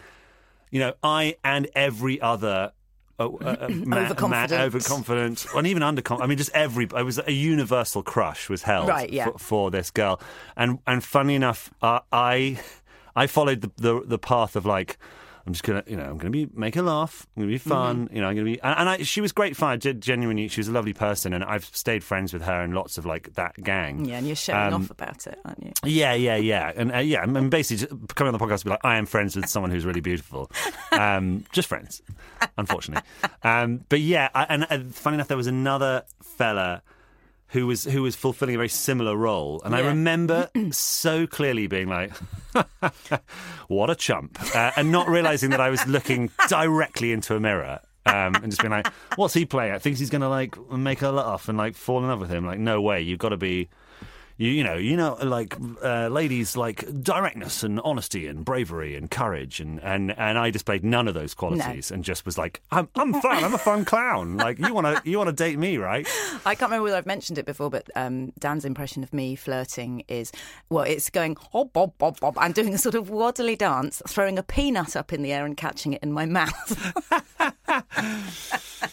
you 0.72 0.80
know, 0.80 0.92
I 1.04 1.36
and 1.44 1.68
every 1.76 2.20
other. 2.20 2.72
Uh, 3.20 3.26
uh, 3.28 3.68
man, 3.70 4.06
Overconfident. 4.06 4.50
man, 4.50 4.60
overconfident, 4.62 5.46
and 5.54 5.66
even 5.68 5.82
underconfident. 5.84 6.22
I 6.22 6.26
mean, 6.26 6.38
just 6.38 6.50
every. 6.52 6.86
It 6.86 7.04
was 7.04 7.20
a 7.24 7.30
universal 7.32 8.02
crush 8.02 8.48
was 8.48 8.62
held 8.64 8.88
Right, 8.88 9.10
yeah. 9.10 9.26
for, 9.26 9.38
for 9.38 9.70
this 9.70 9.92
girl, 9.92 10.20
and 10.56 10.80
and 10.86 11.04
funny 11.04 11.36
enough, 11.36 11.70
uh, 11.80 12.00
I 12.10 12.58
I 13.14 13.28
followed 13.28 13.60
the, 13.60 13.70
the 13.76 14.02
the 14.04 14.18
path 14.18 14.56
of 14.56 14.66
like. 14.66 14.98
I'm 15.46 15.52
just 15.52 15.64
gonna, 15.64 15.82
you 15.86 15.96
know, 15.96 16.04
I'm 16.04 16.18
gonna 16.18 16.30
be 16.30 16.48
make 16.54 16.74
her 16.74 16.82
laugh. 16.82 17.26
I'm 17.36 17.42
gonna 17.42 17.52
be 17.52 17.58
fun. 17.58 18.06
Mm-hmm. 18.06 18.14
You 18.16 18.22
know, 18.22 18.28
I'm 18.28 18.34
gonna 18.34 18.44
be, 18.44 18.60
and, 18.60 18.78
and 18.80 18.88
I, 18.88 19.02
she 19.02 19.20
was 19.20 19.32
great 19.32 19.56
fun. 19.56 19.70
I 19.70 19.76
did 19.76 20.00
genuinely, 20.00 20.48
she 20.48 20.60
was 20.60 20.68
a 20.68 20.72
lovely 20.72 20.92
person, 20.92 21.32
and 21.32 21.42
I've 21.42 21.64
stayed 21.64 22.04
friends 22.04 22.32
with 22.32 22.42
her 22.42 22.62
and 22.62 22.74
lots 22.74 22.98
of 22.98 23.06
like 23.06 23.32
that 23.34 23.54
gang. 23.62 24.04
Yeah, 24.04 24.18
and 24.18 24.26
you're 24.26 24.36
showing 24.36 24.72
Um, 24.74 24.82
off 24.82 24.90
about 24.90 25.26
it, 25.26 25.38
aren't 25.44 25.62
you? 25.64 25.72
Yeah, 25.84 26.14
yeah, 26.14 26.36
yeah, 26.36 26.72
and 26.76 26.92
uh, 26.94 26.98
yeah, 26.98 27.22
and 27.22 27.50
basically 27.50 27.86
just 27.86 28.14
coming 28.14 28.32
on 28.34 28.38
the 28.38 28.44
podcast 28.44 28.60
to 28.60 28.64
be 28.66 28.70
like, 28.70 28.84
I 28.84 28.96
am 28.96 29.06
friends 29.06 29.34
with 29.36 29.48
someone 29.48 29.70
who's 29.70 29.86
really 29.86 30.00
beautiful, 30.00 30.50
um, 30.92 31.44
just 31.52 31.68
friends, 31.68 32.02
unfortunately. 32.58 33.08
Um, 33.42 33.84
but 33.88 34.00
yeah, 34.00 34.28
I, 34.34 34.44
and 34.44 34.66
uh, 34.68 34.78
funny 34.92 35.14
enough, 35.14 35.28
there 35.28 35.36
was 35.36 35.46
another 35.46 36.04
fella 36.22 36.82
who 37.50 37.66
was 37.66 37.84
who 37.84 38.02
was 38.02 38.14
fulfilling 38.16 38.54
a 38.54 38.58
very 38.58 38.68
similar 38.68 39.16
role, 39.16 39.60
and 39.64 39.74
I 39.74 39.80
remember 39.80 40.50
so 40.70 41.26
clearly 41.26 41.66
being 41.66 41.88
like, 41.88 42.12
"What 43.68 43.90
a 43.90 43.94
chump," 43.94 44.38
uh, 44.54 44.72
and 44.76 44.92
not 44.92 45.08
realizing 45.08 45.50
that 45.50 45.60
I 45.60 45.70
was 45.70 45.86
looking 45.86 46.30
directly 46.48 47.12
into 47.12 47.34
a 47.34 47.40
mirror. 47.40 47.80
Um, 48.06 48.34
and 48.36 48.46
just 48.46 48.60
being 48.60 48.70
like, 48.70 48.86
"What's 49.16 49.34
he 49.34 49.44
playing? 49.44 49.72
I 49.72 49.78
think 49.78 49.98
he's 49.98 50.10
gonna 50.10 50.28
like 50.28 50.56
make 50.70 51.00
her 51.00 51.10
laugh 51.10 51.48
and 51.48 51.58
like 51.58 51.74
fall 51.76 51.98
in 51.98 52.08
love 52.08 52.20
with 52.20 52.30
him." 52.30 52.46
Like, 52.46 52.58
no 52.58 52.80
way! 52.80 53.00
You've 53.02 53.18
got 53.18 53.30
to 53.30 53.36
be 53.36 53.68
you, 54.40 54.52
you 54.52 54.64
know, 54.64 54.76
you 54.76 54.96
know, 54.96 55.18
like 55.22 55.54
uh, 55.84 56.08
ladies 56.08 56.56
like 56.56 57.02
directness 57.02 57.62
and 57.62 57.78
honesty 57.84 58.26
and 58.26 58.42
bravery 58.42 58.96
and 58.96 59.10
courage, 59.10 59.60
and, 59.60 59.78
and, 59.82 60.18
and 60.18 60.38
I 60.38 60.48
displayed 60.48 60.82
none 60.82 61.08
of 61.08 61.12
those 61.12 61.34
qualities, 61.34 61.90
and 61.90 62.02
just 62.02 62.24
was 62.24 62.38
like, 62.38 62.62
I'm 62.70 62.88
I'm 62.94 63.12
fun, 63.20 63.44
I'm 63.44 63.52
a 63.52 63.58
fun 63.58 63.84
clown. 63.84 64.38
Like 64.38 64.58
you 64.58 64.72
want 64.72 64.86
to 64.86 65.02
you 65.08 65.18
want 65.18 65.28
to 65.28 65.34
date 65.36 65.58
me, 65.58 65.76
right? 65.76 66.08
I 66.46 66.54
can't 66.54 66.70
remember 66.70 66.84
whether 66.84 66.96
I've 66.96 67.04
mentioned 67.04 67.36
it 67.36 67.44
before, 67.44 67.68
but 67.68 67.90
um, 67.94 68.32
Dan's 68.38 68.64
impression 68.64 69.02
of 69.02 69.12
me 69.12 69.36
flirting 69.36 70.04
is 70.08 70.32
well, 70.70 70.84
it's 70.84 71.10
going 71.10 71.36
hop, 71.52 71.74
bob, 71.74 71.98
bob, 71.98 72.18
bob, 72.18 72.38
and 72.40 72.54
doing 72.54 72.72
a 72.72 72.78
sort 72.78 72.94
of 72.94 73.10
waddly 73.10 73.56
dance, 73.56 74.00
throwing 74.08 74.38
a 74.38 74.42
peanut 74.42 74.96
up 74.96 75.12
in 75.12 75.20
the 75.20 75.34
air 75.34 75.44
and 75.44 75.58
catching 75.58 75.92
it 75.92 76.02
in 76.02 76.14
my 76.14 76.24
mouth. 76.24 76.94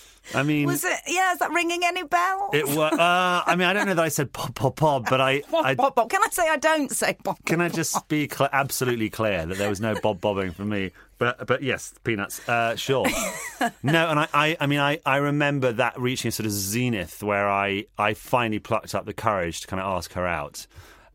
I 0.33 0.43
mean, 0.43 0.67
Was 0.67 0.83
it? 0.83 0.99
Yeah, 1.07 1.33
is 1.33 1.39
that 1.39 1.51
ringing 1.51 1.81
any 1.83 2.03
bells? 2.03 2.51
it 2.53 2.67
was. 2.67 2.93
Uh, 2.93 3.43
I 3.45 3.55
mean, 3.55 3.67
I 3.67 3.73
don't 3.73 3.85
know 3.87 3.93
that 3.93 4.03
I 4.03 4.09
said 4.09 4.33
pop 4.33 4.55
pop 4.55 4.75
pop, 4.75 5.09
but 5.09 5.21
I, 5.21 5.43
I 5.53 5.75
bob, 5.75 5.95
bob. 5.95 6.09
Can 6.09 6.21
I 6.23 6.29
say 6.29 6.47
I 6.49 6.57
don't 6.57 6.91
say 6.91 7.15
bob? 7.23 7.37
can 7.45 7.61
I 7.61 7.69
just 7.69 8.07
be 8.07 8.27
cl- 8.29 8.49
absolutely 8.51 9.09
clear 9.09 9.45
that 9.45 9.57
there 9.57 9.69
was 9.69 9.79
no 9.79 9.95
bob 10.01 10.19
bobbing 10.21 10.51
for 10.51 10.65
me. 10.65 10.91
But 11.17 11.47
but 11.47 11.63
yes, 11.63 11.93
peanuts. 12.03 12.47
Uh, 12.47 12.75
sure. 12.75 13.07
no, 13.83 14.09
and 14.09 14.19
I, 14.19 14.27
I 14.33 14.57
I 14.59 14.67
mean 14.67 14.79
I, 14.79 14.99
I 15.05 15.17
remember 15.17 15.71
that 15.73 15.99
reaching 15.99 16.29
a 16.29 16.31
sort 16.31 16.45
of 16.45 16.51
zenith 16.51 17.23
where 17.23 17.49
I 17.49 17.85
I 17.97 18.13
finally 18.13 18.59
plucked 18.59 18.93
up 18.93 19.05
the 19.05 19.13
courage 19.13 19.61
to 19.61 19.67
kind 19.67 19.81
of 19.81 19.87
ask 19.87 20.13
her 20.13 20.27
out. 20.27 20.67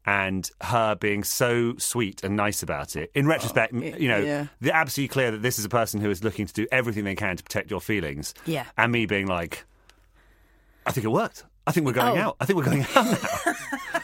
And 0.04 0.50
her 0.60 0.96
being 0.96 1.22
so 1.22 1.76
sweet 1.78 2.24
and 2.24 2.34
nice 2.34 2.62
about 2.64 2.96
it. 2.96 3.12
In 3.14 3.26
retrospect, 3.28 3.72
m- 3.72 3.82
you 3.84 4.08
know, 4.08 4.18
yeah. 4.18 4.46
they're 4.60 4.74
absolutely 4.74 5.12
clear 5.12 5.30
that 5.30 5.42
this 5.42 5.60
is 5.60 5.64
a 5.64 5.68
person 5.68 6.00
who 6.00 6.10
is 6.10 6.24
looking 6.24 6.44
to 6.46 6.52
do 6.52 6.66
everything 6.72 7.04
they 7.04 7.14
can 7.14 7.36
to 7.36 7.42
protect 7.44 7.70
your 7.70 7.80
feelings. 7.80 8.34
Yeah. 8.44 8.64
And 8.76 8.90
me 8.90 9.06
being 9.06 9.28
like, 9.28 9.64
I 10.84 10.90
think 10.90 11.04
it 11.04 11.10
worked. 11.10 11.44
I 11.66 11.70
think 11.70 11.86
we're 11.86 11.92
going 11.92 12.18
Oh. 12.18 12.20
out. 12.22 12.36
I 12.40 12.44
think 12.46 12.56
we're 12.56 12.64
going 12.64 12.84
out 12.96 13.06
now. 13.46 13.54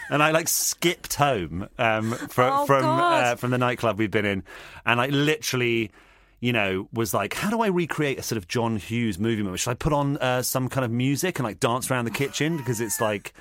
and 0.10 0.22
I 0.22 0.30
like 0.30 0.46
skipped 0.46 1.14
home 1.14 1.68
um, 1.78 2.12
fro- 2.12 2.60
Oh, 2.60 2.66
from 2.66 2.84
uh, 2.84 3.34
from 3.34 3.50
the 3.50 3.58
nightclub 3.58 3.98
we've 3.98 4.08
been 4.12 4.24
in, 4.24 4.44
and 4.86 5.00
I 5.00 5.06
literally, 5.08 5.90
you 6.38 6.52
know, 6.52 6.88
was 6.92 7.12
like, 7.12 7.34
how 7.34 7.50
do 7.50 7.60
I 7.60 7.66
recreate 7.66 8.20
a 8.20 8.22
sort 8.22 8.36
of 8.36 8.46
John 8.46 8.76
Hughes 8.76 9.18
movie? 9.18 9.42
moment? 9.42 9.58
Should 9.58 9.70
I 9.72 9.74
put 9.74 9.92
on 9.92 10.16
uh, 10.18 10.42
some 10.42 10.68
kind 10.68 10.84
of 10.84 10.92
music 10.92 11.40
and 11.40 11.44
like 11.44 11.58
dance 11.58 11.90
around 11.90 12.04
the 12.04 12.12
kitchen 12.12 12.56
because 12.56 12.80
it's 12.80 13.00
like. 13.00 13.32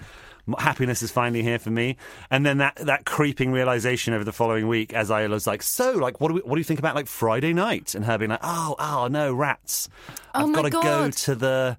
Happiness 0.57 1.01
is 1.01 1.11
finally 1.11 1.43
here 1.43 1.59
for 1.59 1.69
me, 1.69 1.97
and 2.31 2.45
then 2.45 2.59
that, 2.59 2.75
that 2.77 3.05
creeping 3.05 3.51
realization 3.51 4.13
over 4.13 4.23
the 4.23 4.31
following 4.31 4.67
week, 4.67 4.93
as 4.93 5.11
I 5.11 5.27
was 5.27 5.45
like, 5.45 5.61
"So, 5.61 5.91
like, 5.91 6.21
what 6.21 6.29
do 6.29 6.35
we, 6.35 6.41
what 6.41 6.55
do 6.55 6.59
you 6.59 6.65
think 6.65 6.79
about 6.79 6.95
like 6.95 7.07
Friday 7.07 7.53
night?" 7.53 7.95
And 7.95 8.05
her 8.05 8.17
being 8.17 8.31
like, 8.31 8.39
"Oh, 8.43 8.75
oh 8.79 9.07
no, 9.07 9.33
rats! 9.33 9.89
Oh, 10.33 10.47
I've 10.47 10.53
got 10.53 10.61
to 10.63 10.69
go 10.69 11.09
to 11.09 11.35
the 11.35 11.77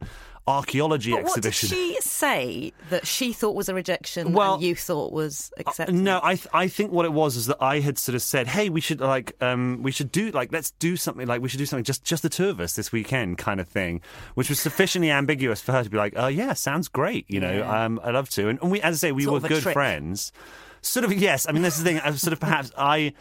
archaeology 0.49 1.13
But 1.13 1.25
what 1.25 1.35
did 1.35 1.47
exhibition." 1.47 1.69
she 1.77 1.99
say 2.01 2.73
that 2.91 3.07
she 3.07 3.33
thought 3.33 3.55
was 3.55 3.69
a 3.69 3.75
rejection 3.75 4.33
Well, 4.33 4.55
and 4.55 4.63
you 4.63 4.75
thought 4.75 5.13
was 5.13 5.53
acceptance? 5.59 5.99
No, 6.01 6.21
I 6.23 6.35
th- 6.37 6.49
I 6.53 6.69
think 6.69 6.91
what 6.91 7.05
it 7.05 7.13
was 7.13 7.37
is 7.37 7.47
that 7.47 7.59
I 7.61 7.81
had 7.81 7.99
sort 7.99 8.15
of 8.17 8.23
said, 8.23 8.47
"Hey, 8.49 8.69
we 8.71 8.81
should 8.81 9.01
like 9.01 9.37
um 9.43 9.81
we 9.83 9.93
should 9.93 10.11
do 10.11 10.31
like 10.31 10.51
let's 10.53 10.71
do 10.73 10.97
something 10.97 11.27
like 11.27 11.41
we 11.43 11.49
should 11.49 11.59
do 11.59 11.67
something 11.67 11.85
just 11.85 12.03
just 12.05 12.23
the 12.23 12.29
two 12.29 12.49
of 12.49 12.59
us 12.61 12.75
this 12.75 12.91
weekend 12.91 13.39
kind 13.39 13.61
of 13.61 13.69
thing," 13.69 14.01
which 14.35 14.49
was 14.49 14.59
sufficiently 14.59 15.11
ambiguous 15.11 15.61
for 15.61 15.73
her 15.73 15.85
to 15.85 15.91
be 15.91 15.97
like, 15.99 16.15
"Oh 16.17 16.29
yeah, 16.29 16.55
sounds 16.55 16.89
great, 16.89 17.27
you 17.29 17.41
know, 17.41 17.59
Yeah. 17.59 17.85
um 17.85 18.01
I 18.03 18.11
love 18.11 18.29
to." 18.31 18.49
And, 18.49 18.59
and 18.63 18.71
we, 18.71 18.81
as 18.81 18.97
I 18.97 18.99
say, 19.09 19.13
we 19.13 19.25
Sort 19.25 19.43
were 19.43 19.49
good 19.49 19.63
trick. 19.63 19.75
friends. 19.75 20.33
Sort 20.81 21.05
of 21.05 21.13
yes. 21.13 21.47
I 21.49 21.53
mean, 21.53 21.63
this 21.63 21.77
is 21.77 21.83
the 21.85 21.91
thing. 21.91 22.01
I 22.01 22.13
sort 22.13 22.33
of 22.33 22.41
perhaps 22.41 22.71
I. 22.79 23.13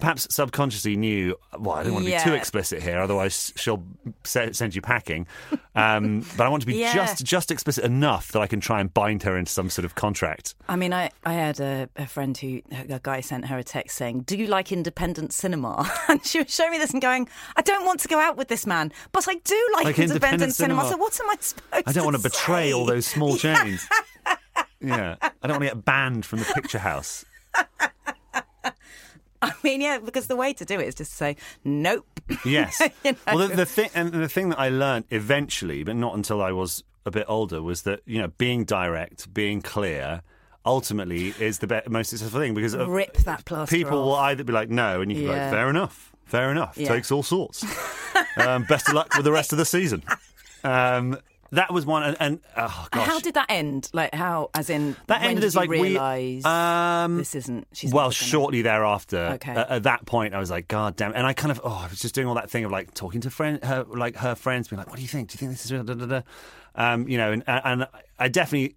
Perhaps 0.00 0.34
subconsciously 0.34 0.96
knew. 0.96 1.36
Well, 1.58 1.76
I 1.76 1.82
don't 1.82 1.92
want 1.94 2.06
to 2.06 2.10
be 2.10 2.18
too 2.18 2.32
explicit 2.34 2.82
here, 2.82 2.98
otherwise 2.98 3.52
she'll 3.56 3.82
se- 4.24 4.52
send 4.52 4.74
you 4.74 4.80
packing. 4.82 5.26
Um, 5.74 6.26
but 6.36 6.44
I 6.46 6.48
want 6.48 6.62
to 6.62 6.66
be 6.66 6.76
Yeah. 6.80 6.94
just 6.94 7.24
just 7.24 7.50
explicit 7.50 7.84
enough 7.84 8.32
that 8.32 8.40
I 8.40 8.46
can 8.46 8.60
try 8.60 8.80
and 8.80 8.92
bind 8.92 9.22
her 9.24 9.36
into 9.36 9.52
some 9.52 9.70
sort 9.70 9.84
of 9.84 9.94
contract. 9.94 10.54
I 10.68 10.76
mean, 10.76 10.92
I, 10.92 11.10
I 11.24 11.34
had 11.34 11.60
a, 11.60 11.88
a 11.96 12.06
friend 12.06 12.36
who, 12.36 12.62
a 12.88 12.98
guy 13.02 13.20
sent 13.20 13.46
her 13.46 13.58
a 13.58 13.64
text 13.64 13.96
saying, 13.96 14.22
Do 14.22 14.36
you 14.36 14.46
like 14.46 14.72
independent 14.72 15.32
cinema? 15.32 15.90
And 16.08 16.24
she 16.26 16.40
was 16.40 16.52
showing 16.52 16.72
me 16.72 16.78
this 16.78 16.92
and 16.92 17.00
going, 17.00 17.28
I 17.56 17.62
don't 17.62 17.84
want 17.84 18.00
to 18.00 18.08
go 18.08 18.18
out 18.18 18.36
with 18.36 18.48
this 18.48 18.66
man, 18.66 18.92
but 19.12 19.28
I 19.28 19.34
do 19.34 19.68
like, 19.74 19.84
Like 19.84 19.98
independent, 19.98 20.10
independent 20.12 20.54
cinema. 20.54 20.80
cinema. 20.82 20.90
So 20.90 20.96
what 20.96 21.20
am 21.20 21.30
I 21.30 21.36
supposed 21.40 21.84
to? 21.84 21.88
I 21.88 21.92
don't 21.92 22.04
want 22.04 22.16
to 22.16 22.22
betray 22.22 22.68
say? 22.68 22.72
all 22.72 22.84
those 22.86 23.06
small 23.06 23.36
chains. 23.36 23.86
yeah, 24.80 25.16
I 25.20 25.46
don't 25.46 25.58
want 25.60 25.62
to 25.70 25.74
get 25.76 25.84
banned 25.84 26.24
from 26.26 26.38
the 26.40 26.46
picture 26.46 26.78
house. 26.78 27.24
I 29.42 29.52
mean, 29.62 29.80
yeah, 29.80 29.98
because 29.98 30.26
the 30.26 30.36
way 30.36 30.52
to 30.52 30.64
do 30.64 30.78
it 30.80 30.88
is 30.88 30.94
just 30.94 31.10
to 31.12 31.16
say, 31.16 31.36
Nope. 31.64 32.06
Yes. 32.44 32.80
You 33.04 33.12
know? 33.12 33.18
Well, 33.34 33.48
the, 33.48 33.56
the 33.56 33.66
thing 33.66 33.90
and 33.94 34.12
the 34.12 34.28
thing 34.28 34.50
that 34.50 34.58
I 34.60 34.68
learned 34.68 35.06
eventually, 35.10 35.82
but 35.84 35.96
not 35.96 36.14
until 36.14 36.42
I 36.42 36.52
was 36.52 36.84
a 37.06 37.10
bit 37.10 37.24
older, 37.28 37.62
was 37.62 37.82
that 37.82 38.00
you 38.06 38.20
know 38.20 38.28
being 38.38 38.64
direct, 38.64 39.32
being 39.32 39.62
clear, 39.62 40.22
ultimately 40.66 41.28
is 41.40 41.58
the 41.58 41.66
be- 41.66 41.80
most 41.88 42.10
successful 42.10 42.38
thing 42.40 42.54
because 42.54 42.74
of- 42.74 42.88
Rip 42.88 43.16
that 43.18 43.44
plaster 43.44 43.74
people 43.74 44.02
will 44.04 44.14
either 44.14 44.44
be 44.44 44.52
like 44.52 44.68
no, 44.68 45.00
and 45.00 45.10
you 45.10 45.16
can 45.16 45.24
be 45.24 45.30
like 45.30 45.50
fair 45.50 45.70
enough, 45.70 46.12
fair 46.26 46.50
enough, 46.50 46.76
Yeah. 46.76 46.88
takes 46.88 47.10
all 47.10 47.22
sorts. 47.22 47.64
um, 48.36 48.64
best 48.64 48.88
of 48.88 48.94
luck 48.94 49.14
with 49.16 49.24
the 49.24 49.32
rest 49.32 49.52
of 49.52 49.58
the 49.58 49.64
season. 49.64 50.02
Um, 50.62 51.18
that 51.52 51.72
was 51.72 51.84
one, 51.86 52.02
and, 52.02 52.16
and 52.20 52.40
oh 52.56 52.86
gosh, 52.90 53.06
How 53.06 53.18
did 53.20 53.34
that 53.34 53.46
end? 53.48 53.90
Like, 53.92 54.14
how, 54.14 54.50
as 54.54 54.70
in, 54.70 54.96
That 55.08 55.22
ended 55.22 55.42
did 55.42 55.44
as 55.46 55.56
like 55.56 55.68
we- 55.70 55.96
um, 56.44 57.16
this 57.18 57.34
isn't, 57.34 57.66
she's 57.72 57.92
well, 57.92 58.10
shortly 58.10 58.62
thereafter, 58.62 59.32
Okay. 59.34 59.52
at, 59.52 59.70
at 59.70 59.82
that 59.84 60.06
point, 60.06 60.34
I 60.34 60.38
was 60.38 60.50
like, 60.50 60.68
God 60.68 60.96
damn! 60.96 61.12
And 61.12 61.26
I 61.26 61.32
kind 61.32 61.50
of, 61.50 61.60
oh, 61.64 61.82
I 61.84 61.88
was 61.88 62.00
just 62.00 62.14
doing 62.14 62.26
all 62.26 62.34
that 62.34 62.50
thing 62.50 62.64
of 62.64 62.70
like 62.70 62.94
talking 62.94 63.20
to 63.22 63.30
friend, 63.30 63.62
her, 63.64 63.84
like 63.88 64.16
her 64.16 64.34
friends, 64.34 64.68
being 64.68 64.78
like, 64.78 64.88
"What 64.88 64.96
do 64.96 65.02
you 65.02 65.08
think? 65.08 65.28
Do 65.30 65.34
you 65.34 65.38
think 65.38 65.50
this 65.52 65.64
is 65.64 65.72
real?" 65.72 65.82
Da, 65.84 65.94
da, 65.94 66.06
da. 66.06 66.20
Um, 66.76 67.08
you 67.08 67.18
know, 67.18 67.32
and 67.32 67.42
and 67.46 67.86
I 68.18 68.28
definitely, 68.28 68.76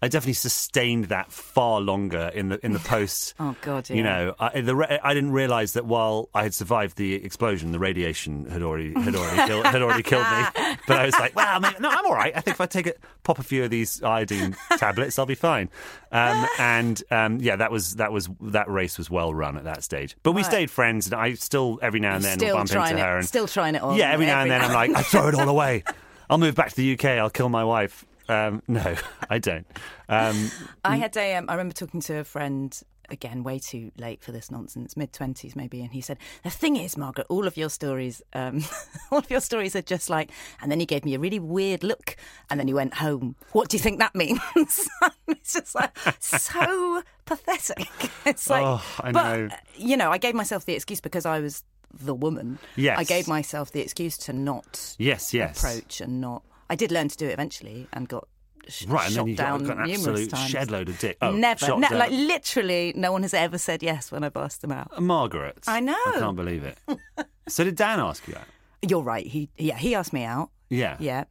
I 0.00 0.06
definitely 0.06 0.34
sustained 0.34 1.06
that 1.06 1.32
far 1.32 1.80
longer 1.80 2.30
in 2.32 2.50
the 2.50 2.64
in 2.64 2.72
the 2.72 2.78
post. 2.94 3.34
Oh, 3.40 3.56
God, 3.62 3.90
You 3.90 4.02
know, 4.04 4.34
I, 4.38 4.60
the 4.60 4.76
re- 4.76 5.00
I 5.02 5.12
didn't 5.12 5.32
realise 5.32 5.72
that 5.72 5.84
while 5.86 6.28
I 6.34 6.44
had 6.44 6.54
survived 6.54 6.96
the 6.96 7.14
explosion, 7.14 7.72
the 7.72 7.78
radiation 7.80 8.48
had 8.48 8.62
already 8.62 8.92
had 8.94 9.14
already 9.16 9.42
killed, 9.48 9.66
had 9.66 9.82
already 9.82 10.02
killed 10.04 10.26
me. 10.30 10.44
But 10.86 11.00
I 11.00 11.04
was 11.04 11.18
like, 11.18 11.34
well, 11.36 11.46
I 11.48 11.58
mean, 11.58 11.72
no, 11.80 11.90
I'm 11.90 12.06
all 12.06 12.14
right. 12.14 12.32
I 12.34 12.40
think 12.40 12.54
if 12.54 12.60
I 12.62 12.66
take 12.66 12.86
it, 12.86 12.98
pop 13.22 13.38
a 13.38 13.42
few 13.42 13.64
of 13.64 13.70
these 13.70 14.02
iodine 14.02 14.56
tablets, 14.78 15.18
I'll 15.18 15.26
be 15.26 15.34
fine. 15.34 15.68
Um, 16.10 16.46
and 16.58 17.02
um, 17.10 17.38
yeah, 17.40 17.56
that 17.56 17.70
was 17.70 17.96
that 17.96 18.10
was 18.10 18.28
that 18.40 18.70
race 18.70 18.96
was 18.96 19.10
well 19.10 19.34
run 19.34 19.58
at 19.58 19.64
that 19.64 19.82
stage. 19.84 20.16
But 20.22 20.32
we 20.32 20.42
Right. 20.42 20.46
stayed 20.50 20.70
friends, 20.70 21.06
and 21.06 21.14
I 21.16 21.34
still 21.34 21.78
every 21.82 22.00
now 22.00 22.14
and 22.14 22.24
then 22.24 22.38
Still 22.38 22.56
bump 22.56 22.70
into 22.70 22.80
it, 22.96 22.98
her. 23.00 23.16
And, 23.18 23.26
still 23.26 23.46
trying 23.48 23.74
it 23.74 23.82
on. 23.82 23.96
yeah, 23.96 24.12
every 24.12 24.24
now 24.26 24.40
and 24.42 24.50
then 24.50 24.62
I'm 24.62 24.72
like, 24.72 24.94
I 24.94 25.02
throw 25.02 25.28
it 25.28 25.34
all 25.34 25.48
away. 25.48 25.82
I'll 26.30 26.38
move 26.38 26.54
back 26.54 26.70
to 26.70 26.76
the 26.76 26.92
UK. 26.94 27.04
I'll 27.18 27.28
kill 27.30 27.48
my 27.50 27.64
wife. 27.64 28.06
Um, 28.28 28.62
no, 28.68 28.94
I 29.30 29.38
don't. 29.38 29.66
Um, 30.08 30.50
I 30.84 30.96
had 30.96 31.16
a. 31.16 31.36
Um, 31.36 31.46
I 31.48 31.54
remember 31.54 31.74
talking 31.74 32.00
to 32.02 32.18
a 32.18 32.24
friend 32.24 32.78
again, 33.10 33.42
way 33.42 33.58
too 33.58 33.90
late 33.96 34.22
for 34.22 34.32
this 34.32 34.50
nonsense, 34.50 34.96
mid 34.96 35.12
twenties 35.12 35.56
maybe, 35.56 35.80
and 35.80 35.92
he 35.92 36.00
said, 36.00 36.18
"The 36.42 36.50
thing 36.50 36.76
is, 36.76 36.96
Margaret, 36.96 37.26
all 37.30 37.46
of 37.46 37.56
your 37.56 37.70
stories, 37.70 38.20
um, 38.34 38.62
all 39.10 39.18
of 39.18 39.30
your 39.30 39.40
stories 39.40 39.74
are 39.74 39.82
just 39.82 40.10
like." 40.10 40.30
And 40.60 40.70
then 40.70 40.80
he 40.80 40.86
gave 40.86 41.04
me 41.04 41.14
a 41.14 41.18
really 41.18 41.38
weird 41.38 41.82
look, 41.82 42.16
and 42.50 42.60
then 42.60 42.68
he 42.68 42.74
went 42.74 42.94
home. 42.94 43.36
What 43.52 43.68
do 43.68 43.76
you 43.76 43.82
think 43.82 43.98
that 43.98 44.14
means? 44.14 44.40
it's 45.28 45.52
just 45.54 45.74
like 45.74 45.96
so 46.20 47.02
pathetic. 47.24 47.88
It's 48.26 48.48
like, 48.50 48.64
Oh, 48.64 48.84
I 49.00 49.12
but 49.12 49.38
know. 49.38 49.48
you 49.76 49.96
know, 49.96 50.10
I 50.10 50.18
gave 50.18 50.34
myself 50.34 50.64
the 50.66 50.74
excuse 50.74 51.00
because 51.00 51.24
I 51.24 51.40
was 51.40 51.64
the 51.92 52.14
woman. 52.14 52.58
Yes. 52.76 52.98
I 52.98 53.04
gave 53.04 53.28
myself 53.28 53.72
the 53.72 53.80
excuse 53.80 54.18
to 54.18 54.32
not 54.32 54.94
yes, 54.98 55.32
yes. 55.32 55.58
approach 55.58 56.00
and 56.00 56.20
not. 56.20 56.42
I 56.70 56.76
did 56.76 56.90
learn 56.92 57.08
to 57.08 57.16
do 57.16 57.26
it 57.26 57.32
eventually 57.32 57.86
and 57.92 58.08
got 58.08 58.28
sh- 58.68 58.84
Right, 58.86 59.06
and 59.06 59.14
shot 59.14 59.20
then 59.20 59.26
you 59.28 59.36
got, 59.36 59.42
down 59.44 59.64
got 59.64 59.76
an 59.78 59.82
numerous 59.84 59.98
absolute 60.06 60.30
times. 60.30 60.50
shed 60.50 60.70
load 60.70 60.88
of 60.88 60.98
dick. 60.98 61.16
Oh, 61.22 61.32
Never, 61.32 61.76
ne- 61.78 61.94
like 61.96 62.10
literally, 62.10 62.92
no 62.96 63.12
one 63.12 63.22
has 63.22 63.34
ever 63.34 63.58
said 63.58 63.82
yes 63.82 64.12
when 64.12 64.22
I've 64.24 64.36
asked 64.36 64.60
them 64.62 64.72
out. 64.72 65.00
Margaret. 65.00 65.58
I 65.66 65.80
know. 65.80 65.92
I 66.06 66.16
can't 66.18 66.36
believe 66.36 66.64
it. 66.64 66.78
so 67.48 67.64
did 67.64 67.76
Dan 67.76 68.00
ask 68.00 68.26
you 68.28 68.34
out? 68.36 68.44
You're 68.82 69.02
right. 69.02 69.26
He, 69.26 69.48
yeah, 69.56 69.76
he 69.76 69.94
asked 69.94 70.12
me 70.12 70.24
out. 70.24 70.50
Yeah. 70.70 70.96
Yeah, 71.00 71.24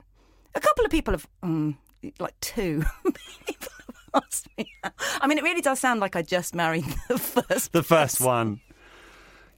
a 0.56 0.60
couple 0.60 0.84
of 0.86 0.92
people 0.92 1.14
have, 1.14 1.28
um, 1.44 1.78
like 2.20 2.38
two 2.42 2.84
people 3.46 3.68
have 4.14 4.24
asked 4.24 4.48
me 4.58 4.70
out. 4.84 4.94
I 5.22 5.28
mean, 5.28 5.38
it 5.38 5.44
really 5.44 5.62
does 5.62 5.80
sound 5.80 6.00
like 6.00 6.16
I 6.16 6.24
just 6.24 6.56
married 6.56 6.86
the 7.08 7.18
first. 7.20 7.72
The 7.74 7.84
first 7.84 8.20
one. 8.20 8.62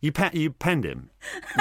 You 0.02 0.12
pe- 0.14 0.30
you 0.34 0.52
penned 0.52 0.86
him. 0.86 1.10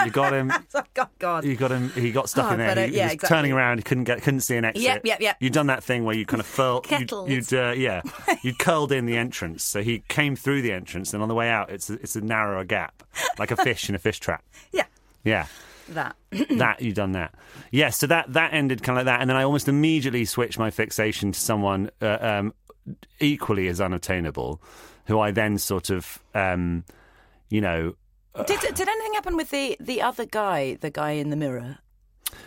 You 0.04 0.10
got 0.10 0.32
him. 0.32 0.52
Oh, 1.00 1.06
God. 1.18 1.44
You 1.44 1.56
got 1.56 1.70
him. 1.72 1.90
He 1.90 2.12
got 2.12 2.28
stuck 2.28 2.50
Oh, 2.50 2.52
in 2.54 2.58
there. 2.58 2.70
uh, 2.70 2.74
he, 2.74 2.80
he 2.80 3.02
was 3.02 3.12
exactly. 3.12 3.28
turning 3.28 3.52
around. 3.52 3.78
He 3.78 3.82
couldn't 3.82 4.04
get. 4.04 4.22
Couldn't 4.22 4.40
see 4.40 4.56
an 4.56 4.64
exit. 4.64 4.82
Yep, 4.82 5.00
yep, 5.04 5.20
yep. 5.20 5.36
You'd 5.40 5.52
done 5.52 5.66
that 5.68 5.82
thing 5.82 6.04
where 6.04 6.14
you 6.14 6.24
kind 6.26 6.40
of 6.40 6.46
furled. 6.46 6.88
You'd, 6.90 7.10
you'd 7.26 7.52
uh, 7.54 7.72
yeah. 7.76 8.02
You'd 8.42 8.58
curled 8.58 8.92
in 8.92 9.06
the 9.06 9.16
entrance. 9.16 9.64
So 9.64 9.82
he 9.82 10.00
came 10.08 10.36
through 10.36 10.62
the 10.62 10.72
entrance, 10.72 11.12
and 11.14 11.22
on 11.22 11.28
the 11.28 11.34
way 11.34 11.48
out, 11.50 11.70
it's 11.70 11.90
a, 11.90 11.94
it's 11.94 12.14
a 12.16 12.20
narrower 12.20 12.64
gap, 12.64 13.02
like 13.38 13.50
a 13.50 13.56
fish 13.64 13.88
in 13.88 13.94
a 13.94 13.98
fish 13.98 14.18
trap. 14.20 14.44
Yeah, 14.72 14.84
Yeah. 15.24 15.46
that. 15.90 16.16
that 16.58 16.82
you 16.82 16.92
done 16.92 17.12
that 17.12 17.34
yes 17.70 17.96
so 17.96 18.06
that 18.06 18.30
that 18.34 18.52
ended 18.52 18.82
kind 18.82 18.98
of 18.98 19.06
like 19.06 19.10
that 19.10 19.22
and 19.22 19.30
then 19.30 19.38
i 19.38 19.42
almost 19.42 19.66
immediately 19.68 20.26
switched 20.26 20.58
my 20.58 20.70
fixation 20.70 21.32
to 21.32 21.40
someone 21.40 21.90
uh, 22.02 22.18
um, 22.20 22.52
equally 23.20 23.68
as 23.68 23.80
unattainable 23.80 24.60
who 25.06 25.18
i 25.18 25.30
then 25.30 25.56
sort 25.56 25.88
of 25.88 26.18
um, 26.34 26.84
you 27.48 27.62
know 27.62 27.94
did 28.46 28.60
did 28.60 28.88
anything 28.88 29.14
happen 29.14 29.36
with 29.36 29.50
the 29.50 29.76
the 29.80 30.02
other 30.02 30.26
guy, 30.26 30.74
the 30.80 30.90
guy 30.90 31.12
in 31.12 31.30
the 31.30 31.36
mirror? 31.36 31.78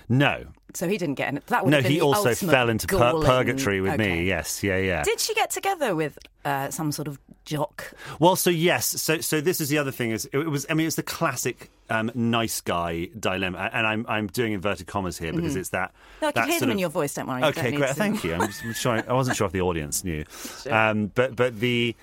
no 0.07 0.45
So 0.73 0.87
he 0.87 0.97
didn't 0.97 1.15
get 1.15 1.29
in. 1.33 1.41
That 1.47 1.63
would 1.65 1.71
no 1.71 1.81
he 1.81 1.99
also 2.01 2.35
fell 2.35 2.69
into 2.69 2.85
pur- 2.87 3.21
purgatory 3.21 3.81
with 3.81 3.93
Okay. 3.93 4.17
me 4.19 4.25
yes 4.27 4.63
yeah 4.63 4.77
yeah 4.77 5.03
Did 5.03 5.19
she 5.19 5.33
get 5.33 5.49
together 5.49 5.95
with 5.95 6.17
uh, 6.45 6.69
some 6.69 6.91
sort 6.91 7.07
of 7.07 7.19
jock? 7.45 7.93
Well, 8.19 8.35
so 8.35 8.49
yes, 8.49 8.85
so 9.01 9.19
so 9.21 9.41
this 9.41 9.59
is 9.61 9.69
the 9.69 9.77
other 9.77 9.91
thing 9.91 10.11
is 10.11 10.29
it 10.31 10.37
was 10.37 10.65
I 10.69 10.73
mean 10.75 10.87
it's 10.87 10.95
the 10.95 11.03
classic 11.03 11.71
um, 11.89 12.09
nice 12.15 12.61
guy 12.61 13.09
dilemma, 13.19 13.69
and 13.73 13.85
I'm 13.85 14.05
I'm 14.07 14.27
doing 14.27 14.53
inverted 14.53 14.87
commas 14.87 15.17
here 15.17 15.33
because 15.33 15.55
it's 15.55 15.69
that. 15.69 15.91
No, 16.21 16.27
I 16.29 16.31
can 16.31 16.47
hear 16.49 16.59
them 16.59 16.71
in 16.71 16.79
your 16.79 16.89
voice. 16.89 17.13
Don't 17.15 17.27
worry. 17.27 17.43
Okay, 17.43 17.71
don't 17.71 17.79
great. 17.79 17.95
Thank 17.95 18.23
you. 18.23 18.33
I'm 18.35 18.47
just 18.47 18.63
I'm 18.63 18.73
sure 18.73 19.03
I 19.07 19.13
wasn't 19.13 19.35
sure 19.37 19.47
if 19.47 19.53
the 19.53 19.61
audience 19.61 20.03
knew, 20.03 20.23
um, 20.69 21.11
but 21.13 21.35
but 21.35 21.59
the. 21.59 21.95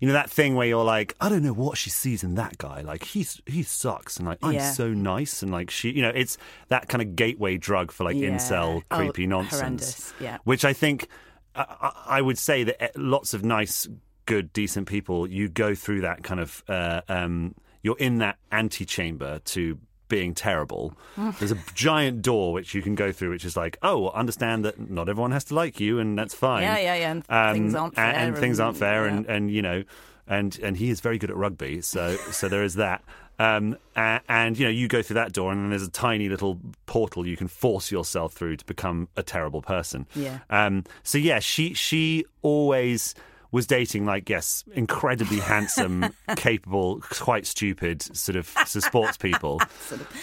You 0.00 0.08
know 0.08 0.14
that 0.14 0.30
thing 0.30 0.54
where 0.54 0.66
you're 0.66 0.84
like, 0.84 1.14
I 1.20 1.28
don't 1.28 1.42
know 1.42 1.52
what 1.54 1.78
she 1.78 1.88
sees 1.90 2.22
in 2.22 2.34
that 2.34 2.58
guy. 2.58 2.82
Like 2.82 3.02
he's 3.04 3.40
he 3.46 3.62
sucks, 3.62 4.18
and 4.18 4.26
like 4.26 4.38
I'm 4.42 4.54
Yeah. 4.54 4.72
so 4.72 4.88
nice, 4.92 5.42
and 5.42 5.50
like 5.50 5.70
she, 5.70 5.90
you 5.90 6.02
know, 6.02 6.12
it's 6.14 6.36
that 6.68 6.88
kind 6.88 7.00
of 7.02 7.16
gateway 7.16 7.56
drug 7.56 7.90
for 7.90 8.04
like 8.04 8.16
Yeah. 8.16 8.30
incel 8.36 8.82
Oh, 8.90 8.96
creepy 8.96 9.26
nonsense. 9.26 9.60
horrendous, 9.60 10.14
yeah. 10.20 10.38
Which 10.44 10.64
I 10.64 10.72
think 10.74 11.08
I, 11.54 11.64
I 12.06 12.18
I 12.18 12.20
would 12.22 12.38
say 12.38 12.64
that 12.64 12.82
eh, 12.82 12.88
lots 12.96 13.32
of 13.34 13.44
nice, 13.44 13.88
good, 14.26 14.52
decent 14.52 14.86
people, 14.88 15.26
you 15.26 15.48
go 15.48 15.74
through 15.74 16.02
that 16.02 16.22
kind 16.22 16.40
of, 16.40 16.62
uh, 16.68 17.00
um, 17.08 17.54
you're 17.82 17.96
in 17.98 18.18
that 18.18 18.36
antechamber 18.52 19.38
to 19.40 19.78
being 20.08 20.34
terrible. 20.34 20.94
There's 21.16 21.52
a 21.52 21.58
giant 21.74 22.22
door 22.22 22.52
which 22.52 22.74
you 22.74 22.82
can 22.82 22.94
go 22.94 23.12
through, 23.12 23.30
which 23.30 23.44
is 23.44 23.56
like, 23.56 23.76
oh, 23.82 24.08
understand 24.10 24.64
that 24.64 24.90
not 24.90 25.08
everyone 25.08 25.32
has 25.32 25.44
to 25.44 25.54
like 25.54 25.80
you, 25.80 25.98
and 25.98 26.18
that's 26.18 26.34
fine. 26.34 26.62
Yeah, 26.62 26.78
yeah, 26.78 26.94
yeah, 26.94 27.10
and 27.10 27.24
Um, 27.28 27.54
things 27.54 27.74
aren't 27.74 27.98
and- 27.98 28.14
fair 28.16 28.26
and, 28.28 28.36
things 28.38 28.60
aren't 28.60 28.74
and- 28.76 28.78
fair, 28.80 29.06
yeah. 29.06 29.12
and 29.16 29.26
and 29.26 29.50
you 29.50 29.62
know, 29.62 29.82
and 30.28 30.58
and 30.62 30.76
he 30.76 30.90
is 30.90 31.00
very 31.00 31.18
good 31.18 31.30
at 31.30 31.36
rugby, 31.36 31.80
so 31.82 32.16
so 32.30 32.48
there 32.48 32.62
is 32.64 32.74
that. 32.74 33.02
Um, 33.38 33.76
a- 33.96 34.20
and 34.30 34.58
you 34.58 34.64
know, 34.64 34.70
you 34.70 34.88
go 34.88 35.02
through 35.02 35.14
that 35.14 35.32
door, 35.32 35.52
and 35.52 35.60
then 35.62 35.70
there's 35.70 35.82
a 35.86 35.90
tiny 35.90 36.28
little 36.30 36.58
portal 36.86 37.26
you 37.26 37.36
can 37.36 37.48
force 37.48 37.92
yourself 37.92 38.32
through 38.32 38.56
to 38.56 38.64
become 38.64 39.08
a 39.16 39.22
terrible 39.22 39.60
person. 39.60 40.06
Yeah. 40.14 40.38
Um, 40.48 40.84
so 41.02 41.18
yeah, 41.18 41.38
she 41.40 41.74
she 41.74 42.24
always 42.40 43.14
was 43.56 43.66
dating 43.66 44.04
like 44.04 44.28
yes, 44.28 44.62
incredibly 44.74 45.38
handsome, 45.40 46.04
capable, 46.36 47.00
quite 47.10 47.46
stupid 47.46 48.02
sort 48.02 48.36
of, 48.36 48.46
sort 48.66 48.76
of 48.76 48.84
sports 48.84 49.16
people, 49.16 49.60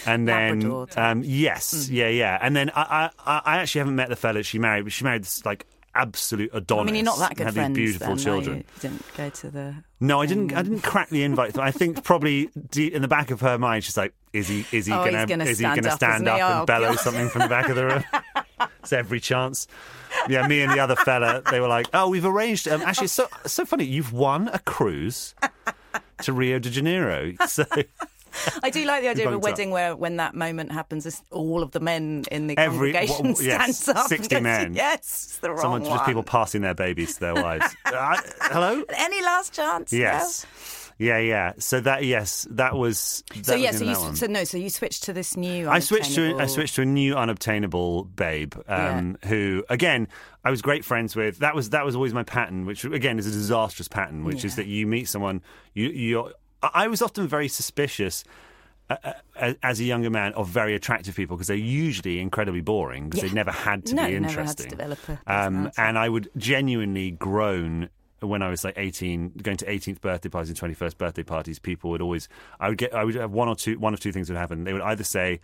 and 0.06 0.26
then 0.28 0.60
Labrador 0.60 0.86
type. 0.86 1.04
um, 1.04 1.22
yes, 1.24 1.88
yeah, 1.90 2.08
yeah, 2.08 2.38
and 2.40 2.54
then 2.54 2.70
I, 2.74 3.10
I 3.26 3.42
I 3.44 3.56
actually 3.58 3.80
haven't 3.80 3.96
met 3.96 4.08
the 4.08 4.16
fella 4.16 4.42
she 4.44 4.58
married, 4.58 4.84
but 4.84 4.92
she 4.92 5.02
married 5.04 5.22
this 5.22 5.44
like 5.44 5.66
absolute 5.96 6.50
Adonis. 6.52 6.82
I 6.82 6.84
mean, 6.86 6.94
you're 6.96 7.04
not 7.04 7.18
that 7.18 7.30
and 7.30 7.38
good 7.38 7.54
friends. 7.54 7.76
These 7.76 7.90
beautiful 7.92 8.14
then, 8.16 8.24
children. 8.24 8.56
you? 8.58 8.64
You 8.74 8.80
didn't 8.80 9.04
go 9.16 9.30
to 9.30 9.50
the. 9.50 9.74
No, 10.00 10.20
I 10.20 10.26
didn't. 10.26 10.52
I 10.54 10.62
didn't 10.62 10.80
crack 10.82 11.08
the 11.10 11.22
invite. 11.24 11.58
I 11.58 11.70
think 11.70 12.02
probably 12.04 12.50
deep 12.70 12.92
in 12.94 13.02
the 13.02 13.08
back 13.08 13.30
of 13.30 13.40
her 13.40 13.58
mind, 13.58 13.84
she's 13.84 13.96
like, 13.96 14.12
"Is 14.32 14.48
he? 14.48 14.64
Is 14.72 14.86
he 14.86 14.92
Oh, 14.92 15.04
gonna? 15.04 15.26
gonna 15.26 15.44
is 15.44 15.58
he 15.58 15.64
stand 15.64 15.80
gonna 15.82 15.92
up, 15.92 15.98
stand 15.98 16.28
up 16.28 16.36
he? 16.36 16.42
and 16.42 16.60
Oh, 16.62 16.64
bellow 16.66 16.94
something 16.96 17.28
from 17.28 17.42
the 17.42 17.48
back 17.48 17.68
of 17.68 17.76
the 17.76 17.86
room?" 17.86 18.04
it's 18.84 18.92
every 18.92 19.18
chance. 19.20 19.66
Yeah, 20.28 20.46
me 20.46 20.60
and 20.62 20.72
the 20.72 20.78
other 20.78 20.94
fella, 20.96 21.42
they 21.50 21.58
were 21.60 21.66
like, 21.68 21.88
"Oh, 21.92 22.08
we've 22.08 22.24
arranged." 22.24 22.68
Um, 22.68 22.82
actually, 22.82 23.06
it's 23.06 23.14
so 23.14 23.26
so 23.46 23.64
funny. 23.64 23.84
You've 23.84 24.12
won 24.12 24.48
a 24.52 24.60
cruise 24.60 25.34
to 26.22 26.32
Rio 26.32 26.58
de 26.60 26.70
Janeiro. 26.70 27.32
So 27.48 27.64
I 28.64 28.70
do 28.70 28.84
like 28.84 29.02
the 29.02 29.08
idea 29.14 29.26
of 29.28 29.32
a 29.32 29.36
bunked 29.38 29.44
up. 29.46 29.50
wedding 29.52 29.70
where, 29.70 29.94
when 29.94 30.16
that 30.16 30.34
moment 30.34 30.72
happens, 30.72 31.22
all 31.30 31.62
of 31.62 31.70
the 31.70 31.78
men 31.80 32.24
in 32.32 32.48
the 32.48 32.58
Every- 32.58 32.92
congregation 32.92 33.28
what- 33.32 33.40
yes, 33.42 33.78
stands 33.78 33.88
up. 34.00 34.08
60 34.08 34.34
goes, 34.34 34.42
men. 34.42 34.74
Yes, 34.74 35.38
the 35.40 35.50
wrong 35.50 35.60
someone 35.60 35.82
one. 35.82 35.90
just 35.92 36.04
people 36.04 36.24
passing 36.24 36.62
their 36.62 36.74
babies 36.74 37.14
to 37.14 37.20
their 37.20 37.34
wives. 37.34 37.64
Uh, 37.86 38.16
hello. 38.40 38.82
Any 38.96 39.22
last 39.22 39.52
chance? 39.52 39.92
No? 39.92 39.98
Yeah, 40.98 41.18
yeah. 41.18 41.52
So 41.58 41.80
that 41.80 42.04
yes, 42.04 42.46
that 42.50 42.76
was. 42.76 43.24
That 43.34 43.46
So 43.46 43.54
yeah, 43.54 43.70
in 43.70 43.74
so 43.78 43.84
you 43.84 43.90
one. 43.98 44.16
so 44.16 44.26
no, 44.26 44.44
so 44.44 44.56
you 44.58 44.70
switched 44.70 45.04
to 45.04 45.12
this 45.12 45.36
new. 45.36 45.68
I 45.68 45.80
switched 45.80 46.14
to 46.14 46.36
I 46.38 46.46
switched 46.46 46.76
to 46.76 46.82
a 46.82 46.86
new 46.86 47.14
unobtainable 47.16 48.04
babe, 48.04 48.54
um, 48.68 49.16
who 49.24 49.64
again 49.68 50.08
I 50.44 50.50
was 50.50 50.62
great 50.62 50.84
friends 50.84 51.16
with. 51.16 51.38
That 51.38 51.54
was 51.54 51.70
that 51.70 51.84
was 51.84 51.96
always 51.96 52.14
my 52.14 52.22
pattern, 52.22 52.64
which 52.66 52.84
again 52.84 53.18
is 53.18 53.26
a 53.26 53.30
disastrous 53.30 53.88
pattern, 53.88 54.24
which 54.24 54.44
is 54.44 54.56
that 54.56 54.66
you 54.66 54.86
meet 54.86 55.08
someone 55.08 55.42
you 55.74 55.88
you. 55.88 56.32
I 56.62 56.86
was 56.88 57.02
often 57.02 57.26
very 57.28 57.48
suspicious. 57.48 58.24
Uh, 58.90 58.96
uh, 59.40 59.54
as 59.62 59.80
a 59.80 59.84
younger 59.84 60.10
man, 60.10 60.34
of 60.34 60.46
very 60.46 60.74
attractive 60.74 61.16
people 61.16 61.36
because 61.36 61.46
they're 61.46 61.56
usually 61.56 62.20
incredibly 62.20 62.60
boring 62.60 63.08
because 63.08 63.22
Yeah. 63.22 63.28
they 63.30 63.34
never 63.34 63.50
had 63.50 63.86
to 63.86 63.94
No, 63.94 64.06
be 64.06 64.20
never 64.20 64.44
had 64.44 64.58
to 64.58 64.68
develop 64.68 64.98
a 65.08 65.18
um, 65.26 65.70
and 65.78 65.98
I 65.98 66.06
would 66.06 66.28
genuinely 66.36 67.10
groan 67.12 67.88
when 68.26 68.42
I 68.42 68.48
was 68.48 68.64
like 68.64 68.74
18, 68.76 69.32
going 69.42 69.56
to 69.58 69.66
18th 69.66 70.00
birthday 70.00 70.28
parties 70.28 70.50
and 70.50 70.76
21st 70.76 70.98
birthday 70.98 71.22
parties. 71.22 71.58
People 71.58 71.90
would 71.90 72.02
always, 72.02 72.28
I 72.60 72.68
would 72.68 72.78
get, 72.78 72.94
I 72.94 73.04
would 73.04 73.14
have 73.14 73.30
one 73.32 73.48
or 73.48 73.56
two, 73.56 73.78
one 73.78 73.94
of 73.94 74.00
two 74.00 74.12
things 74.12 74.28
would 74.28 74.38
happen. 74.38 74.64
They 74.64 74.72
would 74.72 74.82
either 74.82 75.04
say, 75.04 75.40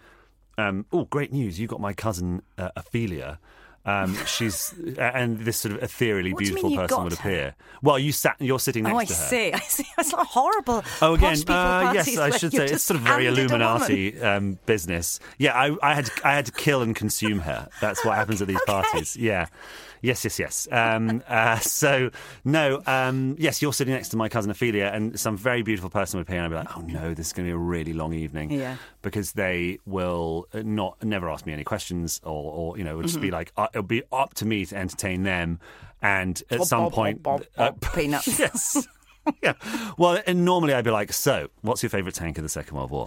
um, 0.59 0.87
"Oh, 0.93 1.05
great 1.05 1.33
news! 1.33 1.59
You 1.59 1.67
got 1.67 1.81
my 1.81 1.93
cousin 1.93 2.43
uh, 2.59 2.71
Ophelia." 2.77 3.39
Um, 3.87 4.15
she's 4.27 4.75
and 4.99 5.39
this 5.39 5.57
sort 5.57 5.75
of 5.75 5.83
ethereally 5.83 6.35
What 6.35 6.41
beautiful 6.41 6.77
person 6.77 7.03
would 7.05 7.15
her? 7.15 7.19
appear. 7.19 7.55
Well, 7.83 7.99
you 7.99 8.13
sat, 8.13 8.37
you're 8.39 8.59
sitting 8.59 8.83
next 8.85 8.95
Oh, 8.95 8.99
I 8.99 9.05
to 9.07 9.15
her. 9.15 9.25
I 9.25 9.27
see. 9.29 9.53
I 9.55 9.59
see. 9.61 9.87
It's 9.99 10.13
like 10.13 10.27
horrible. 10.27 10.85
Oh, 11.01 11.15
again, 11.15 11.37
uh, 11.49 11.93
yes, 11.95 12.19
I 12.19 12.31
should 12.31 12.53
say 12.53 12.67
it's 12.67 12.85
sort 12.85 12.97
of 13.01 13.07
very 13.07 13.25
handed 13.25 13.51
a 13.51 13.55
woman. 13.55 13.63
Illuminati 13.63 14.21
um, 14.21 14.59
business. 14.67 15.19
Yeah, 15.39 15.55
I, 15.55 15.75
I 15.83 15.95
had 15.95 16.11
I 16.25 16.35
had 16.35 16.47
to 16.47 16.53
kill 16.53 16.83
and 16.83 16.95
consume 16.95 17.41
her. 17.41 17.69
That's 17.81 18.05
what 18.05 18.17
happens 18.17 18.43
at 18.43 18.49
these 18.49 18.61
parties. 18.67 19.17
Yeah, 19.17 19.47
yes, 20.03 20.25
yes, 20.25 20.39
yes. 20.39 20.69
Um, 20.71 21.23
uh, 21.29 21.59
so 21.59 22.11
no, 22.45 22.83
um, 22.87 23.37
yes, 23.39 23.61
you're 23.63 23.73
sitting 23.73 23.95
next 23.95 24.11
to 24.11 24.17
my 24.17 24.29
cousin 24.29 24.51
Ophelia, 24.51 24.91
and 24.93 25.19
some 25.19 25.37
very 25.37 25.63
beautiful 25.63 25.91
person 25.91 26.19
would 26.19 26.27
appear, 26.27 26.37
and 26.43 26.47
I'd 26.47 26.49
be 26.51 26.57
like, 26.69 26.77
oh 26.77 26.81
no, 26.83 27.15
this 27.15 27.29
is 27.29 27.33
going 27.33 27.47
to 27.47 27.51
be 27.51 27.55
a 27.55 27.59
really 27.59 27.93
long 27.93 28.13
evening. 28.13 28.51
Yeah. 28.51 28.77
because 29.03 29.33
they 29.33 29.79
will 29.87 30.47
uh, 30.53 30.63
not 30.65 31.03
never 31.03 31.29
ask 31.31 31.47
me 31.47 31.53
any 31.53 31.65
questions, 31.65 32.21
or, 32.25 32.53
or 32.53 32.79
you 32.79 32.85
know, 32.85 32.91
it'll 32.91 33.03
just 33.03 33.15
Mm-hmm. 33.17 33.23
be 33.23 33.31
like 33.31 33.53
uh, 33.57 33.69
it'll 33.75 33.83
be 33.83 34.03
up 34.13 34.35
to 34.35 34.45
me 34.47 34.65
to 34.67 34.77
entertain 34.77 35.23
them, 35.25 35.59
and 36.03 36.43
at 36.51 36.59
Bob, 36.59 36.67
some 36.67 36.81
bob, 36.85 36.93
point, 36.93 37.23
bob, 37.23 37.45
uh, 37.57 37.73
peanuts. 37.95 38.39
yes. 38.39 38.87
yeah. 39.43 39.53
Well, 39.99 40.19
and 40.27 40.45
normally 40.45 40.73
I'd 40.75 40.85
be 40.85 40.91
like, 40.91 41.13
so, 41.13 41.49
what's 41.61 41.83
your 41.83 41.91
favourite 41.91 42.15
tank 42.15 42.39
of 42.39 42.43
the 42.45 42.49
Second 42.49 42.77
World 42.77 42.91
War? 42.91 43.07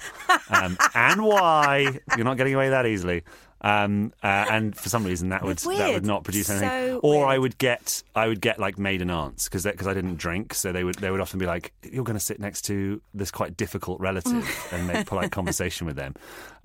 Um, 0.49 0.77
and 0.93 1.23
why? 1.25 1.99
You're 2.15 2.25
not 2.25 2.37
getting 2.37 2.53
away 2.53 2.69
that 2.69 2.85
easily. 2.85 3.23
Um, 3.66 4.11
uh, 4.22 4.28
and 4.49 4.76
for 4.76 4.89
some 4.89 5.05
reason 5.05 5.30
that 5.30 5.41
would 5.41 5.57
That's 5.57 5.78
that 5.78 5.93
would 5.93 6.05
not 6.05 6.26
produce 6.26 6.49
anything. 6.49 6.68
So 6.70 6.99
or 6.99 7.26
I 7.26 7.38
would 7.38 7.57
get 7.57 8.03
I 8.14 8.28
would 8.28 8.41
get 8.41 8.59
like 8.59 8.78
maiden 8.78 9.09
aunts 9.09 9.45
because 9.45 9.64
because 9.64 9.88
I 9.88 9.93
didn't 9.93 10.18
drink, 10.18 10.53
so 10.53 10.74
they 10.74 10.84
would 10.84 10.95
they 10.95 11.09
would 11.11 11.22
often 11.22 11.39
be 11.39 11.45
like, 11.45 11.72
"You're 11.82 12.03
going 12.03 12.18
to 12.18 12.24
sit 12.24 12.39
next 12.41 12.64
to 12.64 13.01
this 13.14 13.32
quite 13.32 13.55
difficult 13.55 14.01
relative 14.01 14.68
and 14.74 14.86
make 14.86 15.05
polite 15.07 15.32
conversation 15.32 15.88
with 15.88 15.95
them." 15.95 16.14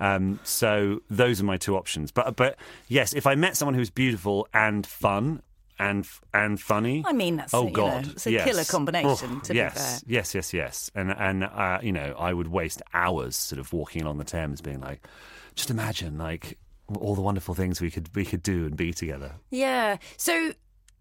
Um, 0.01 0.41
so 0.43 1.01
those 1.09 1.41
are 1.41 1.45
my 1.45 1.57
two 1.57 1.77
options. 1.77 2.11
But 2.11 2.35
but 2.35 2.57
yes, 2.89 3.13
if 3.15 3.29
I 3.29 3.37
met 3.37 3.57
someone 3.57 3.75
who's 3.75 3.91
beautiful 3.91 4.49
and 4.53 4.87
fun. 4.87 5.43
And 5.81 6.09
and 6.35 6.61
funny. 6.61 7.05
I 7.07 7.13
mean, 7.13 7.37
that's, 7.37 7.55
oh 7.55 7.69
you 7.69 7.73
god, 7.73 8.07
know, 8.07 8.11
it's 8.11 8.27
a 8.27 8.33
yes. 8.33 8.45
killer 8.49 8.65
combination, 8.65 9.37
Oh, 9.37 9.41
to 9.45 9.53
be 9.53 9.59
yes, 9.59 10.01
fair. 10.01 10.13
yes, 10.13 10.35
yes, 10.35 10.53
yes. 10.53 10.91
And 10.93 11.13
and 11.13 11.45
uh, 11.45 11.79
you 11.81 11.93
know, 11.93 12.17
I 12.19 12.33
would 12.33 12.49
waste 12.49 12.83
hours 12.93 13.37
sort 13.37 13.61
of 13.61 13.73
walking 13.73 14.03
along 14.03 14.19
the 14.19 14.25
Thames, 14.25 14.61
being 14.61 14.81
like, 14.81 15.07
just 15.55 15.71
imagine 15.71 16.19
like 16.19 16.59
all 16.97 17.15
the 17.15 17.21
wonderful 17.23 17.55
things 17.55 17.81
we 17.81 17.91
could 17.91 18.09
we 18.15 18.25
could 18.25 18.43
do 18.43 18.67
and 18.67 18.77
be 18.77 18.93
together. 18.93 19.33
Yeah. 19.51 19.99
So, 20.17 20.53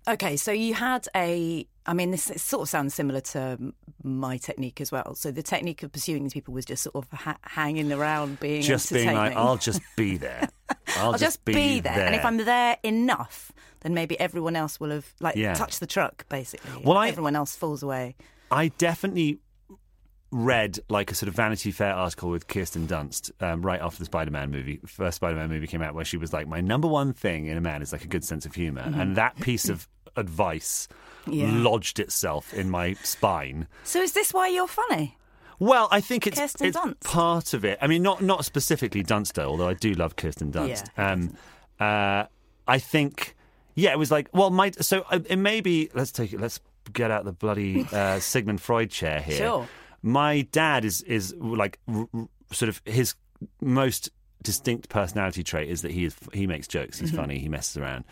okay. 0.07 0.37
So 0.37 0.51
you 0.51 0.73
had 0.73 1.07
a. 1.15 1.67
I 1.89 1.93
mean, 1.93 2.11
this 2.11 2.25
sort 2.35 2.63
of 2.63 2.69
sounds 2.69 2.93
similar 2.93 3.21
to 3.21 3.73
my 4.03 4.35
technique 4.35 4.81
as 4.81 4.91
well. 4.91 5.15
So 5.15 5.31
the 5.31 5.41
technique 5.41 5.83
of 5.83 5.91
pursuing 5.93 6.23
these 6.23 6.33
people 6.33 6.53
was 6.53 6.65
just 6.65 6.83
sort 6.83 6.95
of 6.97 7.09
ha- 7.17 7.37
hanging 7.43 7.93
around, 7.93 8.41
being 8.41 8.61
Just 8.61 8.91
being 8.91 9.13
like. 9.15 9.35
I'll 9.37 9.55
just 9.55 9.81
be 9.95 10.17
there. 10.17 10.49
I'll, 10.97 11.13
I'll 11.13 11.17
just 11.17 11.45
be 11.45 11.79
there. 11.79 11.93
and 12.05 12.13
if 12.13 12.25
I'm 12.25 12.37
there 12.37 12.77
enough, 12.83 13.53
then 13.81 13.93
maybe 13.93 14.19
everyone 14.19 14.57
else 14.57 14.81
will 14.81 14.89
have 14.89 15.05
like 15.21 15.37
Yeah. 15.37 15.53
touched 15.53 15.79
the 15.79 15.87
truck, 15.87 16.27
basically. 16.27 16.81
Well, 16.83 16.97
I- 16.97 17.07
everyone 17.07 17.37
else 17.37 17.55
falls 17.55 17.81
away. 17.83 18.15
I 18.51 18.69
definitely 18.77 19.39
read 20.31 20.79
like 20.89 21.11
a 21.11 21.15
sort 21.15 21.29
of 21.29 21.35
Vanity 21.35 21.71
Fair 21.71 21.93
article 21.93 22.29
with 22.29 22.47
Kirsten 22.47 22.87
Dunst 22.87 23.31
um, 23.41 23.61
right 23.61 23.79
after 23.81 23.99
the 23.99 24.05
Spider-Man 24.05 24.51
movie, 24.51 24.79
first 24.85 25.15
Spider-Man 25.17 25.49
movie 25.49 25.67
came 25.67 25.81
out, 25.81 25.93
where 25.95 26.05
she 26.05 26.17
was 26.17 26.33
like, 26.33 26.47
"My 26.47 26.61
number 26.61 26.87
one 26.87 27.13
thing 27.13 27.45
in 27.47 27.57
a 27.57 27.61
man 27.61 27.81
is 27.81 27.91
like 27.91 28.03
a 28.03 28.07
good 28.07 28.23
sense 28.25 28.45
of 28.45 28.53
humor 28.55 28.81
and 28.95 29.15
that 29.15 29.35
piece 29.39 29.69
of 29.69 29.87
advice 30.15 30.87
Mm-hmm. 31.25 31.33
Yeah. 31.39 31.69
lodged 31.69 31.99
itself 31.99 32.53
in 32.53 32.69
my 32.69 32.93
spine. 33.03 33.67
So 33.83 34.01
is 34.01 34.13
this 34.13 34.33
why 34.33 34.47
you're 34.47 34.65
funny? 34.65 35.17
Well, 35.59 35.89
I 35.91 35.99
think 35.99 36.25
it's, 36.25 36.39
it's 36.39 36.55
Dunst. 36.77 37.01
part 37.03 37.53
of 37.53 37.65
it. 37.65 37.77
I 37.81 37.87
mean, 37.87 38.01
not 38.01 38.21
not 38.21 38.45
specifically 38.45 39.03
Dunster, 39.03 39.41
although 39.41 39.67
I 39.67 39.73
do 39.73 39.91
love 39.93 40.15
Kirsten 40.15 40.53
Dunst. 40.53 40.85
Yeah, 40.97 41.11
um, 41.11 41.35
uh, 41.81 42.27
I 42.65 42.79
think, 42.79 43.35
yeah, 43.75 43.91
it 43.91 43.99
was 43.99 44.09
like, 44.09 44.29
well, 44.33 44.51
my 44.51 44.71
so 44.79 45.03
uh, 45.11 45.19
it 45.29 45.35
may 45.35 45.59
be. 45.59 45.89
Let's 45.93 46.13
take 46.13 46.31
it. 46.31 46.39
Let's 46.39 46.61
get 46.93 47.11
out 47.11 47.25
the 47.25 47.33
bloody 47.33 47.85
uh, 47.91 48.19
Sigmund 48.21 48.61
Freud 48.61 48.89
chair 48.89 49.19
here. 49.19 49.35
Sure. 49.37 49.67
My 50.01 50.41
dad 50.51 50.85
is 50.85 51.01
is 51.01 51.33
like 51.35 51.79
r- 51.87 52.07
r- 52.13 52.27
sort 52.51 52.69
of 52.69 52.81
his 52.85 53.15
most 53.61 54.09
distinct 54.43 54.89
personality 54.89 55.43
trait 55.43 55.69
is 55.69 55.81
that 55.81 55.91
he 55.91 56.05
is 56.05 56.15
he 56.33 56.47
makes 56.47 56.67
jokes. 56.67 56.99
He's 56.99 57.11
funny. 57.11 57.39
He 57.39 57.49
messes 57.49 57.77
around, 57.77 58.05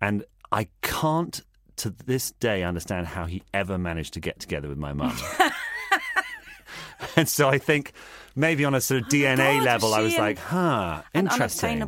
and 0.00 0.24
I 0.52 0.68
can't 0.82 1.40
to 1.76 1.90
this 1.90 2.32
day 2.32 2.64
understand 2.64 3.06
how 3.06 3.26
he 3.26 3.42
ever 3.54 3.78
managed 3.78 4.14
to 4.14 4.20
get 4.20 4.40
together 4.40 4.68
with 4.68 4.78
my 4.78 4.92
mum. 4.92 5.16
and 7.16 7.28
so 7.28 7.48
I 7.48 7.58
think 7.58 7.92
maybe 8.34 8.64
on 8.64 8.74
a 8.74 8.80
sort 8.80 9.02
of 9.02 9.08
DNA 9.08 9.32
Oh 9.34 9.58
God, 9.58 9.64
level, 9.64 9.94
I 9.94 10.00
was 10.00 10.14
and- 10.14 10.20
like, 10.22 10.38
huh, 10.38 11.02
interesting. 11.14 11.78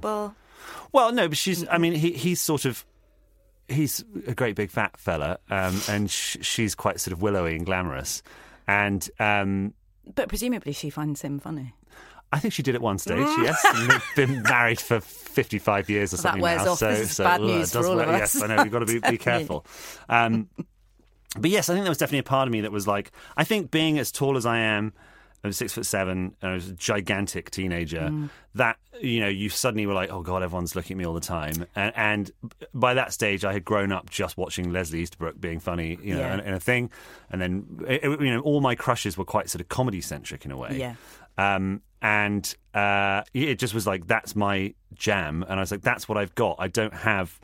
Well, 0.93 1.13
no, 1.13 1.29
but 1.29 1.37
she's. 1.37 1.67
I 1.69 1.79
mean, 1.79 1.93
he, 1.93 2.13
he's 2.13 2.41
sort 2.41 2.65
of. 2.65 2.85
He's 3.69 4.05
a 4.27 4.35
great 4.35 4.57
big 4.57 4.71
fat 4.71 4.97
fella, 4.99 5.39
um, 5.49 5.81
and 5.89 6.11
sh- 6.11 6.39
she's 6.41 6.75
quite 6.75 6.99
sort 6.99 7.13
of 7.13 7.23
willowy 7.23 7.55
and 7.55 7.65
glamorous. 7.65 8.23
And 8.71 9.09
um, 9.18 9.75
But 10.14 10.29
presumably 10.29 10.73
she 10.73 10.91
finds 10.91 11.23
him 11.23 11.41
funny. 11.41 11.75
I 12.33 12.39
think 12.39 12.55
she 12.55 12.62
did 12.62 12.77
at 12.77 12.81
one 12.81 12.99
stage, 12.99 13.27
yes. 13.43 13.61
And 13.75 13.91
they've 13.91 14.05
been 14.14 14.43
married 14.45 14.79
for 14.81 15.01
55 15.01 15.91
years 15.91 16.12
or 16.14 16.16
That 16.18 16.23
something 16.23 16.43
wears 16.43 16.64
now. 16.64 16.73
off. 16.73 16.79
So, 16.79 16.89
This 16.91 17.01
is 17.11 17.16
so 17.16 17.25
bad 17.25 17.41
news 17.41 17.71
it 17.71 17.79
does 17.79 17.85
for 17.87 17.91
all 17.91 17.97
wear- 17.97 18.07
of 18.07 18.12
Yes, 18.12 18.37
us. 18.37 18.43
I 18.43 18.47
know, 18.55 18.62
we've 18.62 18.71
got 18.71 18.79
to 18.79 18.87
be, 18.87 19.01
be 19.01 19.18
careful. 19.31 19.66
Um, 20.09 20.49
but 21.37 21.51
yes, 21.51 21.68
I 21.68 21.75
think 21.75 21.85
there 21.85 21.91
was 21.91 21.99
definitely 21.99 22.21
a 22.21 22.23
part 22.23 22.47
of 22.47 22.53
me 22.53 22.61
that 22.61 22.71
was 22.71 22.87
like, 22.87 23.11
I 23.37 23.43
think 23.43 23.73
being 23.73 23.99
as 23.99 24.12
tall 24.12 24.37
as 24.37 24.47
I 24.47 24.59
am, 24.59 24.93
I 25.43 25.47
was 25.49 25.57
six 25.57 25.72
foot 25.72 25.86
seven, 25.86 26.36
and 26.43 26.51
I 26.51 26.55
was 26.55 26.68
a 26.68 26.72
gigantic 26.74 27.51
teenager. 27.51 28.01
Mm. 28.11 28.30
That 28.55 28.76
you 29.01 29.20
know, 29.20 29.28
you 29.28 29.49
suddenly 29.49 29.86
were 29.86 29.95
like, 29.95 30.11
"Oh 30.11 30.20
God, 30.22 30.43
everyone's 30.43 30.76
looking 30.76 30.97
at 30.97 30.99
me 30.99 31.07
all 31.07 31.14
the 31.14 31.20
time." 31.20 31.66
And, 31.74 31.93
and 31.97 32.30
by 32.74 32.95
that 32.95 33.12
stage, 33.14 33.45
I 33.45 33.53
had 33.55 33.64
grown 33.64 33.93
up 33.93 34.11
just 34.11 34.36
watching 34.36 34.70
Leslie 34.72 35.01
Easterbrook 35.01 35.41
being 35.41 35.59
funny, 35.61 35.99
you 36.03 36.14
know, 36.14 36.20
Yeah. 36.20 36.55
a 36.55 36.61
thing. 36.61 36.91
And 37.30 37.41
then, 37.41 37.80
it- 37.88 38.05
it- 38.05 38.20
you 38.20 38.34
know, 38.34 38.41
all 38.41 38.61
my 38.61 38.74
crushes 38.74 39.16
were 39.16 39.24
quite 39.24 39.49
sort 39.49 39.61
of 39.62 39.68
comedy 39.70 40.01
centric 40.03 40.45
in 40.45 40.51
a 40.51 40.57
way. 40.59 40.76
Yeah. 40.78 40.95
Um, 41.38 41.80
and 42.03 42.55
uh, 42.74 43.22
it 43.32 43.55
just 43.59 43.72
was 43.72 43.86
like, 43.86 44.07
that's 44.07 44.36
my 44.36 44.74
jam. 44.95 45.43
And 45.49 45.55
I 45.59 45.61
was 45.62 45.70
like, 45.70 45.80
that's 45.82 46.09
what 46.09 46.18
I've 46.18 46.34
got. 46.34 46.57
I 46.59 46.68
don't 46.68 46.93
have. 46.95 47.38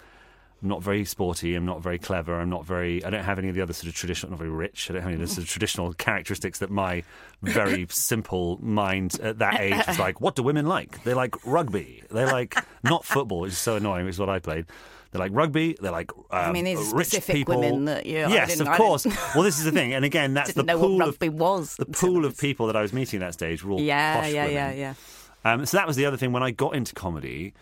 I'm 0.63 0.69
not 0.69 0.83
very 0.83 1.05
sporty. 1.05 1.55
I'm 1.55 1.67
not 1.67 1.83
very 1.83 1.99
clever. 1.99 2.41
I'm 2.41 2.49
not 2.49 2.65
very. 2.65 3.05
I 3.05 3.11
don't 3.11 3.25
have 3.25 3.39
any 3.39 3.49
of 3.51 3.55
the 3.55 3.61
other 3.61 3.75
sort 3.75 3.89
of 3.89 3.95
traditional. 3.95 4.31
Not 4.31 4.39
very 4.39 4.51
rich. 4.51 4.89
I 4.91 4.95
don't 4.95 5.03
have 5.03 5.13
any 5.13 5.21
of 5.23 5.29
the 5.29 5.35
sort 5.35 5.45
of 5.45 5.51
traditional 5.51 5.93
characteristics 5.93 6.61
that 6.61 6.71
my 6.71 7.03
very 7.43 7.87
simple 7.91 8.59
mind 8.63 9.21
at 9.21 9.39
that 9.41 9.61
age 9.61 9.87
was 9.87 9.99
like. 9.99 10.21
What 10.21 10.35
do 10.35 10.43
women 10.43 10.67
like? 10.67 11.05
They 11.05 11.13
like 11.15 11.35
rugby. 11.45 12.03
They 12.11 12.25
like 12.25 12.57
not 12.83 13.05
football, 13.05 13.41
which 13.41 13.53
is 13.53 13.59
so 13.59 13.77
annoying, 13.77 14.07
which 14.07 14.15
is 14.15 14.19
what 14.19 14.31
I 14.31 14.39
played. 14.39 14.65
They 15.13 15.19
like 15.19 15.33
rugby. 15.35 15.77
They 15.81 15.91
like. 15.91 16.11
Um, 16.31 16.53
mean, 16.55 16.65
these 16.65 16.79
rich 16.93 17.09
specific 17.09 17.35
people. 17.37 17.61
women 17.61 17.85
that 17.85 18.07
you- 18.07 18.21
I 18.25 18.29
Yes, 18.29 18.59
of 18.59 18.69
course. 18.73 19.05
well, 19.35 19.43
this 19.45 19.59
is 19.59 19.65
the 19.65 19.73
thing, 19.73 19.93
and 19.93 20.05
again, 20.07 20.33
that's 20.35 20.55
the 20.55 20.63
know 20.63 20.79
pool 20.79 20.99
rugby 20.99 21.27
of 21.29 21.35
was 21.35 21.77
the 21.77 21.85
pool 21.87 22.25
of 22.25 22.37
people 22.39 22.67
that 22.69 22.77
I 22.77 22.83
was 22.83 22.93
meeting 22.95 23.23
at 23.23 23.27
that 23.27 23.33
stage 23.35 23.63
were 23.63 23.73
all 23.73 23.81
Yeah, 23.81 24.21
posh 24.21 24.33
yeah, 24.33 24.45
women. 24.47 24.55
yeah, 24.55 24.73
yeah. 24.73 25.53
Um, 25.53 25.67
so 25.67 25.77
that 25.77 25.87
was 25.87 25.97
the 25.97 26.07
other 26.07 26.17
thing. 26.17 26.33
When 26.33 26.43
I 26.43 26.51
got 26.51 26.75
into 26.75 26.93
comedy, 26.95 27.53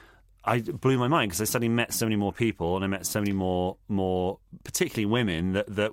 I 0.47 0.61
blew 0.61 0.99
my 0.99 1.09
mind 1.09 1.31
because 1.31 1.41
I 1.41 1.45
suddenly 1.45 1.69
met 1.75 1.93
so 1.93 2.05
many 2.07 2.17
more 2.17 2.33
people, 2.33 2.77
and 2.77 2.85
I 2.85 2.89
met 2.89 3.07
so 3.07 3.21
many 3.21 3.33
more, 3.33 3.77
more 3.89 4.39
particularly 4.65 5.07
women 5.07 5.53
that 5.55 5.75
that 5.75 5.93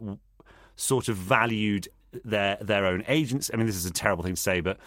sort 0.75 1.07
of 1.07 1.15
valued 1.17 1.87
their 2.25 2.57
their 2.61 2.85
own 2.85 3.03
agents. 3.07 3.49
I 3.53 3.57
mean, 3.57 3.65
this 3.67 3.75
is 3.77 3.85
a 3.85 3.93
terrible 3.93 4.23
thing 4.23 4.35
to 4.35 4.41
say, 4.41 4.59
but 4.61 4.77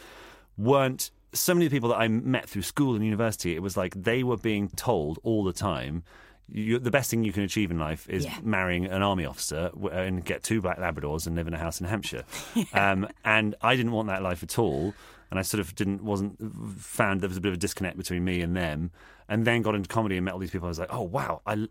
weren't 0.56 1.10
so 1.32 1.54
many 1.54 1.68
people 1.68 1.88
that 1.88 1.96
I 1.96 2.06
met 2.08 2.48
through 2.48 2.62
school 2.62 2.94
and 2.94 3.04
university. 3.04 3.54
It 3.56 3.62
was 3.62 3.76
like 3.76 3.94
they 4.02 4.22
were 4.22 4.36
being 4.36 4.68
told 4.68 5.18
all 5.22 5.42
the 5.44 5.52
time. 5.52 6.04
You, 6.46 6.78
the 6.78 6.90
best 6.90 7.10
thing 7.10 7.24
you 7.24 7.32
can 7.32 7.42
achieve 7.42 7.70
in 7.70 7.78
life 7.78 8.06
is 8.08 8.26
Yeah. 8.26 8.38
marrying 8.42 8.84
an 8.84 9.00
army 9.02 9.24
officer 9.24 9.70
and 9.90 10.22
get 10.22 10.42
two 10.42 10.60
black 10.60 10.78
Labradors 10.78 11.26
and 11.26 11.34
live 11.34 11.48
in 11.48 11.54
a 11.54 11.58
house 11.58 11.80
in 11.80 11.86
Hampshire. 11.86 12.24
um, 12.74 13.08
and 13.24 13.54
I 13.62 13.74
didn't 13.76 13.92
want 13.92 14.08
that 14.08 14.22
life 14.22 14.42
at 14.42 14.58
all. 14.58 14.92
And 15.30 15.38
I 15.38 15.42
sort 15.42 15.60
of 15.60 15.74
didn't 15.74 16.02
wasn't 16.04 16.38
found 16.80 17.20
there 17.20 17.28
was 17.28 17.36
a 17.36 17.40
bit 17.40 17.48
of 17.48 17.54
a 17.54 17.58
disconnect 17.58 17.96
between 17.96 18.24
me 18.24 18.40
and 18.40 18.56
them. 18.56 18.90
And 19.28 19.46
then 19.46 19.62
got 19.62 19.74
into 19.74 19.88
comedy 19.88 20.16
and 20.16 20.24
met 20.26 20.34
all 20.34 20.40
these 20.40 20.50
people. 20.50 20.66
I 20.66 20.68
was 20.68 20.78
like, 20.78 20.92
oh 20.92 21.02
wow, 21.02 21.40
I, 21.46 21.66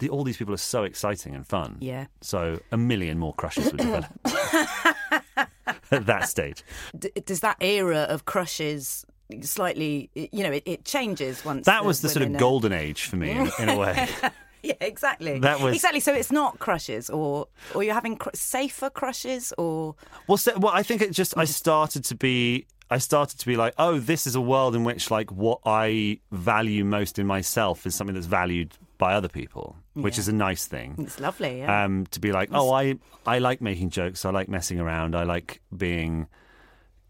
the, 0.00 0.10
all 0.10 0.22
these 0.22 0.36
people 0.36 0.52
are 0.52 0.58
so 0.58 0.84
exciting 0.84 1.34
and 1.34 1.46
fun. 1.46 1.78
Yeah. 1.80 2.06
So 2.20 2.60
a 2.70 2.76
million 2.76 3.18
more 3.18 3.32
crushes 3.34 3.72
would 3.72 3.78
develop 3.78 4.06
at 5.90 6.06
that 6.06 6.28
stage. 6.28 6.62
D- 6.98 7.10
does 7.24 7.40
that 7.40 7.56
era 7.60 8.00
of 8.02 8.26
crushes 8.26 9.06
slightly, 9.42 10.10
you 10.14 10.42
know, 10.42 10.52
it, 10.52 10.62
it 10.66 10.84
changes 10.84 11.44
once 11.44 11.66
That 11.66 11.84
was 11.84 12.00
the 12.00 12.08
sort 12.08 12.26
of 12.26 12.36
golden 12.36 12.72
age 12.72 13.04
for 13.04 13.16
me 13.16 13.30
in, 13.30 13.50
in 13.58 13.68
a 13.68 13.78
way. 13.78 14.08
Yeah, 14.62 14.74
exactly. 14.82 15.38
That 15.38 15.60
was- 15.60 15.74
exactly. 15.74 16.00
So 16.00 16.12
it's 16.12 16.30
not 16.30 16.58
crushes, 16.58 17.08
or 17.08 17.48
or 17.74 17.82
you're 17.82 17.94
having 17.94 18.16
cr- 18.16 18.28
safer 18.34 18.90
crushes, 18.90 19.54
or 19.56 19.94
Well, 20.26 20.36
so, 20.36 20.58
well, 20.58 20.74
I 20.74 20.82
think 20.82 21.00
it 21.00 21.12
just 21.12 21.34
I 21.38 21.44
mm. 21.44 21.48
started 21.48 22.04
to 22.04 22.14
be 22.14 22.66
I 22.90 22.98
started 22.98 23.38
to 23.38 23.46
be 23.46 23.56
like, 23.56 23.74
oh, 23.78 24.00
this 24.00 24.26
is 24.26 24.34
a 24.34 24.40
world 24.40 24.74
in 24.74 24.82
which 24.82 25.10
like 25.10 25.30
what 25.30 25.60
I 25.64 26.18
value 26.32 26.84
most 26.84 27.18
in 27.18 27.26
myself 27.26 27.86
is 27.86 27.94
something 27.94 28.14
that's 28.14 28.26
valued 28.26 28.76
by 28.98 29.14
other 29.14 29.28
people, 29.28 29.76
which 29.94 30.18
is 30.18 30.26
a 30.28 30.32
nice 30.32 30.66
thing. 30.66 30.96
it's 30.98 31.20
lovely. 31.20 31.60
Yeah. 31.60 31.84
Um, 31.84 32.06
to 32.06 32.20
be 32.20 32.32
like, 32.32 32.50
oh, 32.52 32.72
I 32.72 32.96
I 33.26 33.38
like 33.38 33.60
making 33.60 33.90
jokes. 33.90 34.24
I 34.24 34.30
like 34.30 34.48
messing 34.48 34.80
around. 34.80 35.14
I 35.14 35.22
like 35.22 35.60
being 35.74 36.26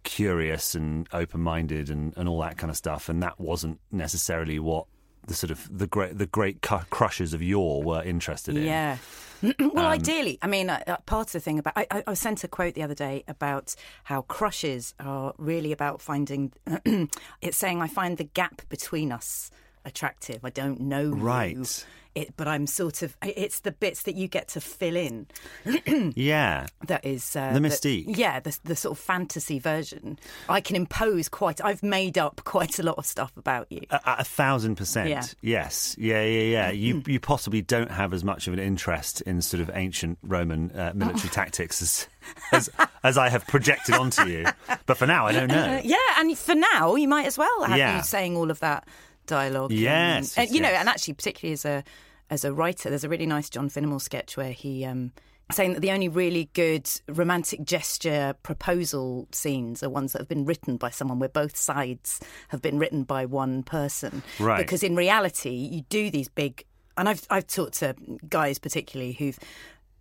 curious 0.03 0.74
and 0.74 1.09
open 1.12 1.41
minded 1.41 1.91
and, 1.91 2.16
and 2.16 2.28
all 2.28 2.41
that 2.41 2.59
kind 2.59 2.70
of 2.70 2.76
stuff. 2.76 3.09
And 3.09 3.22
that 3.22 3.41
wasn't 3.41 3.81
necessarily 3.91 4.59
what 4.59 4.87
the 5.26 5.35
sort 5.35 5.51
of 5.51 5.66
the 5.76 5.87
great 5.87 6.18
the 6.18 6.26
great 6.26 6.61
crushes 6.61 7.35
of 7.35 7.43
yore 7.43 7.83
were 7.83 8.03
interested 8.03 8.57
in. 8.57 8.64
Yeah. 8.64 8.99
well, 9.59 9.70
Um, 9.86 9.93
ideally, 9.93 10.38
I 10.43 10.47
mean, 10.47 10.70
uh, 10.70 10.82
uh, 10.86 10.97
part 11.07 11.28
of 11.28 11.32
the 11.32 11.41
thing 11.41 11.59
about 11.59 11.72
I, 11.76 11.86
I, 11.91 12.05
I 12.09 12.14
sent 12.14 12.45
a 12.45 12.49
quote 12.49 12.74
the 12.74 12.82
other 12.82 12.95
day 12.95 13.24
about 13.26 13.74
how 14.05 14.22
crushes 14.22 14.95
are 15.01 15.34
really 15.38 15.72
about 15.72 16.01
finding. 16.03 16.53
it's 17.41 17.57
saying 17.57 17.80
I 17.80 17.88
find 17.88 18.18
the 18.18 18.24
gap 18.24 18.62
between 18.68 19.12
us 19.12 19.51
attractive. 19.85 20.45
I 20.45 20.51
don't 20.51 20.81
know 20.81 21.03
you, 21.03 21.14
Right. 21.14 21.87
It, 22.12 22.37
but 22.37 22.49
I'm 22.49 22.66
sort 22.66 23.03
of. 23.03 23.16
It's 23.22 23.61
the 23.61 23.70
bits 23.70 24.03
that 24.03 24.16
you 24.16 24.26
get 24.26 24.49
to 24.49 24.61
fill 24.61 24.97
in 24.97 25.28
Yeah. 26.16 26.66
that 26.89 27.05
is 27.05 27.37
uh, 27.37 27.53
The 27.53 27.61
that- 27.61 27.68
mystique. 27.70 28.16
yeah, 28.16 28.41
the, 28.41 28.59
the 28.64 28.74
sort 28.74 28.99
of 28.99 29.05
fantasy 29.05 29.61
version. 29.61 30.18
I 30.49 30.61
can 30.61 30.74
impose 30.74 31.28
quite. 31.28 31.64
I've 31.64 31.85
made 31.85 32.18
up 32.18 32.41
quite 32.45 32.81
a 32.81 32.83
lot 32.83 32.99
of 32.99 33.07
stuff 33.07 33.37
about 33.37 33.70
you. 33.70 33.83
A, 33.91 34.01
a 34.18 34.24
thousand 34.24 34.74
percent. 34.74 35.09
Yeah. 35.09 35.22
Yes. 35.41 35.95
Yeah. 35.99 36.24
Yeah. 36.24 36.43
Yeah. 36.43 36.70
You 36.72 37.01
you 37.07 37.20
possibly 37.20 37.62
don't 37.62 37.93
have 37.93 38.12
as 38.12 38.24
much 38.24 38.49
of 38.49 38.55
an 38.55 38.59
interest 38.59 39.20
in 39.20 39.41
sort 39.41 39.61
of 39.61 39.70
ancient 39.74 40.18
Roman 40.24 40.72
uh, 40.72 40.91
military 40.97 41.28
tactics 41.33 41.81
as, 41.81 42.09
as 42.51 42.70
as 43.05 43.18
I 43.18 43.28
have 43.28 43.47
projected 43.47 43.95
onto 43.95 44.26
you. 44.26 44.47
But 44.87 44.97
for 44.97 45.07
now, 45.07 45.26
I 45.28 45.33
don't 45.33 45.49
know. 45.49 45.76
Uh, 45.76 45.81
yeah, 45.85 45.97
and 46.18 46.37
for 46.37 46.57
now, 46.57 46.97
you 46.97 47.07
might 47.07 47.26
as 47.26 47.39
well 47.39 47.62
have 47.62 47.78
Yeah. 47.78 47.99
you 47.99 48.03
saying 48.03 48.37
all 48.37 48.51
of 48.51 48.59
that 48.61 48.89
dialogue. 49.31 49.72
Yes, 49.72 50.37
and, 50.37 50.47
and, 50.47 50.55
you 50.55 50.61
know, 50.61 50.68
and 50.68 50.89
actually, 50.89 51.14
particularly 51.14 51.55
as 51.55 51.64
a 51.64 51.85
as 52.28 52.45
a 52.45 52.53
writer, 52.53 52.91
there's 52.91 53.05
a 53.05 53.09
really 53.09 53.26
nice 53.26 53.49
John 53.49 53.70
Finnemore 53.70 54.01
sketch 54.01 54.37
where 54.37 54.53
he. 54.53 54.85
Um, 54.85 55.12
Saying 55.53 55.74
that 55.74 55.81
the 55.81 55.91
only 55.91 56.09
really 56.09 56.49
good 56.53 56.89
romantic 57.09 57.64
gesture 57.64 58.37
proposal 58.45 59.26
scenes 59.33 59.83
are 59.83 59.91
ones 59.91 60.12
that 60.12 60.20
have 60.20 60.28
been 60.28 60.45
written 60.45 60.76
by 60.76 60.91
someone 60.91 61.18
where 61.18 61.28
both 61.28 61.57
sides 61.57 62.20
have 62.51 62.62
been 62.62 62.78
written 62.78 63.03
by 63.03 63.26
one 63.26 63.64
person. 63.64 64.22
Right. 64.39 64.59
Because 64.59 64.85
in 64.85 64.95
reality, 64.95 65.51
you 65.51 65.83
do 65.89 66.09
these 66.09 66.28
big, 66.28 66.64
and 66.97 67.09
I've 67.09 67.26
I've 67.31 67.49
talked 67.49 67.74
to 67.81 67.97
guys 68.28 68.61
particularly 68.61 69.14
who've 69.14 69.41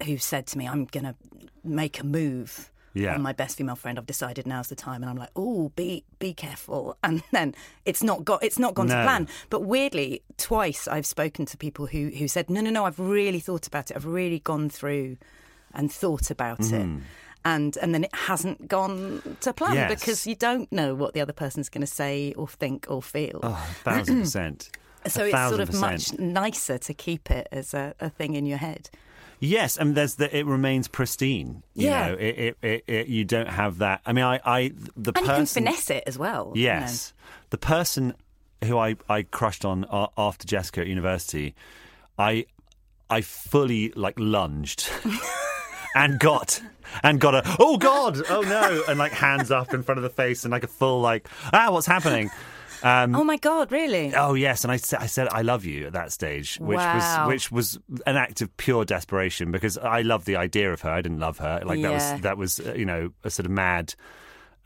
who've 0.06 0.22
said 0.22 0.46
to 0.50 0.58
me, 0.60 0.68
"I'm 0.68 0.86
going 0.86 1.06
to 1.06 1.16
make 1.64 2.00
a 2.00 2.06
move." 2.06 2.70
Yeah. 2.94 3.14
on 3.16 3.22
my 3.22 3.34
best 3.34 3.58
female 3.58 3.76
friend. 3.76 3.98
I've 4.00 4.06
decided 4.06 4.48
now's 4.48 4.68
the 4.70 4.76
time, 4.76 5.02
and 5.04 5.10
I'm 5.10 5.16
like, 5.18 5.30
oh, 5.36 5.72
be 5.76 6.04
be 6.20 6.34
careful. 6.34 6.98
And 7.04 7.22
then 7.32 7.56
it's 7.86 8.02
not 8.04 8.26
got 8.26 8.44
it's 8.44 8.60
not 8.60 8.74
gone 8.74 8.88
No. 8.88 8.96
to 8.96 9.04
plan. 9.04 9.28
But 9.50 9.62
weirdly, 9.62 10.22
twice 10.38 10.88
I've 10.88 11.06
spoken 11.06 11.46
to 11.46 11.58
people 11.58 11.86
who 11.88 12.10
who 12.10 12.28
said, 12.28 12.50
no, 12.50 12.62
no, 12.62 12.70
no, 12.72 12.86
I've 12.86 13.00
really 13.00 13.40
thought 13.40 13.68
about 13.68 13.92
it. 13.92 13.96
I've 13.98 14.06
really 14.06 14.40
gone 14.40 14.70
through 14.70 15.18
and 15.74 15.92
thought 15.92 16.32
about 16.32 16.60
it. 16.62 16.72
Mm. 16.88 17.02
And 17.46 17.78
and 17.78 17.94
then 17.94 18.04
it 18.04 18.14
hasn't 18.14 18.68
gone 18.68 19.22
to 19.42 19.54
plan 19.54 19.76
Yes. 19.76 19.90
because 20.00 20.28
you 20.28 20.36
don't 20.36 20.70
know 20.72 20.94
what 20.96 21.14
the 21.14 21.22
other 21.22 21.32
person's 21.34 21.70
going 21.70 21.82
to 21.82 21.88
say 21.88 22.34
or 22.36 22.48
think 22.48 22.86
or 22.90 23.02
feel. 23.02 23.40
Oh, 23.44 23.50
a 23.70 23.74
thousand 23.84 24.22
percent. 24.22 24.70
so 25.08 25.24
A 25.24 25.28
it's 25.28 25.48
sort 25.50 25.62
of 25.62 25.70
percent. 25.70 26.20
much 26.20 26.20
nicer 26.20 26.78
to 26.78 26.94
keep 26.94 27.32
it 27.32 27.48
as 27.52 27.74
a, 27.74 27.94
a 28.02 28.10
thing 28.10 28.34
in 28.36 28.46
your 28.46 28.58
head. 28.58 28.90
Yes, 29.40 29.78
and 29.78 29.96
there's 29.96 30.16
the, 30.16 30.36
it 30.36 30.46
remains 30.46 30.88
pristine. 30.88 31.64
You 31.74 31.88
Yeah. 31.90 32.08
know, 32.08 32.14
it, 32.16 32.38
it, 32.38 32.58
it, 32.62 32.84
it, 32.88 33.08
you 33.08 33.24
don't 33.26 33.48
have 33.50 33.78
that. 33.80 34.02
I 34.06 34.12
mean, 34.14 34.26
I, 34.26 34.40
I 34.46 34.72
the 34.98 35.14
And 35.16 35.26
you 35.26 35.32
person. 35.32 35.64
can 35.64 35.74
finesse 35.74 35.90
it 35.90 36.04
as 36.08 36.18
well. 36.18 36.52
you 36.56 36.68
know. 36.68 36.74
Yes, 36.74 37.14
the 37.50 37.58
person 37.58 38.14
who 38.64 38.78
I, 38.78 38.98
I 39.08 39.24
crushed 39.24 39.64
on 39.64 39.86
after 40.18 40.46
Jessica 40.46 40.82
at 40.82 40.88
university, 40.88 41.56
I 42.18 42.46
I 43.10 43.22
fully 43.22 43.92
like 43.96 44.16
lunged. 44.20 44.90
And 45.96 46.20
got 46.20 46.62
and 47.02 47.20
got 47.20 47.34
a 47.34 47.56
oh 47.60 47.78
god 47.78 48.22
oh 48.30 48.42
no 48.42 48.84
and 48.88 49.00
like 49.00 49.12
hands 49.12 49.50
up 49.50 49.74
in 49.74 49.82
front 49.82 49.98
of 49.98 50.04
the 50.04 50.10
face 50.12 50.46
and 50.46 50.52
like 50.52 50.64
a 50.64 50.68
full 50.68 51.02
like 51.02 51.28
ah 51.52 51.72
what's 51.72 51.88
happening 51.88 52.30
um, 52.84 53.16
Oh 53.16 53.24
my 53.24 53.38
God, 53.38 53.72
really? 53.72 54.14
Oh 54.16 54.34
yes, 54.34 54.64
and 54.64 54.72
I 54.72 54.78
said 54.78 55.00
I 55.02 55.06
said 55.08 55.28
I 55.32 55.42
love 55.42 55.66
you 55.66 55.88
at 55.88 55.94
that 55.94 56.12
stage, 56.12 56.58
which 56.60 56.78
Wow. 56.78 57.26
was 57.28 57.34
which 57.34 57.52
was 57.52 57.80
an 58.06 58.16
act 58.18 58.42
of 58.42 58.56
pure 58.58 58.86
desperation 58.86 59.52
because 59.52 59.78
I 59.78 60.02
loved 60.02 60.26
the 60.26 60.36
idea 60.38 60.72
of 60.74 60.82
her. 60.82 60.90
I 60.90 61.02
didn't 61.02 61.20
love 61.20 61.38
her. 61.40 61.62
Like 61.66 61.82
that 61.82 61.92
Yeah. 61.92 62.14
was 62.14 62.22
that 62.22 62.38
was 62.38 62.60
uh, 62.60 62.74
you 62.74 62.86
know 62.86 63.12
a 63.24 63.30
sort 63.30 63.46
of 63.46 63.52
mad, 63.52 63.96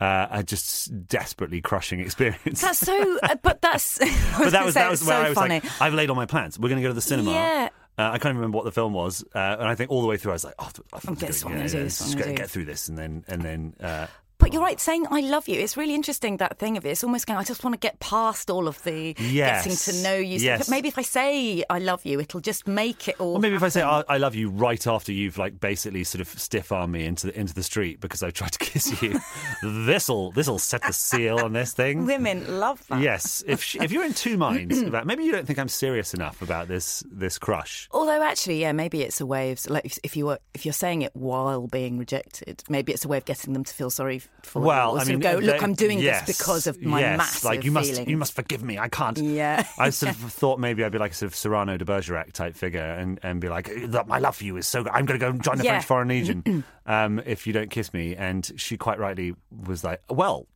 uh, 0.00 0.26
a 0.30 0.42
just 0.42 1.06
desperately 1.06 1.60
crushing 1.60 2.00
experience. 2.06 2.60
That's 2.60 2.78
so, 2.80 3.18
uh, 3.22 3.36
but 3.42 3.60
that's. 3.62 3.98
but 4.38 4.50
that 4.50 4.64
was 4.64 4.74
that 4.74 4.90
was 4.90 5.00
so 5.00 5.06
where 5.06 5.18
I 5.24 5.28
was 5.28 5.38
funny. 5.38 5.60
like, 5.60 5.80
I've 5.82 5.94
laid 5.94 6.10
all 6.10 6.16
my 6.16 6.26
plans. 6.26 6.58
We're 6.58 6.68
going 6.68 6.80
to 6.80 6.82
go 6.82 6.88
to 6.88 6.94
the 6.94 7.00
cinema. 7.00 7.30
Yeah. 7.32 7.68
Uh, 7.96 8.02
I 8.10 8.18
can't 8.18 8.24
even 8.32 8.38
remember 8.38 8.56
what 8.56 8.64
the 8.64 8.72
film 8.72 8.92
was, 8.92 9.22
uh, 9.36 9.38
and 9.38 9.68
I 9.68 9.76
think 9.76 9.92
all 9.92 10.02
the 10.02 10.08
way 10.08 10.16
through 10.16 10.32
I 10.32 10.34
was 10.34 10.42
like, 10.44 10.54
"Oh, 10.58 10.68
I 10.92 10.98
think 10.98 11.20
get 11.20 11.28
this 11.28 11.44
one, 11.44 11.52
yeah, 11.52 11.60
I'm 11.60 11.66
gonna 11.68 11.78
do 11.78 11.84
this 11.84 11.98
just 12.00 12.18
get 12.18 12.50
through 12.50 12.64
this, 12.64 12.88
and 12.88 12.98
then 12.98 13.24
and 13.28 13.40
then 13.40 13.74
uh, 13.80 14.08
But 14.44 14.52
you're 14.52 14.60
right, 14.60 14.78
saying 14.78 15.06
I 15.10 15.22
love 15.22 15.48
you. 15.48 15.58
It's 15.58 15.74
really 15.74 15.94
interesting 15.94 16.36
that 16.36 16.58
thing 16.58 16.76
of 16.76 16.84
it. 16.84 16.90
It's 16.90 17.02
almost 17.02 17.26
going. 17.26 17.38
I 17.38 17.44
just 17.44 17.64
want 17.64 17.72
to 17.72 17.78
get 17.78 17.98
past 17.98 18.50
all 18.50 18.68
of 18.68 18.82
the 18.82 19.14
Yes. 19.18 19.64
getting 19.64 19.94
to 19.94 20.02
know 20.02 20.16
you. 20.16 20.38
Yes. 20.38 20.68
Maybe 20.68 20.86
if 20.86 20.98
I 20.98 21.00
say 21.00 21.64
I 21.70 21.78
love 21.78 22.04
you, 22.04 22.20
it'll 22.20 22.40
just 22.40 22.68
make 22.68 23.08
it 23.08 23.18
all. 23.18 23.36
Or 23.36 23.40
maybe 23.40 23.54
if 23.54 23.62
I 23.62 23.70
say. 23.70 23.80
I, 23.80 24.04
I 24.06 24.18
love 24.18 24.34
you 24.34 24.50
right 24.50 24.86
after 24.86 25.12
you've 25.12 25.38
like 25.38 25.60
basically 25.60 26.04
sort 26.04 26.20
of 26.20 26.28
stiff 26.28 26.72
arm 26.72 26.92
me 26.92 27.06
into 27.06 27.28
the, 27.28 27.40
into 27.40 27.54
the 27.54 27.62
street 27.62 28.02
because 28.02 28.22
I 28.22 28.28
tried 28.28 28.52
to 28.52 28.58
kiss 28.72 29.00
you, 29.00 29.18
this'll 29.62 30.30
this'll 30.32 30.58
set 30.58 30.82
the 30.82 30.92
seal 30.92 31.38
on 31.38 31.54
this 31.54 31.72
thing. 31.72 32.04
women 32.04 32.60
love 32.60 32.86
that. 32.88 33.00
Yes, 33.00 33.42
if 33.46 33.62
she, 33.62 33.78
if 33.80 33.92
you're 33.92 34.04
in 34.04 34.12
two 34.12 34.36
minds 34.36 34.78
about 34.82 35.06
maybe 35.06 35.24
you 35.24 35.32
don't 35.32 35.46
think 35.46 35.58
I'm 35.58 35.68
serious 35.68 36.12
enough 36.12 36.42
about 36.42 36.68
this 36.68 37.02
this 37.10 37.38
crush. 37.38 37.88
Although 37.92 38.22
actually, 38.22 38.60
yeah, 38.60 38.72
maybe 38.72 39.00
it's 39.00 39.22
a 39.22 39.26
way 39.26 39.52
of 39.52 39.70
like 39.70 39.86
if, 39.86 39.98
if 40.02 40.18
you 40.18 40.26
were 40.26 40.38
if 40.52 40.66
you're 40.66 40.74
saying 40.74 41.00
it 41.00 41.16
while 41.16 41.66
being 41.66 41.96
rejected, 41.96 42.62
maybe 42.68 42.92
it's 42.92 43.06
a 43.06 43.08
way 43.08 43.16
of 43.16 43.24
getting 43.24 43.54
them 43.54 43.64
to 43.64 43.72
feel 43.72 43.88
sorry 43.88 44.20
for. 44.46 44.60
Well, 44.62 44.98
I 44.98 45.04
mean, 45.04 45.20
go, 45.20 45.34
look, 45.34 45.62
I'm 45.62 45.74
doing 45.74 45.98
yes, 45.98 46.26
this 46.26 46.36
because 46.38 46.66
of 46.66 46.80
my 46.82 47.00
yes, 47.00 47.18
massive 47.18 47.44
like 47.44 47.64
you 47.64 47.70
must 47.72 47.90
feelings. 47.90 48.08
you 48.10 48.16
must 48.16 48.32
forgive 48.34 48.62
me. 48.62 48.78
I 48.78 48.88
can't. 48.88 49.18
Yeah. 49.18 49.66
I 49.78 49.90
sort 49.90 50.12
of 50.12 50.16
thought 50.32 50.58
maybe 50.58 50.84
I'd 50.84 50.92
be 50.92 50.98
like 50.98 51.12
a 51.12 51.14
sort 51.14 51.32
of 51.32 51.36
Cyrano 51.36 51.76
de 51.76 51.84
Bergerac 51.84 52.32
type 52.32 52.56
figure 52.56 52.80
and, 52.80 53.18
and 53.22 53.40
be 53.40 53.48
like, 53.48 53.68
"Look, 53.88 54.06
my 54.06 54.18
love 54.18 54.36
for 54.36 54.44
you 54.44 54.56
is 54.56 54.66
so 54.66 54.82
good. 54.82 54.92
I'm 54.92 55.06
going 55.06 55.18
to 55.18 55.24
go 55.24 55.30
and 55.30 55.42
join 55.42 55.58
the 55.58 55.64
Yeah. 55.64 55.72
French 55.72 55.84
Foreign 55.86 56.08
Legion 56.08 56.64
um, 56.86 57.20
if 57.24 57.46
you 57.46 57.52
don't 57.52 57.70
kiss 57.70 57.92
me. 57.92 58.14
And 58.16 58.50
she 58.56 58.76
quite 58.76 58.98
rightly 58.98 59.34
was 59.66 59.84
like, 59.84 60.02
well, 60.10 60.46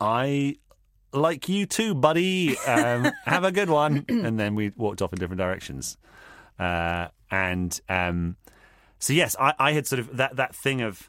I 0.00 0.56
like 1.12 1.48
you 1.48 1.66
too, 1.66 1.94
buddy. 1.94 2.58
Um, 2.58 3.10
have 3.24 3.44
a 3.44 3.52
good 3.52 3.70
one. 3.70 4.04
and 4.08 4.38
then 4.38 4.54
we 4.54 4.72
walked 4.76 5.00
off 5.02 5.12
in 5.12 5.18
different 5.18 5.38
directions. 5.38 5.96
Uh, 6.58 7.08
and 7.30 7.80
um, 7.88 8.36
so, 8.98 9.12
yes, 9.12 9.36
I, 9.38 9.54
I 9.58 9.72
had 9.72 9.86
sort 9.86 10.00
of 10.00 10.16
that, 10.16 10.36
that 10.36 10.54
thing 10.54 10.80
of 10.80 11.08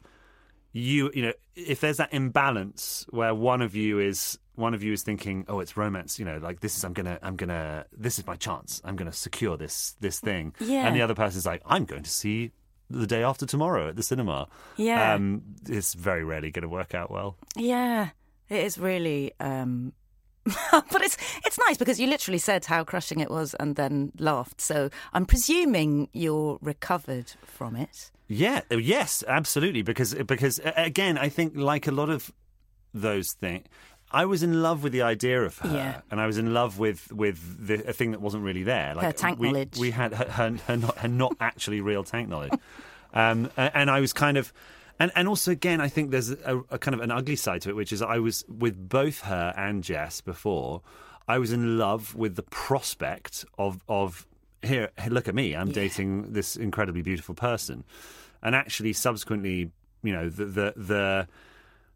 you, 0.72 1.10
you 1.14 1.22
know, 1.22 1.32
if 1.54 1.80
there's 1.80 1.96
that 1.96 2.12
imbalance 2.12 3.06
where 3.10 3.34
one 3.34 3.62
of 3.62 3.74
you 3.74 3.98
is 3.98 4.38
one 4.54 4.74
of 4.74 4.82
you 4.82 4.92
is 4.92 5.02
thinking, 5.02 5.44
oh, 5.48 5.60
it's 5.60 5.76
romance, 5.76 6.18
you 6.18 6.24
know, 6.24 6.38
like 6.38 6.60
this 6.60 6.76
is 6.76 6.84
I'm 6.84 6.92
gonna 6.92 7.18
I'm 7.22 7.36
gonna 7.36 7.86
this 7.96 8.18
is 8.18 8.26
my 8.26 8.36
chance. 8.36 8.80
I'm 8.84 8.96
gonna 8.96 9.12
secure 9.12 9.56
this 9.56 9.96
this 10.00 10.20
thing. 10.20 10.54
Yeah. 10.60 10.86
And 10.86 10.96
the 10.96 11.02
other 11.02 11.14
person's 11.14 11.46
like, 11.46 11.62
I'm 11.64 11.84
going 11.84 12.02
to 12.02 12.10
see 12.10 12.52
the 12.90 13.06
day 13.06 13.22
after 13.22 13.46
tomorrow 13.46 13.88
at 13.88 13.96
the 13.96 14.02
cinema. 14.02 14.48
Yeah. 14.76 15.14
Um, 15.14 15.42
it's 15.68 15.94
very 15.94 16.24
rarely 16.24 16.50
going 16.50 16.62
to 16.62 16.68
work 16.68 16.94
out 16.94 17.10
well. 17.10 17.36
Yeah, 17.56 18.10
it 18.48 18.64
is 18.64 18.78
really. 18.78 19.32
Um, 19.40 19.92
but 20.72 21.02
it's 21.02 21.16
it's 21.44 21.58
nice 21.58 21.76
because 21.76 21.98
you 22.00 22.06
literally 22.06 22.38
said 22.38 22.64
how 22.64 22.84
crushing 22.84 23.20
it 23.20 23.30
was 23.30 23.54
and 23.54 23.76
then 23.76 24.12
laughed. 24.18 24.60
So 24.60 24.90
I'm 25.12 25.26
presuming 25.26 26.08
you're 26.12 26.58
recovered 26.62 27.32
from 27.44 27.76
it. 27.76 28.10
Yeah, 28.28 28.60
uh, 28.70 28.76
yes, 28.76 29.24
absolutely. 29.26 29.82
Because 29.82 30.14
because 30.14 30.60
uh, 30.60 30.72
again, 30.76 31.16
I 31.18 31.28
think 31.28 31.56
like 31.56 31.86
a 31.86 31.92
lot 31.92 32.10
of 32.10 32.30
those 32.94 33.32
things, 33.32 33.66
I 34.10 34.24
was 34.24 34.42
in 34.42 34.62
love 34.62 34.82
with 34.82 34.92
the 34.92 35.02
idea 35.02 35.42
of 35.42 35.58
her, 35.58 35.74
Yeah. 35.74 36.00
and 36.10 36.20
I 36.20 36.26
was 36.26 36.38
in 36.38 36.52
love 36.54 36.78
with 36.78 37.12
with 37.12 37.66
the, 37.66 37.88
a 37.88 37.92
thing 37.92 38.12
that 38.12 38.20
wasn't 38.20 38.44
really 38.44 38.62
there. 38.62 38.94
Like 38.94 39.16
tank 39.16 39.38
we, 39.38 39.48
knowledge. 39.48 39.76
We 39.78 39.90
had 39.90 40.12
her, 40.14 40.24
her, 40.30 40.56
her, 40.66 40.76
not, 40.76 40.98
her 40.98 41.08
not 41.08 41.36
actually 41.40 41.80
real 41.80 42.04
tank 42.04 42.28
knowledge, 42.28 42.52
um, 43.14 43.50
and 43.56 43.90
I 43.90 44.00
was 44.00 44.12
kind 44.12 44.36
of. 44.36 44.52
And, 45.00 45.12
and 45.14 45.28
also, 45.28 45.52
again, 45.52 45.80
I 45.80 45.88
think 45.88 46.10
there's 46.10 46.30
a, 46.30 46.62
a 46.70 46.78
kind 46.78 46.94
of 46.94 47.00
an 47.00 47.10
ugly 47.10 47.36
side 47.36 47.62
to 47.62 47.70
it, 47.70 47.76
which 47.76 47.92
is 47.92 48.02
I 48.02 48.18
was 48.18 48.44
with 48.48 48.88
both 48.88 49.20
her 49.20 49.54
and 49.56 49.84
Jess 49.84 50.20
before. 50.20 50.82
I 51.28 51.38
was 51.38 51.52
in 51.52 51.78
love 51.78 52.14
with 52.14 52.36
the 52.36 52.42
prospect 52.42 53.44
of 53.58 53.84
of 53.88 54.26
here. 54.62 54.90
Look 55.08 55.28
at 55.28 55.34
me, 55.34 55.54
I'm 55.54 55.70
dating 55.70 56.32
this 56.32 56.56
incredibly 56.56 57.02
beautiful 57.02 57.34
person, 57.34 57.84
and 58.42 58.54
actually, 58.54 58.92
subsequently, 58.92 59.70
you 60.02 60.12
know, 60.12 60.28
the 60.28 60.46
the 60.46 60.72
the, 60.76 61.28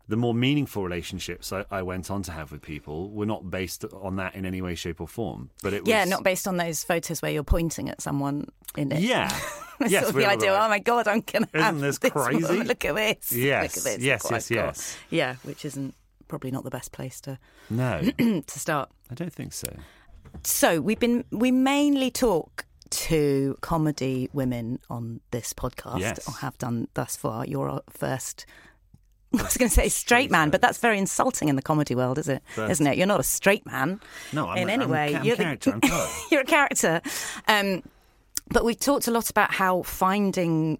the 0.08 0.16
more 0.16 0.34
meaningful 0.34 0.82
relationships 0.82 1.52
I, 1.52 1.64
I 1.70 1.82
went 1.82 2.10
on 2.10 2.22
to 2.24 2.32
have 2.32 2.52
with 2.52 2.60
people 2.62 3.10
were 3.10 3.26
not 3.26 3.50
based 3.50 3.84
on 3.92 4.16
that 4.16 4.34
in 4.34 4.44
any 4.44 4.60
way, 4.60 4.74
shape, 4.74 5.00
or 5.00 5.08
form. 5.08 5.50
But 5.62 5.72
it 5.72 5.82
was 5.82 5.88
Yeah, 5.88 6.04
not 6.04 6.22
based 6.24 6.46
on 6.48 6.56
those 6.56 6.82
photos 6.84 7.22
where 7.22 7.30
you're 7.30 7.44
pointing 7.44 7.88
at 7.88 8.00
someone 8.00 8.48
in 8.76 8.92
it. 8.92 9.00
yeah. 9.00 9.30
It's 9.80 9.90
yes, 9.90 10.02
sort 10.04 10.14
of 10.14 10.20
the 10.20 10.28
idea. 10.28 10.52
Oh 10.54 10.68
my 10.68 10.78
god, 10.78 11.08
I'm 11.08 11.22
gonna 11.22 11.48
Isn't 11.52 11.64
have 11.64 11.80
this 11.80 11.98
one. 12.00 12.10
crazy? 12.12 12.62
Look 12.62 12.84
at 12.84 12.94
this. 12.94 13.32
Yes, 13.32 13.62
Look 13.76 13.78
at 13.86 13.96
this. 13.98 14.04
yes, 14.04 14.28
yes, 14.30 14.50
yes. 14.50 14.96
Yeah, 15.10 15.34
which 15.42 15.64
isn't 15.64 15.96
probably 16.28 16.52
not 16.52 16.62
the 16.62 16.70
best 16.70 16.92
place 16.92 17.20
to 17.22 17.36
No, 17.68 18.00
to 18.18 18.42
start. 18.46 18.90
I 19.10 19.14
don't 19.14 19.32
think 19.32 19.52
so. 19.52 19.66
So 20.44 20.80
we've 20.80 21.00
been 21.00 21.24
we 21.32 21.50
mainly 21.50 22.12
talk 22.12 22.64
to 22.90 23.56
comedy 23.60 24.28
women 24.32 24.78
on 24.88 25.20
this 25.32 25.52
podcast, 25.52 25.98
Yes. 25.98 26.28
or 26.28 26.34
have 26.34 26.56
done 26.58 26.86
thus 26.94 27.16
far. 27.16 27.44
You're 27.44 27.68
our 27.68 27.82
first. 27.90 28.46
I 29.38 29.42
was 29.42 29.56
going 29.56 29.68
to 29.68 29.74
say 29.74 29.88
straight 29.88 30.30
man, 30.30 30.50
but 30.50 30.60
that's 30.60 30.78
very 30.78 30.98
insulting 30.98 31.48
in 31.48 31.56
the 31.56 31.62
comedy 31.62 31.94
world, 31.94 32.18
is 32.18 32.28
it? 32.28 32.42
First. 32.54 32.80
not 32.80 32.86
it? 32.86 32.96
You're 32.98 33.06
not 33.06 33.20
a 33.20 33.24
straight 33.24 33.64
man. 33.66 34.00
No, 34.32 34.48
I'm 34.48 34.58
in 34.58 34.68
a- 34.68 34.72
any 34.72 34.84
I'm 34.84 34.90
way. 34.90 35.20
you're 35.22 35.36
the- 35.36 35.44
character, 35.44 35.78
I'm 35.82 36.08
you're 36.30 36.42
a 36.42 36.44
character. 36.44 37.00
Um, 37.48 37.82
but 38.50 38.64
we've 38.64 38.78
talked 38.78 39.08
a 39.08 39.10
lot 39.10 39.30
about 39.30 39.52
how 39.54 39.82
finding 39.82 40.78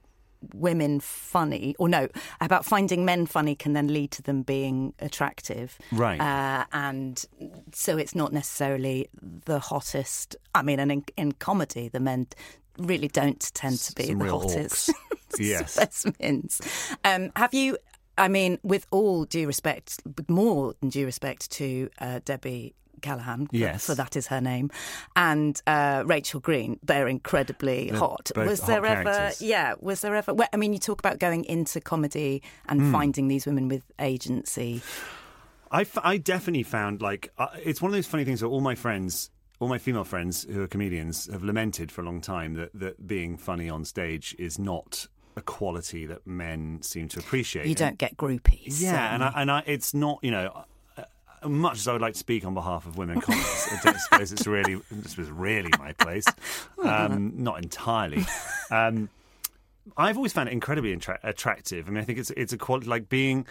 women 0.55 0.98
funny, 1.00 1.74
or 1.78 1.88
no, 1.88 2.09
about 2.40 2.64
finding 2.64 3.05
men 3.05 3.26
funny 3.26 3.55
can 3.55 3.72
then 3.74 3.86
lead 3.88 4.11
to 4.11 4.22
them 4.22 4.42
being 4.42 4.92
attractive. 4.98 5.78
Right. 5.92 6.20
Uh, 6.20 6.64
and 6.72 7.24
so 7.72 7.96
it's 7.96 8.14
not 8.14 8.32
necessarily 8.32 9.09
the 9.44 9.61
hottest. 9.61 10.34
I 10.55 10.62
mean, 10.62 10.80
and 10.80 10.90
in, 10.92 11.05
in 11.16 11.32
comedy, 11.32 11.88
the 11.88 12.00
men 12.00 12.26
really 12.76 13.07
don't 13.09 13.40
tend 13.55 13.78
to 13.78 13.94
be 13.94 14.07
Some 14.07 14.18
the 14.18 14.30
hottest 14.30 14.90
Yes. 15.38 15.74
specimens. 15.74 16.61
Um, 17.05 17.30
have 17.36 17.55
you? 17.55 17.78
I 18.18 18.28
mean, 18.28 18.58
with 18.62 18.86
all 18.90 19.24
due 19.24 19.46
respect, 19.46 20.00
more 20.28 20.74
than 20.80 20.90
due 20.90 21.06
respect 21.06 21.50
to 21.52 21.88
uh, 21.98 22.20
Debbie 22.24 22.74
Callahan, 23.00 23.46
for- 23.46 23.56
Yes. 23.56 23.86
for 23.86 23.94
that 23.94 24.16
is 24.16 24.26
her 24.28 24.40
name, 24.40 24.70
and 25.16 25.60
uh, 25.66 26.04
Rachel 26.06 26.38
Green, 26.40 26.78
they're 26.84 27.08
incredibly 27.08 27.88
hot. 27.88 28.30
Was 28.36 28.60
hot 28.60 28.66
there 28.68 28.86
ever? 28.86 29.32
Yeah, 29.40 29.74
was 29.80 30.02
there 30.02 30.14
ever? 30.14 30.32
Well, 30.34 30.48
I 30.52 30.56
mean, 30.56 30.72
you 30.72 30.78
talk 30.78 31.00
about 31.00 31.18
going 31.18 31.44
into 31.44 31.80
comedy 31.80 32.42
and 32.68 32.80
Hmm. 32.80 32.92
finding 32.92 33.28
these 33.28 33.46
women 33.46 33.68
with 33.68 33.82
agency. 33.98 34.82
I, 35.70 35.80
f- 35.80 35.98
I 36.04 36.18
definitely 36.18 36.64
found 36.64 37.00
like 37.02 37.32
uh, 37.38 37.48
it's 37.64 37.80
one 37.80 37.90
of 37.90 37.94
those 37.94 38.06
funny 38.06 38.24
things 38.24 38.42
where 38.42 38.50
all 38.50 38.60
my 38.60 38.74
friends 38.74 39.30
all 39.58 39.68
my 39.68 39.78
female 39.78 40.02
friends 40.04 40.42
who 40.42 40.60
are 40.60 40.66
comedians 40.66 41.30
have 41.30 41.44
lamented 41.44 41.92
for 41.92 42.02
a 42.02 42.04
long 42.04 42.20
time 42.20 42.54
that, 42.54 42.70
that 42.74 43.06
being 43.06 43.36
funny 43.38 43.70
on 43.70 43.84
stage 43.84 44.34
is 44.36 44.58
not 44.58 45.06
a 45.37 45.43
quality 45.43 46.07
that 46.07 46.26
men 46.26 46.80
seem 46.83 47.09
to 47.09 47.18
appreciate. 47.20 47.66
You 47.66 47.74
don't 47.74 47.99
get 47.99 48.16
groupies. 48.16 48.80
Yeah, 48.80 49.14
and 49.14 49.22
I, 49.24 49.33
and 49.37 49.51
I, 49.51 49.62
it's 49.66 49.95
not 49.95 50.18
you 50.22 50.30
know. 50.30 50.64
uh, 50.97 51.49
Much 51.49 51.78
as 51.78 51.89
I 51.89 51.93
would 51.93 52.03
like 52.03 52.12
to 52.14 52.18
speak 52.18 52.45
on 52.45 52.55
behalf 52.55 52.87
of 52.87 52.97
women 52.99 53.20
comics, 53.20 53.72
I 53.72 53.80
don't 53.83 53.99
suppose 53.99 54.33
it's 54.33 54.47
really 54.47 54.80
this 54.91 55.16
was 55.16 55.30
really 55.30 55.70
my 55.78 55.93
place. 55.93 56.26
Um, 56.83 57.35
not 57.37 57.62
entirely. 57.62 58.24
Um, 58.70 59.09
I've 59.97 60.16
always 60.16 60.33
found 60.33 60.49
it 60.49 60.53
incredibly 60.53 60.93
attra- 60.93 61.20
attractive. 61.22 61.87
I 61.87 61.91
mean, 61.93 62.01
I 62.03 62.05
think 62.05 62.18
it's 62.18 62.30
it's 62.30 62.53
a 62.53 62.59
quality 62.59 62.87
like 62.89 63.09
being, 63.09 63.47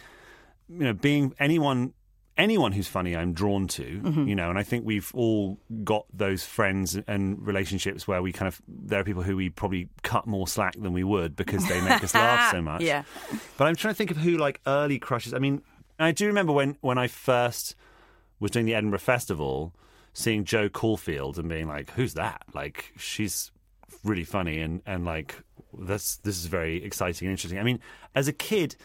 you 0.70 0.84
know, 0.86 0.94
being 0.94 1.34
anyone 1.40 1.94
anyone 2.38 2.72
who's 2.72 2.88
funny. 2.88 3.16
I'm 3.16 3.34
drawn 3.34 3.68
to, 3.70 3.84
mm-hmm. 3.84 4.28
you 4.28 4.36
know, 4.36 4.50
and 4.50 4.58
I 4.58 4.64
think 4.64 4.86
we've 4.86 5.12
all 5.14 5.60
got 5.84 6.06
those 6.14 6.44
friends 6.44 6.98
and 7.08 7.46
relationships 7.46 8.08
where 8.08 8.22
we 8.22 8.32
kind 8.32 8.48
of 8.48 8.62
there 8.68 9.00
are 9.00 9.04
people 9.04 9.24
who 9.24 9.36
we 9.36 9.50
probably 9.50 9.90
cut 10.04 10.28
more 10.28 10.48
slack 10.48 10.76
than 10.76 10.94
we 10.94 11.04
would 11.04 11.36
because 11.36 11.68
they 11.68 11.82
make 11.82 12.04
us 12.04 12.14
laugh 12.16 12.52
so 12.52 12.62
much. 12.62 12.82
Yeah. 12.82 13.04
But 13.58 13.68
I'm 13.68 13.76
trying 13.76 13.94
to 13.94 13.98
think 13.98 14.12
of 14.12 14.18
who 14.18 14.38
like 14.38 14.62
early 14.66 15.00
crushes. 15.00 15.34
I 15.34 15.40
mean, 15.40 15.62
I 16.00 16.12
do 16.12 16.28
remember 16.28 16.54
when 16.54 16.78
when 16.82 16.98
I 16.98 17.08
first 17.08 17.76
was 18.40 18.52
doing 18.52 18.66
the 18.66 18.74
Edinburgh 18.74 19.00
Festival, 19.00 19.74
seeing 20.14 20.46
Jo 20.46 20.70
Caulfield 20.70 21.38
and 21.38 21.48
being 21.48 21.68
like, 21.68 21.92
"Who's 21.92 22.16
that?" 22.16 22.44
Like 22.54 22.94
she's 22.98 23.52
really 24.04 24.24
funny 24.24 24.60
and 24.62 24.82
and 24.86 25.06
like 25.06 25.36
this 25.78 26.18
this 26.18 26.38
is 26.38 26.46
very 26.46 26.84
exciting 26.84 27.28
and 27.28 27.34
interesting. 27.34 27.60
I 27.60 27.64
mean, 27.64 27.80
as 28.16 28.28
a 28.28 28.34
kid. 28.34 28.76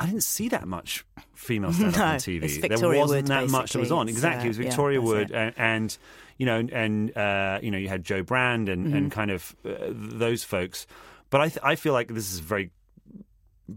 I 0.00 0.06
didn't 0.06 0.22
see 0.24 0.48
that 0.48 0.66
much 0.66 1.04
female 1.34 1.72
stand 1.74 1.94
up 1.94 1.98
No, 1.98 2.04
on 2.06 2.16
TV. 2.18 2.60
there 2.60 2.78
wasn't 2.88 3.08
Wood, 3.08 3.26
that 3.28 3.48
much 3.50 3.72
that 3.74 3.78
was 3.78 3.92
on. 3.92 4.08
Exactly, 4.08 4.46
it 4.46 4.48
was 4.48 4.56
Victoria 4.56 4.98
that's 5.00 5.08
Wood, 5.08 5.30
and, 5.30 5.54
and 5.56 5.98
you 6.38 6.46
know, 6.46 6.66
and 6.72 7.16
uh, 7.16 7.58
you 7.62 7.70
know, 7.70 7.78
you 7.78 7.88
had 7.88 8.02
Jo 8.02 8.22
Brand 8.22 8.68
and, 8.68 8.86
Mm-hmm. 8.86 8.96
and 8.96 9.12
kind 9.12 9.30
of 9.30 9.54
uh, 9.64 9.70
those 9.90 10.42
folks. 10.42 10.86
But 11.28 11.42
I, 11.42 11.48
th- 11.48 11.58
I 11.62 11.76
feel 11.76 11.92
like 11.92 12.08
this 12.08 12.32
is 12.32 12.40
very. 12.40 12.70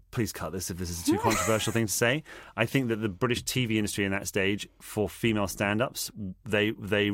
Please 0.09 0.31
cut 0.31 0.51
this 0.51 0.71
if 0.71 0.77
this 0.77 0.89
is 0.89 1.07
a 1.07 1.11
too 1.11 1.17
controversial 1.21 1.71
thing 1.71 1.85
to 1.85 1.91
say. 1.93 2.23
I 2.57 2.65
think 2.65 2.87
that 2.87 2.95
the 2.95 3.09
British 3.09 3.43
TV 3.43 3.75
industry 3.75 4.05
in 4.05 4.11
that 4.11 4.27
stage 4.27 4.67
for 4.81 5.07
female 5.07 5.47
stand-ups, 5.47 6.09
they 6.45 6.71
they 6.71 7.11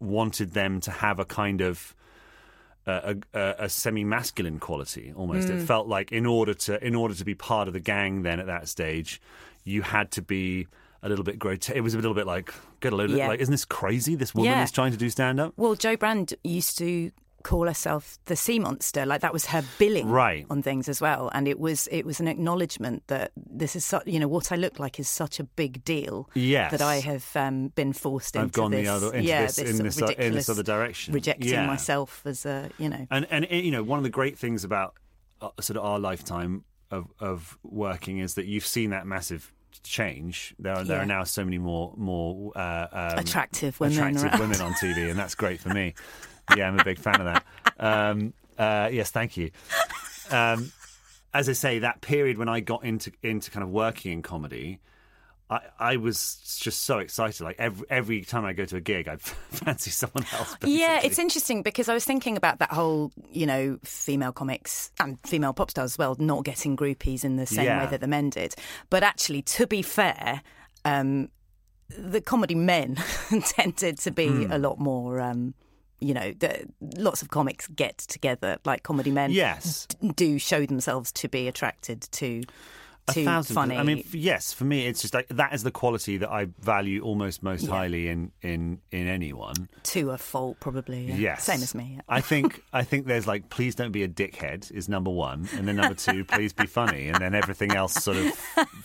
wanted 0.00 0.52
them 0.52 0.80
to 0.80 0.90
have 0.90 1.20
a 1.20 1.24
kind 1.24 1.60
of 1.60 1.94
a, 2.86 3.16
a, 3.34 3.54
a 3.60 3.68
semi-masculine 3.68 4.58
quality 4.60 5.12
almost. 5.16 5.48
Mm. 5.48 5.60
It 5.60 5.66
felt 5.66 5.88
like 5.88 6.12
in 6.12 6.26
order 6.26 6.54
to 6.54 6.84
in 6.86 6.94
order 6.94 7.14
to 7.14 7.24
be 7.24 7.34
part 7.34 7.68
of 7.68 7.74
the 7.74 7.80
gang 7.80 8.22
then 8.22 8.38
at 8.40 8.46
that 8.46 8.68
stage, 8.68 9.20
you 9.64 9.82
had 9.82 10.10
to 10.12 10.22
be 10.22 10.66
a 11.02 11.08
little 11.08 11.24
bit 11.24 11.38
grotesque. 11.38 11.76
It 11.76 11.82
was 11.82 11.94
a 11.94 11.98
little 11.98 12.14
bit 12.14 12.26
like, 12.26 12.52
get 12.80 12.92
a 12.92 12.96
load 12.96 13.10
of, 13.10 13.16
Yeah. 13.16 13.28
like, 13.28 13.40
isn't 13.40 13.52
this 13.52 13.64
crazy? 13.64 14.14
This 14.14 14.34
woman 14.34 14.50
Yeah. 14.52 14.62
is 14.64 14.70
trying 14.72 14.92
to 14.92 14.98
do 14.98 15.10
stand-up. 15.10 15.52
Well, 15.56 15.74
Jo 15.74 15.96
Brand 15.96 16.34
used 16.42 16.78
to 16.78 17.10
call 17.50 17.66
herself 17.66 18.02
the 18.30 18.36
sea 18.44 18.58
monster 18.58 19.02
like 19.10 19.20
that 19.20 19.32
was 19.32 19.46
her 19.54 19.62
billing 19.78 20.08
Right. 20.22 20.44
on 20.50 20.62
things 20.62 20.88
as 20.88 21.00
well 21.00 21.22
and 21.34 21.46
it 21.52 21.58
was 21.66 21.88
it 21.98 22.04
was 22.10 22.18
an 22.20 22.28
acknowledgement 22.28 22.98
that 23.06 23.30
this 23.62 23.76
is 23.76 23.84
such 23.92 24.04
you 24.06 24.18
know 24.20 24.28
what 24.36 24.46
I 24.54 24.56
look 24.56 24.78
like 24.84 24.94
is 25.04 25.08
such 25.22 25.38
a 25.40 25.44
big 25.44 25.72
deal 25.84 26.14
Yes. 26.34 26.70
that 26.72 26.82
I 26.82 26.96
have 27.10 27.26
um, 27.44 27.68
been 27.80 27.92
forced 27.92 28.34
into 28.36 28.44
I've 28.46 28.52
gone 28.52 28.70
this 28.72 28.86
the 28.86 28.92
other 28.96 29.10
into 29.14 29.28
yeah 29.28 29.42
this, 29.46 29.56
this 29.56 29.78
in 29.78 29.84
this 29.86 30.02
o- 30.02 30.08
in 30.26 30.32
this 30.34 30.48
other 30.48 30.62
direction. 30.74 31.14
rejecting 31.14 31.52
Yeah. 31.52 31.66
myself 31.74 32.22
as 32.26 32.44
a 32.46 32.56
you 32.78 32.88
know 32.88 33.06
And 33.10 33.26
and 33.30 33.46
you 33.50 33.70
know, 33.70 33.82
one 33.92 33.98
of 33.98 34.04
the 34.04 34.10
great 34.20 34.36
things 34.38 34.64
about 34.64 34.90
uh, 35.40 35.50
sort 35.60 35.76
of 35.78 35.84
our 35.84 35.98
lifetime 36.10 36.64
of 36.90 37.04
of 37.20 37.58
working 37.62 38.18
is 38.18 38.34
that 38.34 38.46
you've 38.46 38.66
seen 38.76 38.90
that 38.90 39.06
massive 39.06 39.52
change. 39.82 40.54
There 40.58 40.74
are 40.74 40.84
there 40.84 41.00
are 41.00 41.06
now 41.06 41.24
so 41.24 41.44
many 41.44 41.58
more 41.58 41.92
more 41.96 42.52
uh, 42.56 42.86
um, 42.92 43.18
attractive 43.18 43.78
women 43.80 43.98
attractive 43.98 44.24
around. 44.24 44.40
women 44.40 44.60
on 44.60 44.72
TV, 44.74 45.10
and 45.10 45.18
that's 45.18 45.34
great 45.34 45.60
for 45.60 45.70
me. 45.70 45.94
Yeah, 46.56 46.68
I'm 46.68 46.78
a 46.78 46.84
big 46.84 46.98
fan 46.98 47.20
of 47.20 47.26
that. 47.26 47.44
Um, 47.78 48.32
uh, 48.58 48.88
yes, 48.92 49.10
thank 49.10 49.36
you. 49.36 49.50
Um, 50.30 50.72
as 51.34 51.48
I 51.48 51.52
say, 51.52 51.80
that 51.80 52.00
period 52.00 52.38
when 52.38 52.48
I 52.48 52.60
got 52.60 52.84
into 52.84 53.12
into 53.22 53.50
kind 53.50 53.62
of 53.62 53.70
working 53.70 54.12
in 54.12 54.22
comedy. 54.22 54.80
I, 55.48 55.60
I 55.78 55.96
was 55.96 56.58
just 56.60 56.82
so 56.84 56.98
excited. 56.98 57.42
Like 57.44 57.56
every 57.58 57.86
every 57.88 58.22
time 58.22 58.44
I 58.44 58.52
go 58.52 58.64
to 58.64 58.76
a 58.76 58.80
gig, 58.80 59.06
I 59.08 59.16
fancy 59.50 59.90
someone 59.90 60.24
else. 60.32 60.56
Yeah, 60.64 61.00
it's 61.04 61.18
interesting 61.20 61.62
because 61.62 61.88
I 61.88 61.94
was 61.94 62.04
thinking 62.04 62.36
about 62.36 62.58
that 62.58 62.72
whole, 62.72 63.12
you 63.30 63.46
know, 63.46 63.78
female 63.84 64.32
comics 64.32 64.90
and 64.98 65.18
female 65.20 65.52
pop 65.52 65.70
stars 65.70 65.92
as 65.92 65.98
well 65.98 66.16
not 66.18 66.44
getting 66.44 66.76
groupies 66.76 67.24
in 67.24 67.36
the 67.36 67.46
same 67.46 67.66
Yeah. 67.66 67.84
way 67.84 67.90
that 67.90 68.00
the 68.00 68.08
men 68.08 68.30
did. 68.30 68.54
But 68.90 69.04
actually, 69.04 69.42
to 69.42 69.66
be 69.68 69.82
fair, 69.82 70.42
um, 70.84 71.28
the 71.96 72.20
comedy 72.20 72.56
men 72.56 72.96
tended 73.44 73.98
to 73.98 74.10
be 74.10 74.26
Hmm. 74.28 74.50
a 74.52 74.58
lot 74.58 74.80
more. 74.80 75.20
Um, 75.20 75.54
you 76.00 76.12
know, 76.12 76.32
the, 76.32 76.66
lots 76.98 77.22
of 77.22 77.28
comics 77.30 77.68
get 77.68 77.96
together 77.98 78.58
like 78.66 78.82
comedy 78.82 79.10
men. 79.12 79.30
Yes. 79.30 79.86
d- 79.86 80.12
do 80.14 80.38
show 80.38 80.66
themselves 80.66 81.10
to 81.12 81.28
be 81.28 81.48
attracted 81.48 82.02
to 82.12 82.42
A 83.08 83.12
to 83.12 83.24
thousand 83.24 83.54
funny. 83.54 83.76
I 83.76 83.82
mean, 83.84 84.02
yes, 84.12 84.52
for 84.52 84.64
me, 84.64 84.86
it's 84.86 85.00
just 85.00 85.14
like 85.14 85.28
that 85.28 85.54
is 85.54 85.62
the 85.62 85.70
quality 85.70 86.16
that 86.18 86.28
I 86.30 86.46
value 86.60 87.02
almost 87.02 87.42
most 87.42 87.64
Yeah. 87.64 87.70
highly 87.70 88.08
in 88.08 88.32
in 88.42 88.80
in 88.90 89.06
anyone. 89.06 89.68
to 89.84 90.10
a 90.10 90.18
fault, 90.18 90.58
probably. 90.58 91.04
Yeah. 91.06 91.14
Yes, 91.16 91.44
same 91.44 91.62
as 91.62 91.74
me. 91.74 91.92
yeah. 91.96 92.00
I 92.08 92.20
think 92.20 92.62
I 92.72 92.82
think 92.82 93.06
there's 93.06 93.26
like, 93.26 93.48
please 93.48 93.74
don't 93.76 93.92
be 93.92 94.02
a 94.02 94.08
dickhead 94.08 94.72
is 94.72 94.88
number 94.88 95.10
one, 95.10 95.48
and 95.54 95.68
then 95.68 95.76
number 95.76 95.94
two, 95.94 96.24
please 96.24 96.52
be 96.52 96.66
funny, 96.66 97.08
and 97.08 97.16
then 97.22 97.34
everything 97.34 97.72
else 97.72 97.94
sort 97.94 98.16
of 98.16 98.32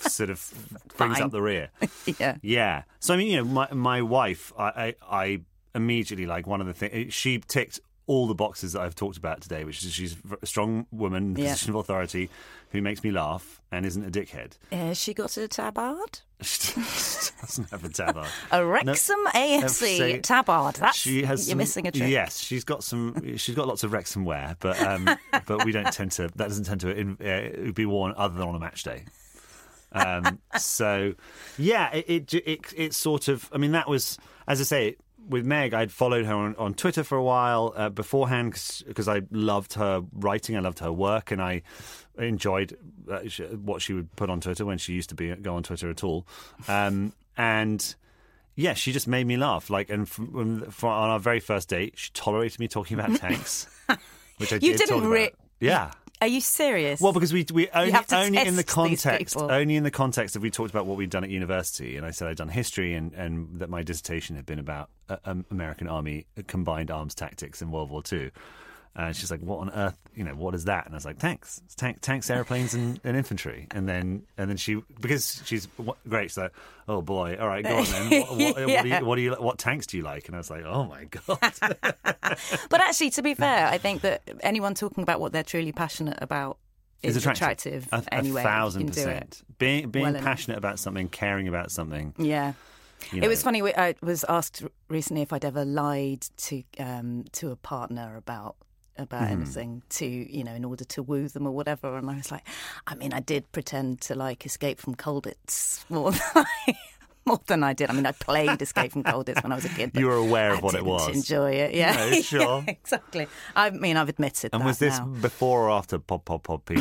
sort 0.02 0.30
of 0.30 0.54
brings 0.98 1.20
up 1.20 1.32
the 1.32 1.42
rear. 1.42 1.70
yeah. 2.20 2.38
Yeah. 2.44 2.84
So 3.00 3.14
I 3.14 3.18
mean, 3.18 3.28
you 3.32 3.38
know, 3.38 3.46
my 3.46 3.68
my 3.74 4.02
wife, 4.04 4.54
I 4.58 4.64
I, 4.66 4.96
I 5.24 5.42
immediately 5.74 6.26
like 6.26 6.46
one 6.46 6.62
of 6.62 6.68
the 6.68 6.74
things 6.74 7.14
she 7.14 7.40
ticked 7.40 7.80
all 8.12 8.28
the 8.28 8.36
boxes 8.36 8.74
that 8.74 8.82
I've 8.82 8.94
talked 8.96 9.16
about 9.18 9.40
today, 9.40 9.64
which 9.64 9.84
is 9.84 9.94
she's 9.94 10.18
a 10.42 10.46
strong 10.46 10.86
woman, 10.92 11.36
Yeah. 11.38 11.52
position 11.54 11.70
of 11.70 11.78
authority, 11.78 12.30
who 12.72 12.82
makes 12.82 13.04
me 13.04 13.12
laugh 13.12 13.62
and 13.72 13.86
isn't 13.86 14.04
a 14.06 14.12
dickhead. 14.12 14.58
Has 14.72 14.98
she 15.00 15.14
got 15.14 15.38
a 15.38 15.48
tabard? 15.48 16.20
She 16.44 17.32
doesn't 17.42 17.70
have 17.72 17.84
a 17.86 17.90
tabard. 17.90 18.28
A 18.52 18.64
Wrexham 18.66 19.18
AFC 19.34 19.98
say- 19.98 20.20
tabard. 20.20 20.76
That's 20.76 20.98
She 20.98 21.24
has. 21.24 21.48
you're 21.48 21.52
some- 21.54 21.58
missing 21.60 21.88
a 21.88 21.92
trick. 21.92 22.10
Yes, 22.10 22.40
she's 22.40 22.64
got 22.64 22.84
some. 22.84 23.38
She's 23.38 23.56
got 23.56 23.68
lots 23.68 23.84
of 23.84 23.92
Wrexham 23.94 24.26
wear, 24.26 24.56
but 24.60 24.80
um, 24.82 25.10
but 25.48 25.66
we 25.66 25.72
don't 25.72 25.92
tend 25.94 26.12
to. 26.14 26.24
That 26.36 26.50
doesn't 26.50 26.66
tend 26.66 26.82
to 26.82 26.90
uh, 27.70 27.72
be 27.72 27.86
worn 27.86 28.14
other 28.18 28.36
than 28.38 28.48
on 28.48 28.56
a 28.56 28.60
match 28.60 28.84
day. 28.84 29.06
Um, 29.94 30.40
so, 30.58 31.14
yeah, 31.58 31.92
it, 31.94 32.06
it 32.08 32.34
it 32.34 32.60
it 32.76 32.94
sort 32.94 33.28
of. 33.28 33.50
I 33.52 33.58
mean, 33.58 33.72
that 33.74 33.88
was 33.88 34.18
as 34.48 34.60
I 34.62 34.64
say. 34.66 34.96
With 35.28 35.46
Meg, 35.46 35.74
I'd 35.74 35.92
followed 35.92 36.26
her 36.26 36.34
on, 36.34 36.56
on 36.58 36.74
Twitter 36.74 37.04
for 37.04 37.18
a 37.18 37.24
while 37.24 37.74
uh, 37.76 37.90
beforehand 37.90 38.54
because 38.86 39.08
I 39.08 39.22
loved 39.32 39.74
her 39.74 40.04
writing, 40.14 40.58
I 40.58 40.60
loved 40.60 40.80
her 40.80 40.92
work, 40.92 41.32
and 41.32 41.42
I 41.42 41.62
enjoyed 42.18 42.78
uh, 43.10 43.28
sh- 43.28 43.42
what 43.64 43.82
she 43.82 43.94
would 43.94 44.14
put 44.16 44.30
on 44.30 44.42
Twitter 44.42 44.66
when 44.66 44.78
she 44.78 44.94
used 44.94 45.10
to 45.10 45.16
be 45.16 45.34
go 45.36 45.56
on 45.56 45.64
Twitter 45.64 45.90
at 45.90 46.04
all. 46.04 46.28
Um, 46.68 47.14
and 47.38 47.96
yeah, 48.56 48.74
she 48.74 48.92
just 48.92 49.08
made 49.08 49.26
me 49.26 49.38
laugh. 49.38 49.70
Like, 49.70 49.90
and 49.90 50.08
from, 50.08 50.62
from, 50.70 50.90
on 50.90 51.10
our 51.10 51.20
very 51.20 51.40
first 51.40 51.70
date, 51.70 51.94
she 51.96 52.12
tolerated 52.14 52.60
me 52.60 52.68
talking 52.68 53.00
about 53.00 53.16
tanks, 53.20 53.68
which 54.38 54.52
I 54.52 54.56
You 54.56 54.74
did 54.74 54.80
didn't 54.80 55.02
talk 55.02 55.10
re- 55.10 55.28
about. 55.28 55.40
Yeah. 55.60 55.92
Are 56.22 56.28
you 56.28 56.40
serious? 56.40 57.02
Well, 57.02 57.14
because 57.14 57.34
we 57.34 57.48
we 57.52 57.68
only, 57.72 57.98
only 58.12 58.38
in 58.38 58.56
the 58.56 58.64
context 58.64 59.36
only 59.36 59.76
in 59.76 59.84
the 59.84 59.90
context 59.90 60.36
of 60.36 60.44
we 60.44 60.52
talked 60.52 60.70
about 60.70 60.86
what 60.86 60.96
we'd 60.96 61.10
done 61.10 61.24
at 61.24 61.32
university, 61.32 61.98
and 61.98 62.06
I 62.06 62.12
said 62.12 62.28
I'd 62.28 62.38
done 62.38 62.48
history, 62.48 62.94
and, 62.94 63.12
and 63.14 63.60
that 63.60 63.72
my 63.72 63.82
dissertation 63.82 64.36
had 64.36 64.46
been 64.46 64.60
about 64.60 64.90
uh, 65.10 65.18
um, 65.26 65.46
American 65.50 65.88
Army 65.88 66.28
combined 66.46 66.92
arms 66.92 67.16
tactics 67.16 67.60
in 67.62 67.72
World 67.72 67.90
War 67.90 68.04
Two. 68.04 68.30
And 68.94 69.16
she's 69.16 69.32
like, 69.32 69.40
"What 69.40 69.60
on 69.60 69.70
earth? 69.70 69.98
You 70.14 70.26
know, 70.26 70.36
what 70.36 70.54
is 70.54 70.66
that?" 70.66 70.86
And 70.86 70.94
I 70.94 70.98
was 70.98 71.06
like, 71.06 71.18
"Tanks, 71.18 71.62
tank, 71.78 72.02
tanks, 72.02 72.30
airplanes, 72.30 72.74
and, 72.74 73.00
and 73.06 73.16
infantry." 73.16 73.68
And 73.72 73.88
then, 73.88 74.24
and 74.38 74.50
then 74.50 74.58
she, 74.58 74.82
because 75.00 75.42
she's 75.46 75.68
w- 75.78 75.94
great, 76.08 76.30
she's 76.32 76.38
like, 76.38 76.52
"Oh 76.90 77.02
boy, 77.02 77.38
all 77.40 77.48
right, 77.48 77.64
go 77.64 77.78
on 77.78 77.86
then. 77.86 78.22
What, 78.22 78.32
what, 78.38 78.68
what, 78.68 78.84
do 78.84 78.90
you, 78.90 79.06
what 79.06 79.16
do 79.16 79.22
you, 79.22 79.32
what 79.36 79.58
tanks 79.60 79.88
do 79.88 79.96
you 79.96 80.04
like?" 80.04 80.28
And 80.28 80.36
I 80.36 80.40
was 80.40 80.50
like, 80.50 80.66
"Oh 80.66 80.84
my 80.84 81.06
god." 81.06 81.38
but 82.70 82.82
actually, 82.82 83.12
to 83.12 83.22
be 83.22 83.34
fair, 83.34 83.68
I 83.68 83.78
think 83.78 84.02
that 84.02 84.24
anyone 84.42 84.74
talking 84.74 85.04
about 85.04 85.22
what 85.22 85.32
they're 85.32 85.42
truly 85.44 85.72
passionate 85.72 86.18
about 86.22 86.58
is 87.02 87.16
It's 87.16 87.26
attractive. 87.26 87.88
A, 87.94 88.04
a 88.06 88.14
anyway. 88.14 88.44
thousand 88.44 88.82
you 88.82 88.88
can 88.88 88.94
do 88.94 89.02
it. 89.02 89.06
percent. 89.06 89.44
Being 89.58 89.90
being 89.90 90.04
well 90.04 90.16
enough. 90.16 90.24
passionate 90.26 90.58
about 90.58 90.80
something, 90.80 91.08
caring 91.08 91.48
about 91.48 91.72
something. 91.72 92.14
Yeah. 92.18 92.54
You 93.12 93.24
It 93.24 93.28
was 93.30 93.42
funny. 93.42 93.64
I 93.64 93.96
was 94.02 94.24
asked 94.30 94.64
recently 94.90 95.24
if 95.24 95.34
I'd 95.34 95.46
ever 95.46 95.66
lied 95.66 96.22
to 96.38 96.64
um, 96.78 97.24
to 97.32 97.52
a 97.52 97.56
partner 97.56 98.16
about 98.18 98.58
about 98.98 99.28
Hmm. 99.28 99.34
anything 99.42 99.82
to 99.90 100.06
you 100.06 100.44
know 100.44 100.54
in 100.54 100.66
order 100.66 100.84
to 100.86 101.02
woo 101.04 101.28
them 101.28 101.48
or 101.48 101.52
whatever, 101.52 101.98
and 101.98 102.10
I 102.10 102.16
was 102.18 102.32
like, 102.32 102.46
I 102.88 102.96
mean, 102.96 103.14
I 103.14 103.20
did 103.20 103.52
pretend 103.52 104.02
to 104.02 104.16
like 104.16 104.46
Escape 104.46 104.80
from 104.80 104.96
Colditz 104.96 105.84
more 105.90 106.12
than 106.12 106.22
I, 106.36 106.76
more 107.26 107.40
than 107.48 107.64
I 107.64 107.74
did. 107.74 107.90
I 107.90 107.94
mean, 107.94 108.06
I 108.06 108.12
played 108.14 108.62
Escape 108.62 108.92
from 108.92 109.04
Colditz 109.04 109.44
when 109.44 109.52
I 109.52 109.56
was 109.56 109.66
a 109.66 109.70
kid. 109.70 109.92
You 109.96 110.08
were 110.08 110.16
aware 110.16 110.52
of 110.54 110.60
I 110.60 110.62
what 110.62 110.76
it 110.76 110.84
was. 110.86 111.08
Enjoy 111.08 111.52
it, 111.52 111.74
yeah. 111.76 111.94
No, 112.12 112.22
sure. 112.22 112.64
Yeah, 112.68 112.72
exactly. 112.72 113.28
I 113.56 113.70
mean, 113.70 113.96
I've 113.98 114.10
admitted 114.10 114.50
And 114.54 114.66
was 114.66 114.80
this 114.80 114.98
now. 114.98 115.06
before 115.06 115.68
or 115.68 115.72
after 115.72 116.00
Pop 116.00 116.26
Pop 116.26 116.44
Pop 116.44 116.70
it, 116.72 116.80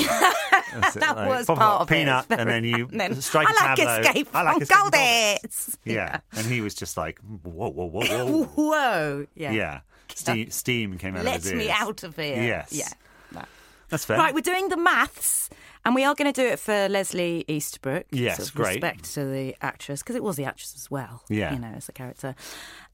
that 0.94 1.16
like, 1.16 1.28
was 1.28 1.46
pop 1.46 1.58
part 1.58 1.74
up 1.76 1.80
of 1.82 1.88
peanut, 1.88 2.26
it. 2.30 2.38
and 2.40 2.48
then 2.48 2.64
you 2.64 2.86
then, 2.92 3.20
strike 3.20 3.48
a 3.48 3.52
I 3.58 3.66
like 3.66 3.76
tableau. 3.76 3.98
escape 4.00 4.28
I 4.34 4.42
like 4.42 4.56
from 4.58 4.66
from 4.66 4.90
Colditz. 4.90 5.76
Yeah. 5.84 6.20
and 6.32 6.46
he 6.46 6.60
was 6.60 6.74
just 6.74 6.96
like, 6.96 7.18
whoa, 7.20 7.68
whoa, 7.70 7.86
whoa, 7.86 8.04
whoa. 8.06 8.44
Whoa. 8.44 9.26
Yeah. 9.34 9.50
yeah, 9.52 9.80
steam, 10.16 10.50
steam 10.50 10.98
came 10.98 11.16
out 11.16 11.24
Let 11.24 11.38
of 11.38 11.44
his 11.44 11.52
me 11.54 11.70
out 11.70 12.02
of 12.02 12.16
here. 12.16 12.42
Yes. 12.42 12.72
Yeah. 12.72 12.88
That's 13.90 14.04
fair. 14.04 14.18
Right, 14.18 14.32
we're 14.32 14.40
doing 14.40 14.68
the 14.68 14.76
maths, 14.76 15.50
and 15.84 15.96
we 15.96 16.04
are 16.04 16.14
going 16.14 16.32
to 16.32 16.40
do 16.40 16.46
it 16.46 16.60
for 16.60 16.88
Leslie 16.88 17.44
Easterbrook. 17.48 18.06
Yes, 18.12 18.36
sort 18.36 18.48
of 18.48 18.54
great. 18.54 18.74
Respect 18.74 19.12
to 19.14 19.24
the 19.24 19.56
actress 19.60 20.00
because 20.00 20.14
it 20.14 20.22
was 20.22 20.36
the 20.36 20.44
actress 20.44 20.74
as 20.76 20.88
well. 20.90 21.24
Yeah. 21.28 21.52
you 21.52 21.58
know, 21.58 21.72
as 21.76 21.88
a 21.88 21.92
character. 21.92 22.36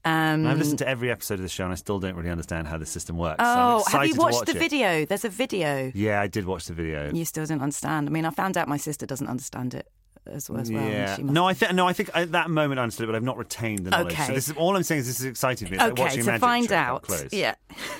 Um, 0.03 0.47
I've 0.47 0.57
listened 0.57 0.79
to 0.79 0.87
every 0.87 1.11
episode 1.11 1.35
of 1.35 1.41
the 1.41 1.49
show, 1.49 1.65
and 1.65 1.71
I 1.71 1.75
still 1.75 1.99
don't 1.99 2.15
really 2.15 2.31
understand 2.31 2.67
how 2.67 2.77
the 2.77 2.85
system 2.85 3.15
works. 3.15 3.43
so 3.43 3.45
oh, 3.47 3.83
have 3.91 4.07
you 4.07 4.15
watched 4.15 4.37
watch 4.37 4.45
the 4.47 4.55
it. 4.55 4.59
video? 4.59 5.05
There's 5.05 5.25
a 5.25 5.29
video. 5.29 5.91
Yeah, 5.93 6.19
I 6.19 6.25
did 6.27 6.45
watch 6.45 6.65
the 6.65 6.73
video. 6.73 7.11
You 7.13 7.25
still 7.25 7.45
don't 7.45 7.61
understand. 7.61 8.09
I 8.09 8.11
mean, 8.11 8.25
I 8.25 8.31
found 8.31 8.57
out 8.57 8.67
my 8.67 8.77
sister 8.77 9.05
doesn't 9.05 9.27
understand 9.27 9.75
it 9.75 9.87
as, 10.29 10.49
as 10.49 10.71
well. 10.71 10.83
Yeah. 10.89 11.17
No, 11.21 11.47
I 11.47 11.53
think 11.53 11.73
no, 11.73 11.87
I 11.87 11.93
think 11.93 12.09
at 12.13 12.31
that 12.33 12.49
moment 12.49 12.79
I 12.79 12.83
understood, 12.83 13.03
it, 13.05 13.07
but 13.07 13.15
I've 13.15 13.23
not 13.23 13.37
retained 13.37 13.85
the 13.85 13.91
knowledge. 13.91 14.15
So 14.15 14.23
Okay. 14.23 14.33
this 14.35 14.47
is 14.49 14.55
all 14.57 14.75
I'm 14.75 14.83
saying 14.83 14.99
is 15.01 15.07
this 15.07 15.19
is 15.19 15.25
exciting 15.25 15.69
me. 15.69 15.75
It's 15.75 15.83
like 15.83 15.91
okay, 15.93 16.01
watching 16.03 16.19
a 16.19 16.23
to 16.23 16.27
magic 16.31 16.41
find 16.41 16.71
out. 16.71 17.01
close. 17.03 17.31
Yeah. 17.33 17.55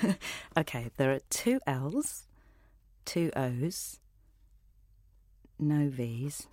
okay, 0.56 0.90
there 0.96 1.12
are 1.12 1.20
two 1.30 1.60
L's, 1.66 2.26
two 3.04 3.30
O's, 3.36 3.98
no 5.58 5.88
V's. 5.88 6.46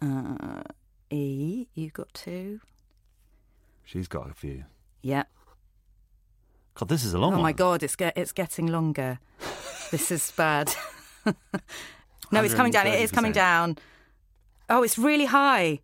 Uh, 0.00 0.62
e, 1.10 1.66
you've 1.74 1.92
got 1.92 2.12
two. 2.12 2.60
She's 3.84 4.08
got 4.08 4.30
a 4.30 4.34
few. 4.34 4.64
Yeah. 5.02 5.24
God, 6.74 6.88
this 6.88 7.04
is 7.04 7.12
a 7.14 7.18
long 7.18 7.32
oh 7.34 7.36
one. 7.36 7.42
my 7.42 7.52
god, 7.52 7.82
it's 7.82 7.96
get, 7.96 8.16
it's 8.16 8.32
getting 8.32 8.66
longer. 8.66 9.18
this 9.90 10.10
is 10.10 10.32
bad. 10.36 10.74
no, 12.32 12.42
it's 12.42 12.54
coming 12.54 12.72
down. 12.72 12.86
It 12.86 13.00
is 13.00 13.10
coming 13.10 13.32
down. 13.32 13.76
Oh, 14.72 14.82
it's 14.82 14.96
really 14.96 15.26
high. 15.26 15.80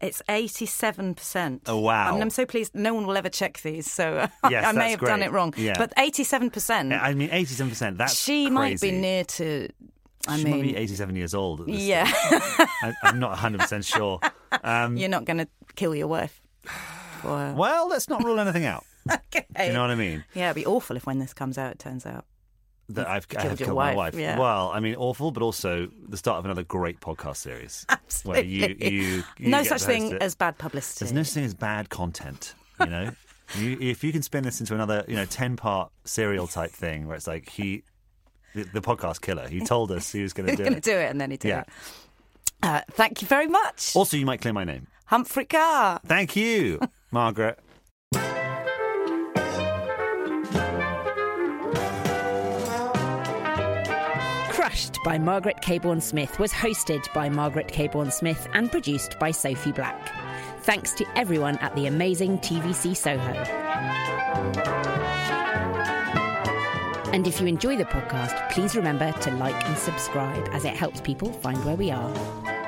It's 0.00 0.22
eighty-seven 0.28 1.14
percent. 1.14 1.62
Oh, 1.66 1.80
wow. 1.80 2.08
I 2.08 2.12
mean, 2.12 2.22
I'm 2.22 2.30
so 2.30 2.46
pleased. 2.46 2.74
No 2.74 2.94
one 2.94 3.06
will 3.06 3.16
ever 3.16 3.28
check 3.28 3.60
these, 3.60 3.90
so 3.90 4.26
Yes, 4.50 4.64
I 4.64 4.72
may 4.72 4.90
have 4.90 5.00
done 5.00 5.22
it 5.22 5.30
wrong. 5.32 5.52
Yeah. 5.56 5.74
But 5.76 5.92
eighty-seven 5.98 6.50
percent. 6.50 6.94
I 6.94 7.12
mean, 7.12 7.28
eighty-seven 7.30 7.68
percent. 7.70 7.98
That's 7.98 8.18
She 8.18 8.48
might 8.48 8.80
be 8.80 8.90
near 8.90 9.24
to. 9.24 9.68
I 10.26 10.38
she 10.38 10.44
mean, 10.44 10.56
might 10.56 10.62
be 10.62 10.76
eighty-seven 10.76 11.14
years 11.14 11.34
old. 11.34 11.60
At 11.60 11.66
this 11.66 11.82
yeah. 11.82 12.04
I, 12.10 12.94
I'm 13.02 13.18
not 13.18 13.36
hundred 13.38 13.60
percent 13.60 13.84
sure. 13.84 14.18
Um, 14.62 14.96
you're 14.96 15.08
not 15.08 15.24
going 15.24 15.38
to 15.38 15.48
kill 15.74 15.96
your 15.96 16.06
wife. 16.06 16.40
Well, 17.24 17.88
let's 17.88 18.08
not 18.08 18.22
rule 18.22 18.38
anything 18.38 18.64
out. 18.64 18.84
okay. 19.12 19.44
Do 19.56 19.64
you 19.64 19.72
know 19.72 19.80
what 19.80 19.90
I 19.90 19.96
mean? 19.96 20.24
Yeah, 20.32 20.50
it'd 20.50 20.62
be 20.62 20.64
awful 20.64 20.96
if 20.96 21.06
when 21.06 21.18
this 21.18 21.34
comes 21.34 21.58
out, 21.58 21.72
it 21.72 21.78
turns 21.80 22.06
out. 22.06 22.24
That 22.90 23.08
I've 23.08 23.26
I 23.30 23.34
killed 23.34 23.44
have 23.48 23.58
killed 23.58 23.70
my 23.76 23.94
wife, 23.94 24.14
wife. 24.14 24.20
yeah. 24.20 24.38
Well, 24.38 24.70
I 24.72 24.80
mean, 24.80 24.94
awful, 24.96 25.30
but 25.30 25.42
also 25.42 25.88
the 26.08 26.16
start 26.18 26.38
of 26.38 26.44
another 26.44 26.64
great 26.64 27.00
podcast 27.00 27.36
series. 27.38 27.86
Where 28.24 28.42
you, 28.44 28.64
Absolutely. 28.64 28.90
you, 28.90 29.22
you 29.38 29.48
no 29.48 29.62
such 29.62 29.82
thing 29.82 30.12
it. 30.12 30.22
as 30.22 30.34
bad 30.34 30.58
publicity. 30.58 31.04
There's 31.06 31.12
no 31.14 31.22
such 31.22 31.34
thing 31.34 31.44
as 31.44 31.54
bad 31.54 31.88
content, 31.88 32.54
you 32.80 32.86
know. 32.86 33.10
you, 33.56 33.78
if 33.80 34.04
you 34.04 34.12
can 34.12 34.22
spin 34.22 34.44
this 34.44 34.60
into 34.60 34.74
another, 34.74 35.02
you 35.08 35.16
know, 35.16 35.24
ten 35.24 35.56
part 35.56 35.90
serial 36.04 36.46
type 36.46 36.72
thing 36.72 37.06
where 37.06 37.16
it's 37.16 37.26
like 37.26 37.48
he, 37.48 37.84
the, 38.54 38.64
the 38.64 38.80
podcast 38.82 39.22
killer, 39.22 39.48
he 39.48 39.60
told 39.60 39.90
us 39.90 40.12
he 40.12 40.22
was 40.22 40.34
going 40.34 40.46
to 40.54 40.56
do 40.56 40.64
to 40.64 40.76
it. 40.76 40.82
do 40.82 40.92
it, 40.92 41.10
and 41.10 41.18
then 41.20 41.30
he 41.30 41.38
did 41.38 41.48
Yeah. 41.48 41.60
it. 41.60 41.68
Uh, 42.62 42.80
thank 42.92 43.22
you 43.22 43.28
very 43.28 43.46
much, 43.48 43.94
Also, 43.96 44.16
you 44.18 44.26
might 44.26 44.40
clear 44.42 44.52
my 44.54 44.64
name. 44.64 44.86
Humphrey 45.06 45.46
Ker. 45.46 46.00
Thank 46.06 46.36
you, 46.36 46.80
Margaret. 47.10 47.58
By 55.04 55.18
Margaret 55.18 55.60
Cabourn 55.60 56.00
Smith 56.00 56.38
was 56.38 56.50
hosted 56.50 57.12
by 57.12 57.28
Margaret 57.28 57.68
Cabourn 57.68 58.10
Smith 58.10 58.48
and 58.54 58.70
produced 58.70 59.18
by 59.18 59.32
Sophie 59.32 59.70
Black. 59.70 60.10
Thanks 60.62 60.92
to 60.94 61.04
everyone 61.14 61.58
at 61.58 61.76
the 61.76 61.88
amazing 61.88 62.38
TVC 62.38 62.96
Soho. 62.96 63.32
And 67.12 67.26
if 67.26 67.38
you 67.38 67.46
enjoy 67.46 67.76
the 67.76 67.84
podcast, 67.84 68.50
please 68.50 68.74
remember 68.74 69.12
to 69.12 69.30
like 69.32 69.62
and 69.68 69.76
subscribe 69.76 70.48
as 70.52 70.64
it 70.64 70.74
helps 70.74 71.02
people 71.02 71.30
find 71.30 71.62
where 71.66 71.76
we 71.76 71.90
are. 71.90 72.63